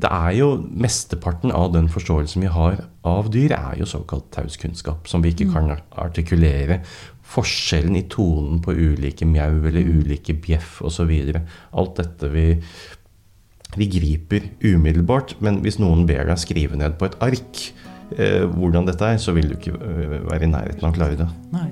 det 0.03 0.11
er 0.11 0.33
jo 0.35 0.49
Mesteparten 0.67 1.53
av 1.55 1.71
den 1.77 1.87
forståelsen 1.93 2.43
vi 2.43 2.51
har 2.51 2.81
av 3.07 3.31
dyr, 3.31 3.55
er 3.55 3.79
jo 3.79 3.87
såkalt 3.87 4.27
taus 4.35 4.59
kunnskap, 4.59 5.07
som 5.07 5.23
vi 5.23 5.31
ikke 5.31 5.47
kan 5.55 5.71
artikulere. 5.95 6.81
Forskjellen 7.27 7.95
i 7.95 8.03
tonen 8.11 8.59
på 8.63 8.75
ulike 8.75 9.27
mjau 9.27 9.63
eller 9.63 9.87
ulike 9.87 10.35
bjeff 10.35 10.81
osv. 10.83 11.15
Alt 11.79 11.97
dette 12.03 12.35
vi, 12.35 12.45
vi 13.79 13.91
griper 13.95 14.51
umiddelbart, 14.67 15.37
men 15.39 15.63
hvis 15.63 15.79
noen 15.79 16.03
ber 16.11 16.27
deg 16.27 16.43
skrive 16.43 16.75
ned 16.75 16.99
på 16.99 17.07
et 17.07 17.19
ark 17.23 17.65
eh, 18.19 18.43
hvordan 18.51 18.91
dette 18.91 19.15
er, 19.15 19.19
så 19.23 19.31
vil 19.31 19.53
du 19.53 19.59
ikke 19.61 19.79
eh, 19.79 20.21
være 20.27 20.43
i 20.43 20.55
nærheten 20.57 20.83
av 20.83 20.91
å 20.91 20.99
klare 20.99 21.23
det. 21.23 21.33
Nei. 21.55 21.69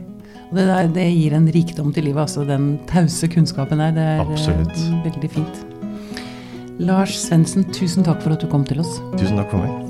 Og 0.49 0.57
det, 0.57 0.67
der, 0.69 0.87
det 0.93 1.05
gir 1.09 1.33
en 1.35 1.47
rikdom 1.51 1.93
til 1.93 2.05
livet, 2.09 2.21
altså 2.21 2.45
den 2.45 2.75
tause 2.89 3.27
kunnskapen 3.27 3.81
der. 3.81 3.91
Det 3.95 4.03
er 4.03 4.21
eh, 4.21 4.31
Absolutt. 4.31 4.77
veldig 5.05 5.31
fint. 5.31 5.65
Lars 6.79 7.15
Svendsen, 7.17 7.65
tusen 7.73 8.03
takk 8.03 8.21
for 8.21 8.35
at 8.35 8.41
du 8.43 8.47
kom 8.51 8.65
til 8.67 8.83
oss. 8.83 8.99
Tusen 9.17 9.39
takk 9.39 9.51
for 9.51 9.63
meg. 9.63 9.81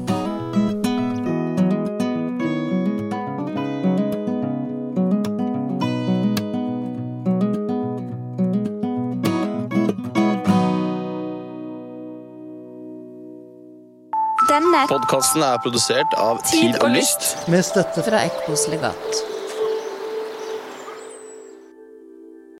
Denne 14.45 14.85
Podkasten 14.87 15.43
er 15.43 15.57
produsert 15.59 16.13
av 16.21 16.39
Tid 16.47 16.77
og 16.79 16.93
Lyst. 16.93 17.33
Med 17.51 17.65
støtte 17.65 18.05
fra 18.05 18.23
Ekkos 18.29 18.69
legat. 18.71 19.34